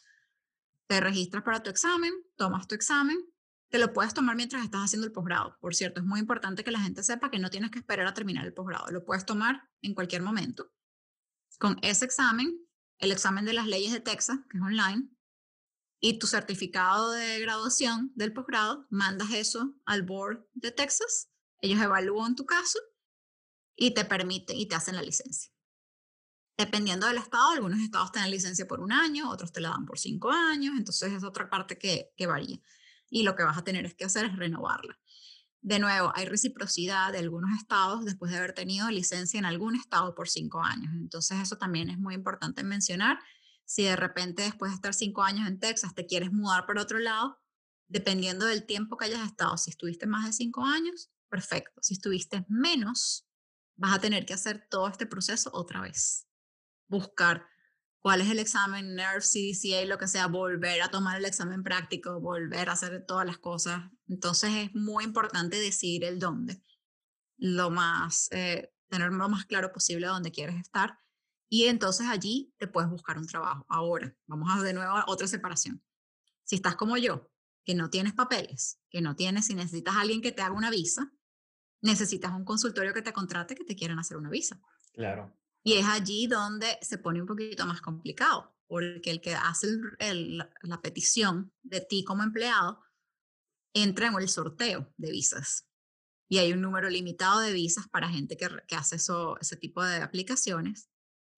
[0.87, 3.19] Te registras para tu examen, tomas tu examen,
[3.71, 5.57] te lo puedes tomar mientras estás haciendo el posgrado.
[5.61, 8.15] Por cierto, es muy importante que la gente sepa que no tienes que esperar a
[8.15, 10.73] terminar el posgrado, lo puedes tomar en cualquier momento.
[11.59, 12.59] Con ese examen,
[12.99, 15.09] el examen de las leyes de Texas, que es online,
[16.01, 21.31] y tu certificado de graduación del posgrado, mandas eso al board de Texas,
[21.61, 22.79] ellos evalúan tu caso
[23.77, 25.53] y te permiten y te hacen la licencia.
[26.57, 29.87] Dependiendo del estado, algunos estados te dan licencia por un año, otros te la dan
[29.87, 32.61] por cinco años, entonces es otra parte que, que varía.
[33.11, 34.99] Y lo que vas a tener es que hacer es renovarla.
[35.61, 40.15] De nuevo, hay reciprocidad de algunos estados después de haber tenido licencia en algún estado
[40.15, 40.91] por cinco años.
[40.95, 43.19] Entonces, eso también es muy importante mencionar
[43.67, 46.99] si de repente después de estar cinco años en Texas te quieres mudar para otro
[46.99, 47.39] lado,
[47.89, 51.81] dependiendo del tiempo que hayas estado, si estuviste más de cinco años, perfecto.
[51.83, 53.29] Si estuviste menos,
[53.77, 56.27] vas a tener que hacer todo este proceso otra vez.
[56.89, 57.47] Buscar
[58.01, 62.21] cuál es el examen, NERF, CDCA, lo que sea, volver a tomar el examen práctico,
[62.21, 63.91] volver a hacer todas las cosas.
[64.09, 66.63] Entonces es muy importante decir el dónde,
[67.37, 70.99] lo más, eh, tener lo más claro posible dónde quieres estar
[71.53, 73.67] y entonces allí te puedes buscar un trabajo.
[73.69, 75.83] Ahora, vamos a de nuevo a otra separación.
[76.45, 77.29] Si estás como yo,
[77.65, 80.71] que no tienes papeles, que no tienes, si necesitas a alguien que te haga una
[80.71, 81.13] visa,
[81.83, 84.61] necesitas un consultorio que te contrate que te quieran hacer una visa.
[84.93, 85.37] Claro.
[85.63, 89.69] Y es allí donde se pone un poquito más complicado, porque el que hace
[90.63, 92.83] la petición de ti como empleado
[93.75, 95.67] entra en el sorteo de visas.
[96.29, 99.97] Y hay un número limitado de visas para gente que, hace eso, ese tipo de
[99.97, 100.89] aplicaciones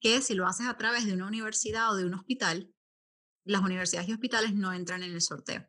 [0.00, 2.74] que si lo haces a través de una universidad o de un hospital,
[3.44, 5.66] las universidades y hospitales no entran en el sorteo,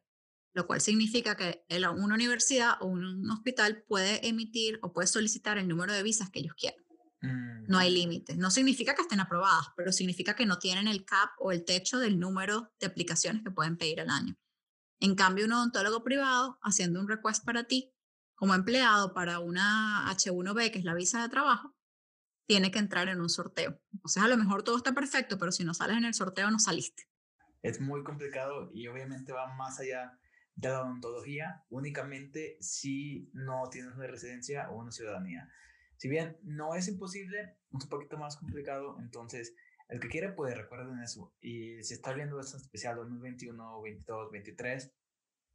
[0.53, 1.63] lo cual significa que
[1.95, 6.39] una universidad o un hospital puede emitir o puede solicitar el número de visas que
[6.39, 6.82] ellos quieran.
[7.24, 7.94] No hay mm.
[7.94, 8.38] límites.
[8.38, 12.00] No significa que estén aprobadas, pero significa que no tienen el cap o el techo
[12.00, 14.36] del número de aplicaciones que pueden pedir al año.
[15.00, 17.94] En cambio, un odontólogo privado haciendo un request para ti
[18.36, 21.74] como empleado para una H1B, que es la visa de trabajo,
[22.45, 23.80] tiene que entrar en un sorteo.
[23.94, 26.60] Entonces, a lo mejor todo está perfecto, pero si no sales en el sorteo, no
[26.60, 27.04] saliste.
[27.62, 30.20] Es muy complicado y obviamente va más allá
[30.56, 35.50] de la odontología, únicamente si no tienes una residencia o una ciudadanía.
[36.03, 39.55] Si bien no es imposible, es un poquito más complicado, entonces
[39.88, 41.34] el que quiere puede, recuerden eso.
[41.39, 44.91] Y si está viendo esto especial 2021, 22, 23,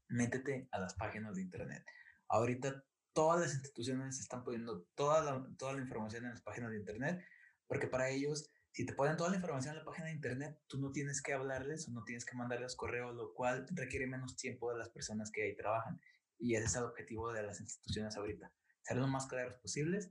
[0.08, 1.84] métete a las páginas de internet.
[2.28, 6.78] Ahorita todas las instituciones están poniendo toda la, toda la información en las páginas de
[6.78, 7.22] internet,
[7.66, 10.78] porque para ellos, si te ponen toda la información en la página de internet, tú
[10.78, 14.72] no tienes que hablarles o no tienes que mandarles correo, lo cual requiere menos tiempo
[14.72, 16.00] de las personas que ahí trabajan.
[16.38, 18.50] Y ese es el objetivo de las instituciones ahorita,
[18.80, 20.10] ser lo más claros posibles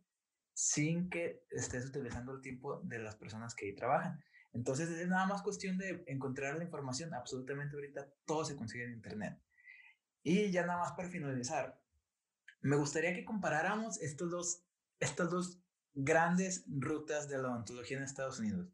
[0.58, 4.20] sin que estés utilizando el tiempo de las personas que ahí trabajan.
[4.54, 7.14] Entonces es nada más cuestión de encontrar la información.
[7.14, 9.40] Absolutamente ahorita todo se consigue en Internet.
[10.24, 11.80] Y ya nada más para finalizar,
[12.62, 14.64] me gustaría que comparáramos estos dos,
[15.00, 15.60] estas dos
[15.94, 18.68] grandes rutas de la odontología en Estados Unidos.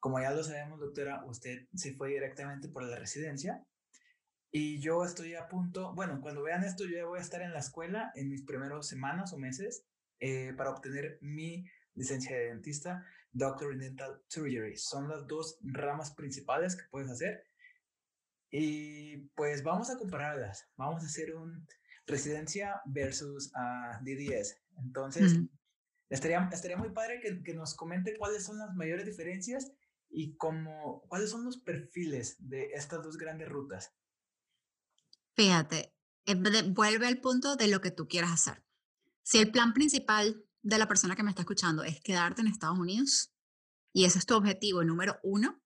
[0.00, 3.66] Como ya lo sabemos, doctora, usted se fue directamente por la residencia
[4.50, 7.52] y yo estoy a punto, bueno, cuando vean esto, yo ya voy a estar en
[7.52, 9.84] la escuela en mis primeros semanas o meses
[10.20, 14.76] eh, para obtener mi licencia de dentista, Doctor in Dental Surgery.
[14.76, 17.44] Son las dos ramas principales que puedes hacer.
[18.50, 20.66] Y pues vamos a compararlas.
[20.76, 21.66] Vamos a hacer un,
[22.08, 24.56] residencia versus a DDS.
[24.78, 25.38] Entonces,
[26.08, 29.70] estaría, estaría muy padre que, que, nos comente cuáles son las mayores diferencias
[30.08, 33.94] y cómo, cuáles son los perfiles de estas dos grandes rutas.
[35.36, 35.94] Fíjate,
[36.26, 36.34] eh,
[36.70, 38.64] vuelve al punto de lo que tú quieras hacer.
[39.28, 42.78] Si el plan principal de la persona que me está escuchando es quedarte en Estados
[42.78, 43.30] Unidos
[43.92, 45.62] y ese es tu objetivo número uno,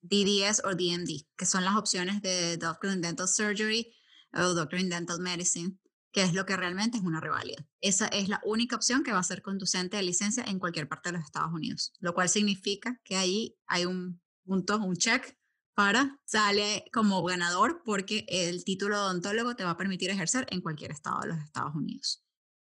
[0.00, 3.94] DDS o DMD, que son las opciones de Doctor in Dental Surgery,
[4.32, 5.76] o Doctor in Dental Medicine,
[6.12, 7.68] que es lo que realmente es una reválida.
[7.82, 11.10] Esa es la única opción que va a ser conducente de licencia en cualquier parte
[11.10, 15.36] de los Estados Unidos, lo cual significa que ahí hay un punto, un check
[15.74, 20.62] para sale como ganador porque el título de odontólogo te va a permitir ejercer en
[20.62, 22.24] cualquier estado de los Estados Unidos.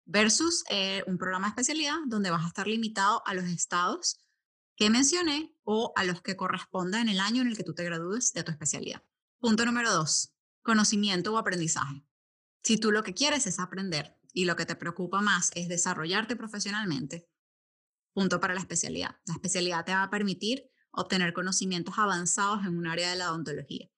[0.05, 4.19] Versus eh, un programa de especialidad donde vas a estar limitado a los estados
[4.75, 7.83] que mencioné o a los que corresponda en el año en el que tú te
[7.83, 9.03] gradúes de tu especialidad.
[9.39, 12.05] Punto número dos, conocimiento o aprendizaje.
[12.63, 16.35] Si tú lo que quieres es aprender y lo que te preocupa más es desarrollarte
[16.35, 17.29] profesionalmente,
[18.13, 19.15] punto para la especialidad.
[19.25, 23.89] La especialidad te va a permitir obtener conocimientos avanzados en un área de la odontología.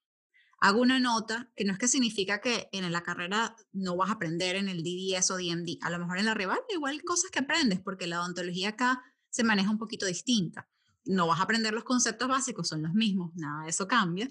[0.60, 4.14] Hago una nota que no es que significa que en la carrera no vas a
[4.14, 5.78] aprender en el DDS o DMD.
[5.82, 9.44] A lo mejor en la rival igual cosas que aprendes porque la odontología acá se
[9.44, 10.68] maneja un poquito distinta.
[11.06, 14.30] No vas a aprender los conceptos básicos, son los mismos, nada de eso cambia.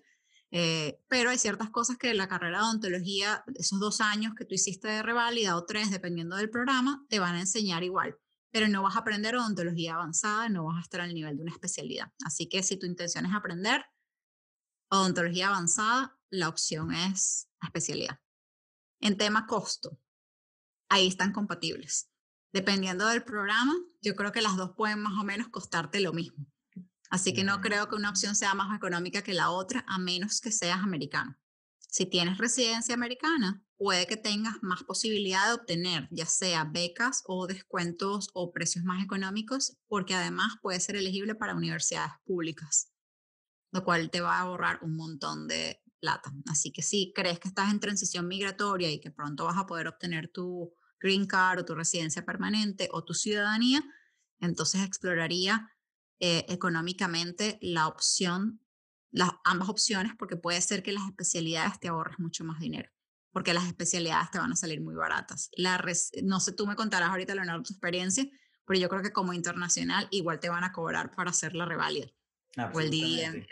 [0.51, 4.55] Eh, pero hay ciertas cosas que la carrera de odontología, esos dos años que tú
[4.55, 8.17] hiciste de reválida o tres, dependiendo del programa, te van a enseñar igual.
[8.53, 11.53] Pero no vas a aprender odontología avanzada, no vas a estar al nivel de una
[11.53, 12.13] especialidad.
[12.25, 13.85] Así que si tu intención es aprender
[14.89, 18.21] odontología avanzada, la opción es la especialidad.
[19.01, 19.99] En tema costo,
[20.89, 22.11] ahí están compatibles.
[22.53, 26.47] Dependiendo del programa, yo creo que las dos pueden más o menos costarte lo mismo.
[27.11, 30.41] Así que no creo que una opción sea más económica que la otra, a menos
[30.41, 31.37] que seas americano.
[31.79, 37.47] Si tienes residencia americana, puede que tengas más posibilidad de obtener ya sea becas o
[37.47, 42.91] descuentos o precios más económicos, porque además puede ser elegible para universidades públicas,
[43.73, 46.33] lo cual te va a ahorrar un montón de plata.
[46.47, 49.89] Así que si crees que estás en transición migratoria y que pronto vas a poder
[49.89, 53.83] obtener tu green card o tu residencia permanente o tu ciudadanía,
[54.41, 55.71] entonces exploraría
[56.21, 58.61] eh, económicamente la opción,
[59.11, 62.91] las, ambas opciones, porque puede ser que las especialidades te ahorres mucho más dinero,
[63.33, 65.51] porque las especialidades te van a salir muy baratas.
[65.57, 65.83] La
[66.23, 68.27] no sé, tú me contarás ahorita, Leonardo, tu experiencia,
[68.67, 72.09] pero yo creo que como internacional igual te van a cobrar para hacer la reválida
[72.73, 73.47] o el DM.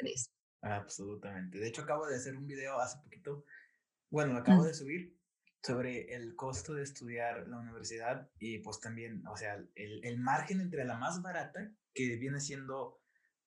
[0.65, 1.59] Absolutamente.
[1.59, 3.45] De hecho, acabo de hacer un video hace poquito,
[4.11, 4.67] bueno, lo acabo mm.
[4.67, 5.19] de subir
[5.63, 10.61] sobre el costo de estudiar la universidad y pues también, o sea, el, el margen
[10.61, 13.01] entre la más barata que viene siendo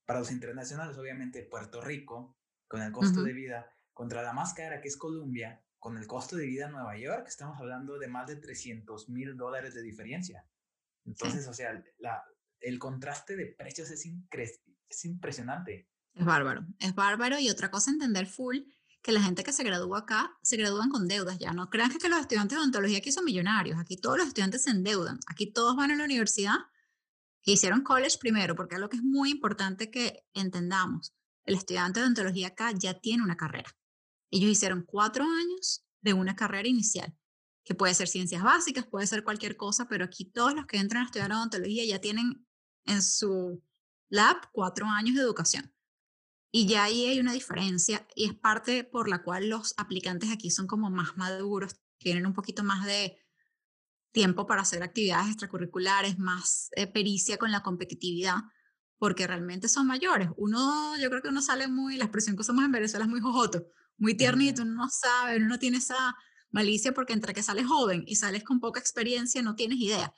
[0.05, 2.37] para los internacionales, obviamente Puerto Rico,
[2.67, 6.35] con el costo de vida, contra la más cara que es Colombia, con el costo
[6.35, 10.45] de vida en Nueva York, estamos hablando de más de 300 mil dólares de diferencia.
[11.05, 12.23] Entonces, o sea, la,
[12.59, 14.05] el contraste de precios es,
[14.89, 15.87] es impresionante.
[16.17, 17.39] Es bárbaro, es bárbaro.
[17.39, 18.57] Y otra cosa, entender full,
[19.01, 21.53] que la gente que se gradúa acá se gradúan con deudas ya.
[21.53, 23.79] No crean que los estudiantes de odontología aquí son millonarios.
[23.79, 25.19] Aquí todos los estudiantes se endeudan.
[25.27, 26.57] Aquí todos van a la universidad
[27.51, 31.13] hicieron college primero, porque es lo que es muy importante que entendamos.
[31.45, 33.69] El estudiante de odontología acá ya tiene una carrera.
[34.31, 37.15] Ellos hicieron cuatro años de una carrera inicial,
[37.63, 41.03] que puede ser ciencias básicas, puede ser cualquier cosa, pero aquí todos los que entran
[41.03, 42.45] a estudiar odontología ya tienen
[42.85, 43.63] en su
[44.09, 45.73] lab cuatro años de educación.
[46.57, 50.49] Y ya ahí hay una diferencia y es parte por la cual los aplicantes aquí
[50.49, 53.15] son como más maduros, tienen un poquito más de
[54.11, 58.37] tiempo para hacer actividades extracurriculares, más eh, pericia con la competitividad,
[58.97, 60.29] porque realmente son mayores.
[60.35, 63.21] Uno, yo creo que uno sale muy, la expresión que usamos en Venezuela es muy
[63.21, 63.67] jojoto,
[63.99, 66.15] muy tiernito, uno no sabe, uno no tiene esa
[66.49, 70.11] malicia porque entre que sales joven y sales con poca experiencia no tienes idea.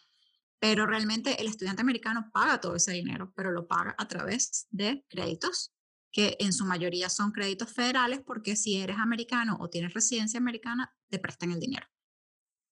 [0.60, 5.04] Pero realmente el estudiante americano paga todo ese dinero, pero lo paga a través de
[5.10, 5.74] créditos,
[6.12, 10.96] que en su mayoría son créditos federales, porque si eres americano o tienes residencia americana,
[11.10, 11.88] te prestan el dinero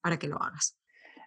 [0.01, 0.79] para que lo hagas.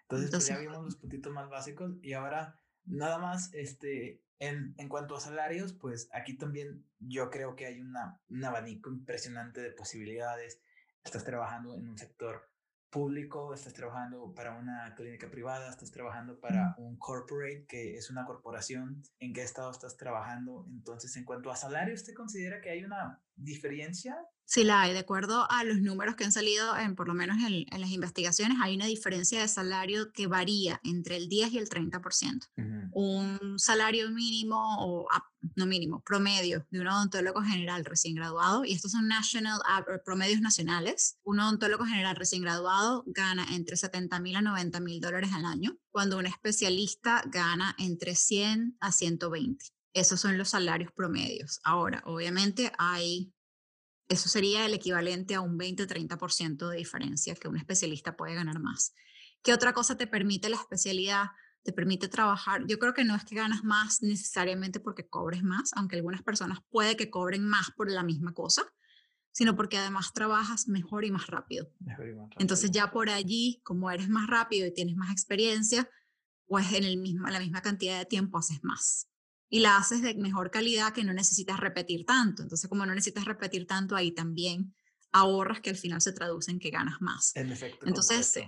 [0.03, 4.89] Entonces, pues, ya vimos los puntitos más básicos y ahora nada más, este, en, en
[4.89, 9.71] cuanto a salarios, pues aquí también yo creo que hay una, un abanico impresionante de
[9.71, 10.61] posibilidades.
[11.05, 12.50] Estás trabajando en un sector
[12.91, 18.25] público, estás trabajando para una clínica privada, estás trabajando para un corporate, que es una
[18.25, 20.67] corporación, en qué estado estás trabajando.
[20.69, 24.17] Entonces, en cuanto a salarios, ¿usted considera que hay una diferencia
[24.51, 27.37] Sí la hay, de acuerdo a los números que han salido, en, por lo menos
[27.39, 31.69] en, las investigaciones, hay una diferencia de salario que varía entre el 10 y el
[31.69, 32.49] 30%.
[32.91, 35.25] Un salario mínimo, o ah,
[35.55, 39.61] no mínimo, promedio de un odontólogo general recién graduado, y estos son national,
[40.05, 45.31] promedios nacionales, un odontólogo general recién graduado gana entre 70 mil a 90 mil dólares
[45.33, 49.65] al año, cuando un especialista gana entre 100 a 120.
[49.93, 51.61] Esos son los salarios promedios.
[51.63, 53.33] Ahora, obviamente hay
[54.11, 58.93] eso sería el equivalente a un 20-30% de diferencia que un especialista puede ganar más.
[59.41, 61.27] ¿Qué otra cosa te permite la especialidad?
[61.63, 62.67] Te permite trabajar.
[62.67, 66.59] Yo creo que no es que ganas más necesariamente porque cobres más, aunque algunas personas
[66.71, 68.65] puede que cobren más por la misma cosa,
[69.31, 71.71] sino porque además trabajas mejor y más rápido.
[72.41, 75.89] Entonces ya por allí, como eres más rápido y tienes más experiencia,
[76.47, 79.07] pues en el mismo, la misma cantidad de tiempo haces más
[79.51, 82.43] y la haces de mejor calidad que no necesitas repetir tanto.
[82.43, 84.75] Entonces, como no necesitas repetir tanto, ahí también
[85.11, 87.33] ahorras que al final se traduce en que ganas más.
[87.35, 88.39] Entonces,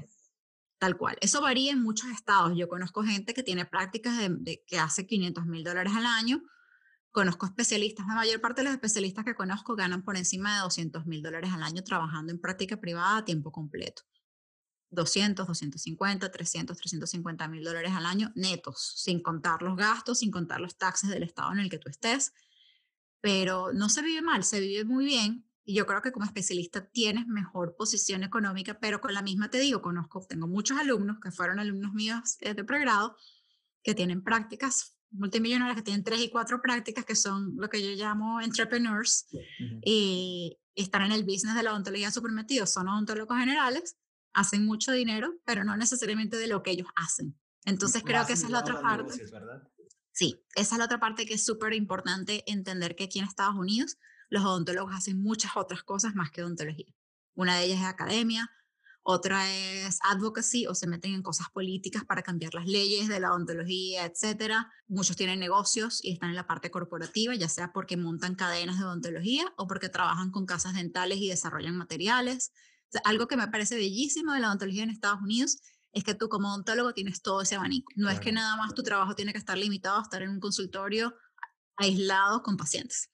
[0.79, 1.19] tal cual.
[1.21, 2.57] Eso varía en muchos estados.
[2.57, 6.41] Yo conozco gente que tiene prácticas de, que hace 500 mil dólares al año.
[7.11, 11.05] Conozco especialistas, la mayor parte de los especialistas que conozco ganan por encima de 200
[11.05, 14.03] mil dólares al año trabajando en práctica privada a tiempo completo.
[14.93, 20.61] 200, 250, 300, 350 mil dólares al año netos, sin contar los gastos, sin contar
[20.61, 22.33] los taxes del estado en el que tú estés.
[23.21, 26.87] Pero no se vive mal, se vive muy bien y yo creo que como especialista
[26.91, 31.31] tienes mejor posición económica, pero con la misma te digo, conozco, tengo muchos alumnos que
[31.31, 33.17] fueron alumnos míos eh, de pregrado
[33.83, 37.91] que tienen prácticas multimillonarias, que tienen tres y cuatro prácticas, que son lo que yo
[37.95, 39.27] llamo entrepreneurs,
[39.85, 43.97] y están en el business de la odontología supermetidos, son odontólogos generales,
[44.35, 47.39] hacen mucho dinero, pero no necesariamente de lo que ellos hacen.
[47.65, 49.15] Entonces creo que esa es la otra parte.
[50.13, 53.55] Sí, esa es la otra parte que es súper importante entender que aquí en Estados
[53.55, 53.97] Unidos
[54.29, 56.93] los odontólogos hacen muchas otras cosas más que odontología.
[57.35, 58.51] Una de ellas es academia,
[59.05, 63.33] otra es advocacy o se meten en cosas políticas para cambiar las leyes de la
[63.33, 64.71] odontología, etcétera.
[64.87, 68.85] Muchos tienen negocios y están en la parte corporativa, ya sea porque montan cadenas de
[68.85, 72.53] odontología o porque trabajan con casas dentales y desarrollan materiales.
[73.05, 75.61] Algo que me parece bellísimo de la odontología en Estados Unidos
[75.93, 77.93] es que tú como odontólogo tienes todo ese abanico.
[77.97, 80.41] No es que nada más tu trabajo tiene que estar limitado a estar en un
[80.41, 81.15] consultorio
[81.77, 83.11] aislado con pacientes.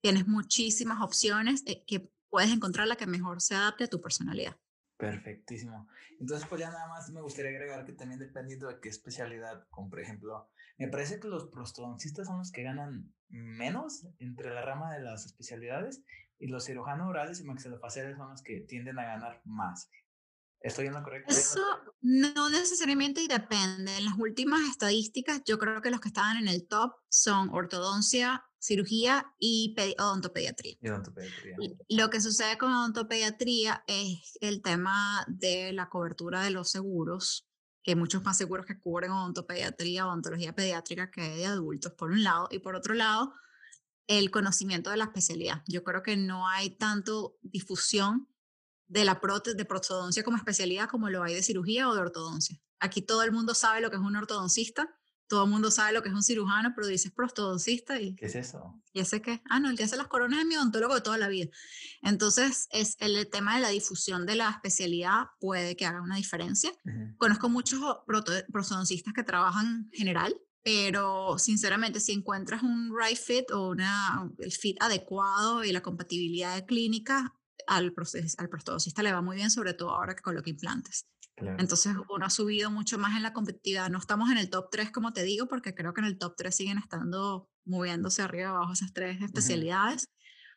[0.00, 4.56] Tienes muchísimas opciones eh, que puedes encontrar la que mejor se adapte a tu personalidad.
[4.98, 5.88] Perfectísimo.
[6.20, 9.88] Entonces, pues ya nada más me gustaría agregar que también dependiendo de qué especialidad, como
[9.88, 14.92] por ejemplo, me parece que los prostodoncistas son los que ganan menos entre la rama
[14.92, 16.02] de las especialidades
[16.38, 19.90] y los cirujanos orales y maxilofaciales son los que tienden a ganar más.
[20.60, 21.32] ¿Estoy en lo correcto?
[21.32, 21.60] Eso
[22.00, 23.96] no necesariamente y depende.
[23.96, 28.44] En las últimas estadísticas, yo creo que los que estaban en el top son ortodoncia,
[28.58, 30.76] cirugía y odontopediatría.
[31.88, 37.48] Lo que sucede con odontopediatría es el tema de la cobertura de los seguros,
[37.84, 42.24] que hay muchos más seguros que cubren odontopediatría, odontología pediátrica que de adultos, por un
[42.24, 43.32] lado, y por otro lado,
[44.08, 45.62] el conocimiento de la especialidad.
[45.68, 48.28] Yo creo que no hay tanto difusión
[48.88, 49.20] de la
[49.54, 52.58] de prostodoncia como especialidad como lo hay de cirugía o de ortodoncia.
[52.80, 54.88] Aquí todo el mundo sabe lo que es un ortodoncista,
[55.28, 58.16] todo el mundo sabe lo que es un cirujano, pero dices prostodoncista y...
[58.16, 58.80] ¿Qué es eso?
[58.94, 59.42] ¿Y ese qué?
[59.50, 61.50] Ah, no, el que hace las coronas es mi odontólogo de toda la vida.
[62.00, 66.72] Entonces, es el, tema de la difusión de la especialidad puede que haga una diferencia.
[67.18, 74.30] Conozco muchos prostodoncistas que trabajan general, pero sinceramente si encuentras un right fit o una,
[74.38, 77.34] el fit adecuado y la compatibilidad de clínica,
[77.66, 77.94] al,
[78.38, 81.06] al prostodoncista le va muy bien, sobre todo ahora que coloca implantes.
[81.58, 83.90] Entonces uno ha subido mucho más en la competitividad.
[83.90, 86.34] No estamos en el top 3, como te digo, porque creo que en el top
[86.36, 90.08] 3 siguen estando moviéndose arriba y abajo esas tres especialidades,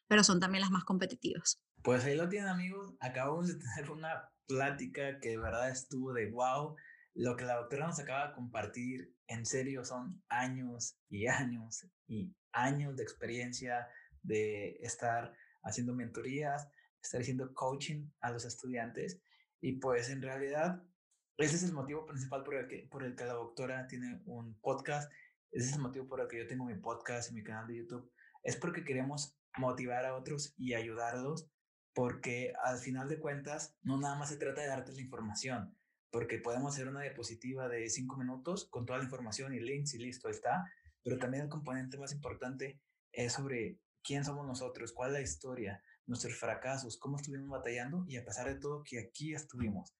[0.08, 1.62] pero son también las más competitivas.
[1.84, 2.96] Pues ahí lo tienen amigos.
[3.00, 6.76] Acabamos de tener una plática que de verdad estuvo de wow.
[7.14, 12.34] Lo que la doctora nos acaba de compartir, en serio, son años y años y
[12.54, 13.88] años de experiencia
[14.22, 15.34] de estar
[15.64, 16.68] haciendo mentorías,
[17.02, 19.22] estar haciendo coaching a los estudiantes
[19.60, 20.84] y pues en realidad
[21.38, 24.60] ese es el motivo principal por el que, por el que la doctora tiene un
[24.60, 25.12] podcast,
[25.52, 27.78] ese es el motivo por el que yo tengo mi podcast y mi canal de
[27.78, 28.12] YouTube,
[28.44, 31.50] es porque queremos motivar a otros y ayudarlos
[31.94, 35.76] porque al final de cuentas no nada más se trata de darte la información,
[36.12, 40.00] porque podemos hacer una diapositiva de cinco minutos con toda la información y links y
[40.00, 40.66] listo, está,
[41.04, 42.80] pero también el componente más importante
[43.12, 48.18] es sobre quién somos nosotros, cuál es la historia, nuestros fracasos, cómo estuvimos batallando y
[48.18, 49.96] a pesar de todo que aquí estuvimos.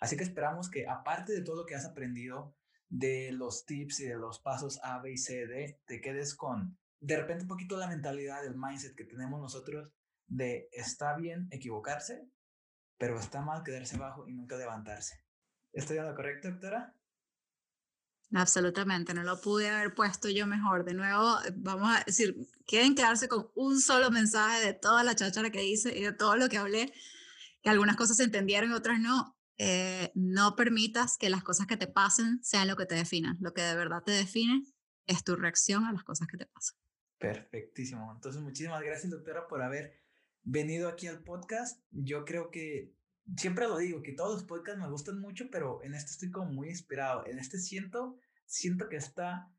[0.00, 2.54] Así que esperamos que aparte de todo lo que has aprendido,
[2.88, 6.78] de los tips y de los pasos A, B y C, D, te quedes con
[7.00, 9.92] de repente un poquito la mentalidad, del mindset que tenemos nosotros
[10.26, 12.28] de está bien equivocarse,
[12.98, 15.25] pero está mal quedarse abajo y nunca levantarse.
[15.72, 16.94] ¿Estoy en lo correcto, doctora?
[18.34, 20.84] Absolutamente, no lo pude haber puesto yo mejor.
[20.84, 22.36] De nuevo, vamos a decir,
[22.66, 26.36] quieren quedarse con un solo mensaje de toda la cháchara que hice y de todo
[26.36, 26.92] lo que hablé,
[27.62, 29.36] que algunas cosas se entendieron y otras no.
[29.58, 33.38] Eh, no permitas que las cosas que te pasen sean lo que te definan.
[33.40, 34.64] Lo que de verdad te define
[35.06, 36.76] es tu reacción a las cosas que te pasan.
[37.18, 38.12] Perfectísimo.
[38.12, 40.00] Entonces, muchísimas gracias, doctora, por haber
[40.42, 41.80] venido aquí al podcast.
[41.90, 42.95] Yo creo que
[43.36, 46.52] siempre lo digo, que todos los podcasts me gustan mucho, pero en este estoy como
[46.52, 47.26] muy inspirado.
[47.26, 49.50] En este siento, siento que está,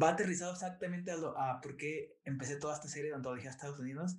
[0.00, 3.52] va aterrizado exactamente a, lo, a por qué empecé toda esta serie de ontología a
[3.52, 4.18] Estados Unidos.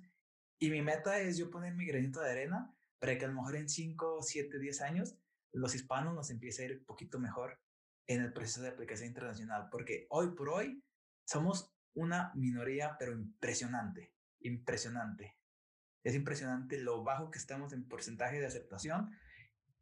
[0.58, 3.56] Y mi meta es yo poner mi granito de arena para que a lo mejor
[3.56, 5.18] en 5, 7, 10 años
[5.52, 7.60] los hispanos nos empiece a ir un poquito mejor
[8.06, 9.68] en el proceso de aplicación internacional.
[9.70, 10.82] Porque hoy por hoy
[11.24, 15.36] somos una minoría, pero impresionante, impresionante.
[16.04, 19.10] Es impresionante lo bajo que estamos en porcentaje de aceptación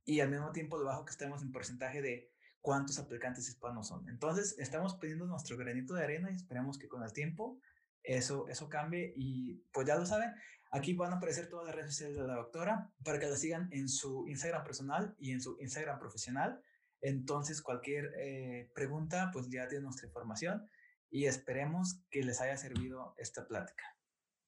[0.05, 4.09] y al mismo tiempo lo bajo que estamos en porcentaje de cuántos aplicantes hispanos son.
[4.09, 7.61] Entonces, estamos pidiendo nuestro granito de arena y esperamos que con el tiempo
[8.03, 9.13] eso, eso cambie.
[9.17, 10.33] Y pues ya lo saben,
[10.71, 13.69] aquí van a aparecer todas las redes sociales de la doctora para que la sigan
[13.73, 16.63] en su Instagram personal y en su Instagram profesional.
[17.01, 20.69] Entonces, cualquier eh, pregunta, pues ya tiene nuestra información
[21.11, 23.85] y esperemos que les haya servido esta plática.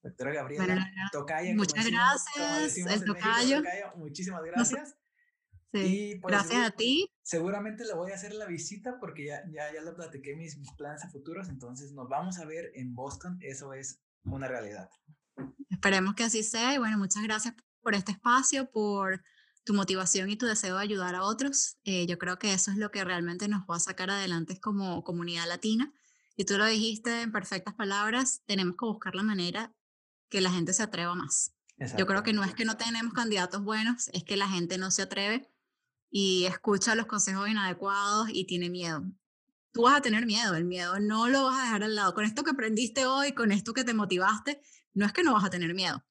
[0.04, 1.54] Doctora Gabriela, tocaya.
[1.54, 3.62] Muchas gracias, el tocayo.
[3.96, 4.94] Muchísimas gracias.
[5.72, 7.10] Sí, pues, gracias a ti.
[7.22, 10.70] Seguramente le voy a hacer la visita porque ya, ya, ya le platiqué mis, mis
[10.72, 14.90] planes a futuros, entonces nos vamos a ver en Boston, eso es una realidad.
[15.70, 19.24] Esperemos que así sea y bueno, muchas gracias por este espacio, por
[19.64, 21.78] tu motivación y tu deseo de ayudar a otros.
[21.84, 25.02] Eh, yo creo que eso es lo que realmente nos va a sacar adelante como
[25.02, 25.92] comunidad latina.
[26.36, 29.74] Y tú lo dijiste en perfectas palabras, tenemos que buscar la manera
[30.34, 31.54] que la gente se atreva más.
[31.96, 34.90] Yo creo que no es que no tenemos candidatos buenos, es que la gente no
[34.90, 35.48] se atreve
[36.10, 39.04] y escucha los consejos inadecuados y tiene miedo.
[39.72, 42.14] Tú vas a tener miedo, el miedo no lo vas a dejar al lado.
[42.14, 44.60] Con esto que aprendiste hoy, con esto que te motivaste,
[44.92, 46.04] no es que no vas a tener miedo,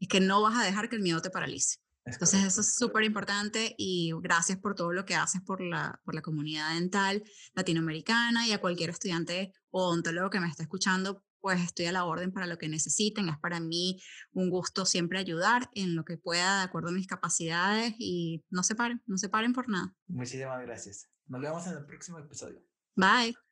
[0.00, 1.76] es que no vas a dejar que el miedo te paralice.
[2.04, 6.16] Entonces eso es súper importante y gracias por todo lo que haces por la, por
[6.16, 7.22] la comunidad dental
[7.54, 12.04] latinoamericana y a cualquier estudiante o odontólogo que me esté escuchando, pues estoy a la
[12.04, 13.28] orden para lo que necesiten.
[13.28, 14.00] Es para mí
[14.32, 18.62] un gusto siempre ayudar en lo que pueda de acuerdo a mis capacidades y no
[18.62, 19.94] se paren, no se paren por nada.
[20.06, 21.08] Muchísimas gracias.
[21.26, 22.62] Nos vemos en el próximo episodio.
[22.96, 23.47] Bye.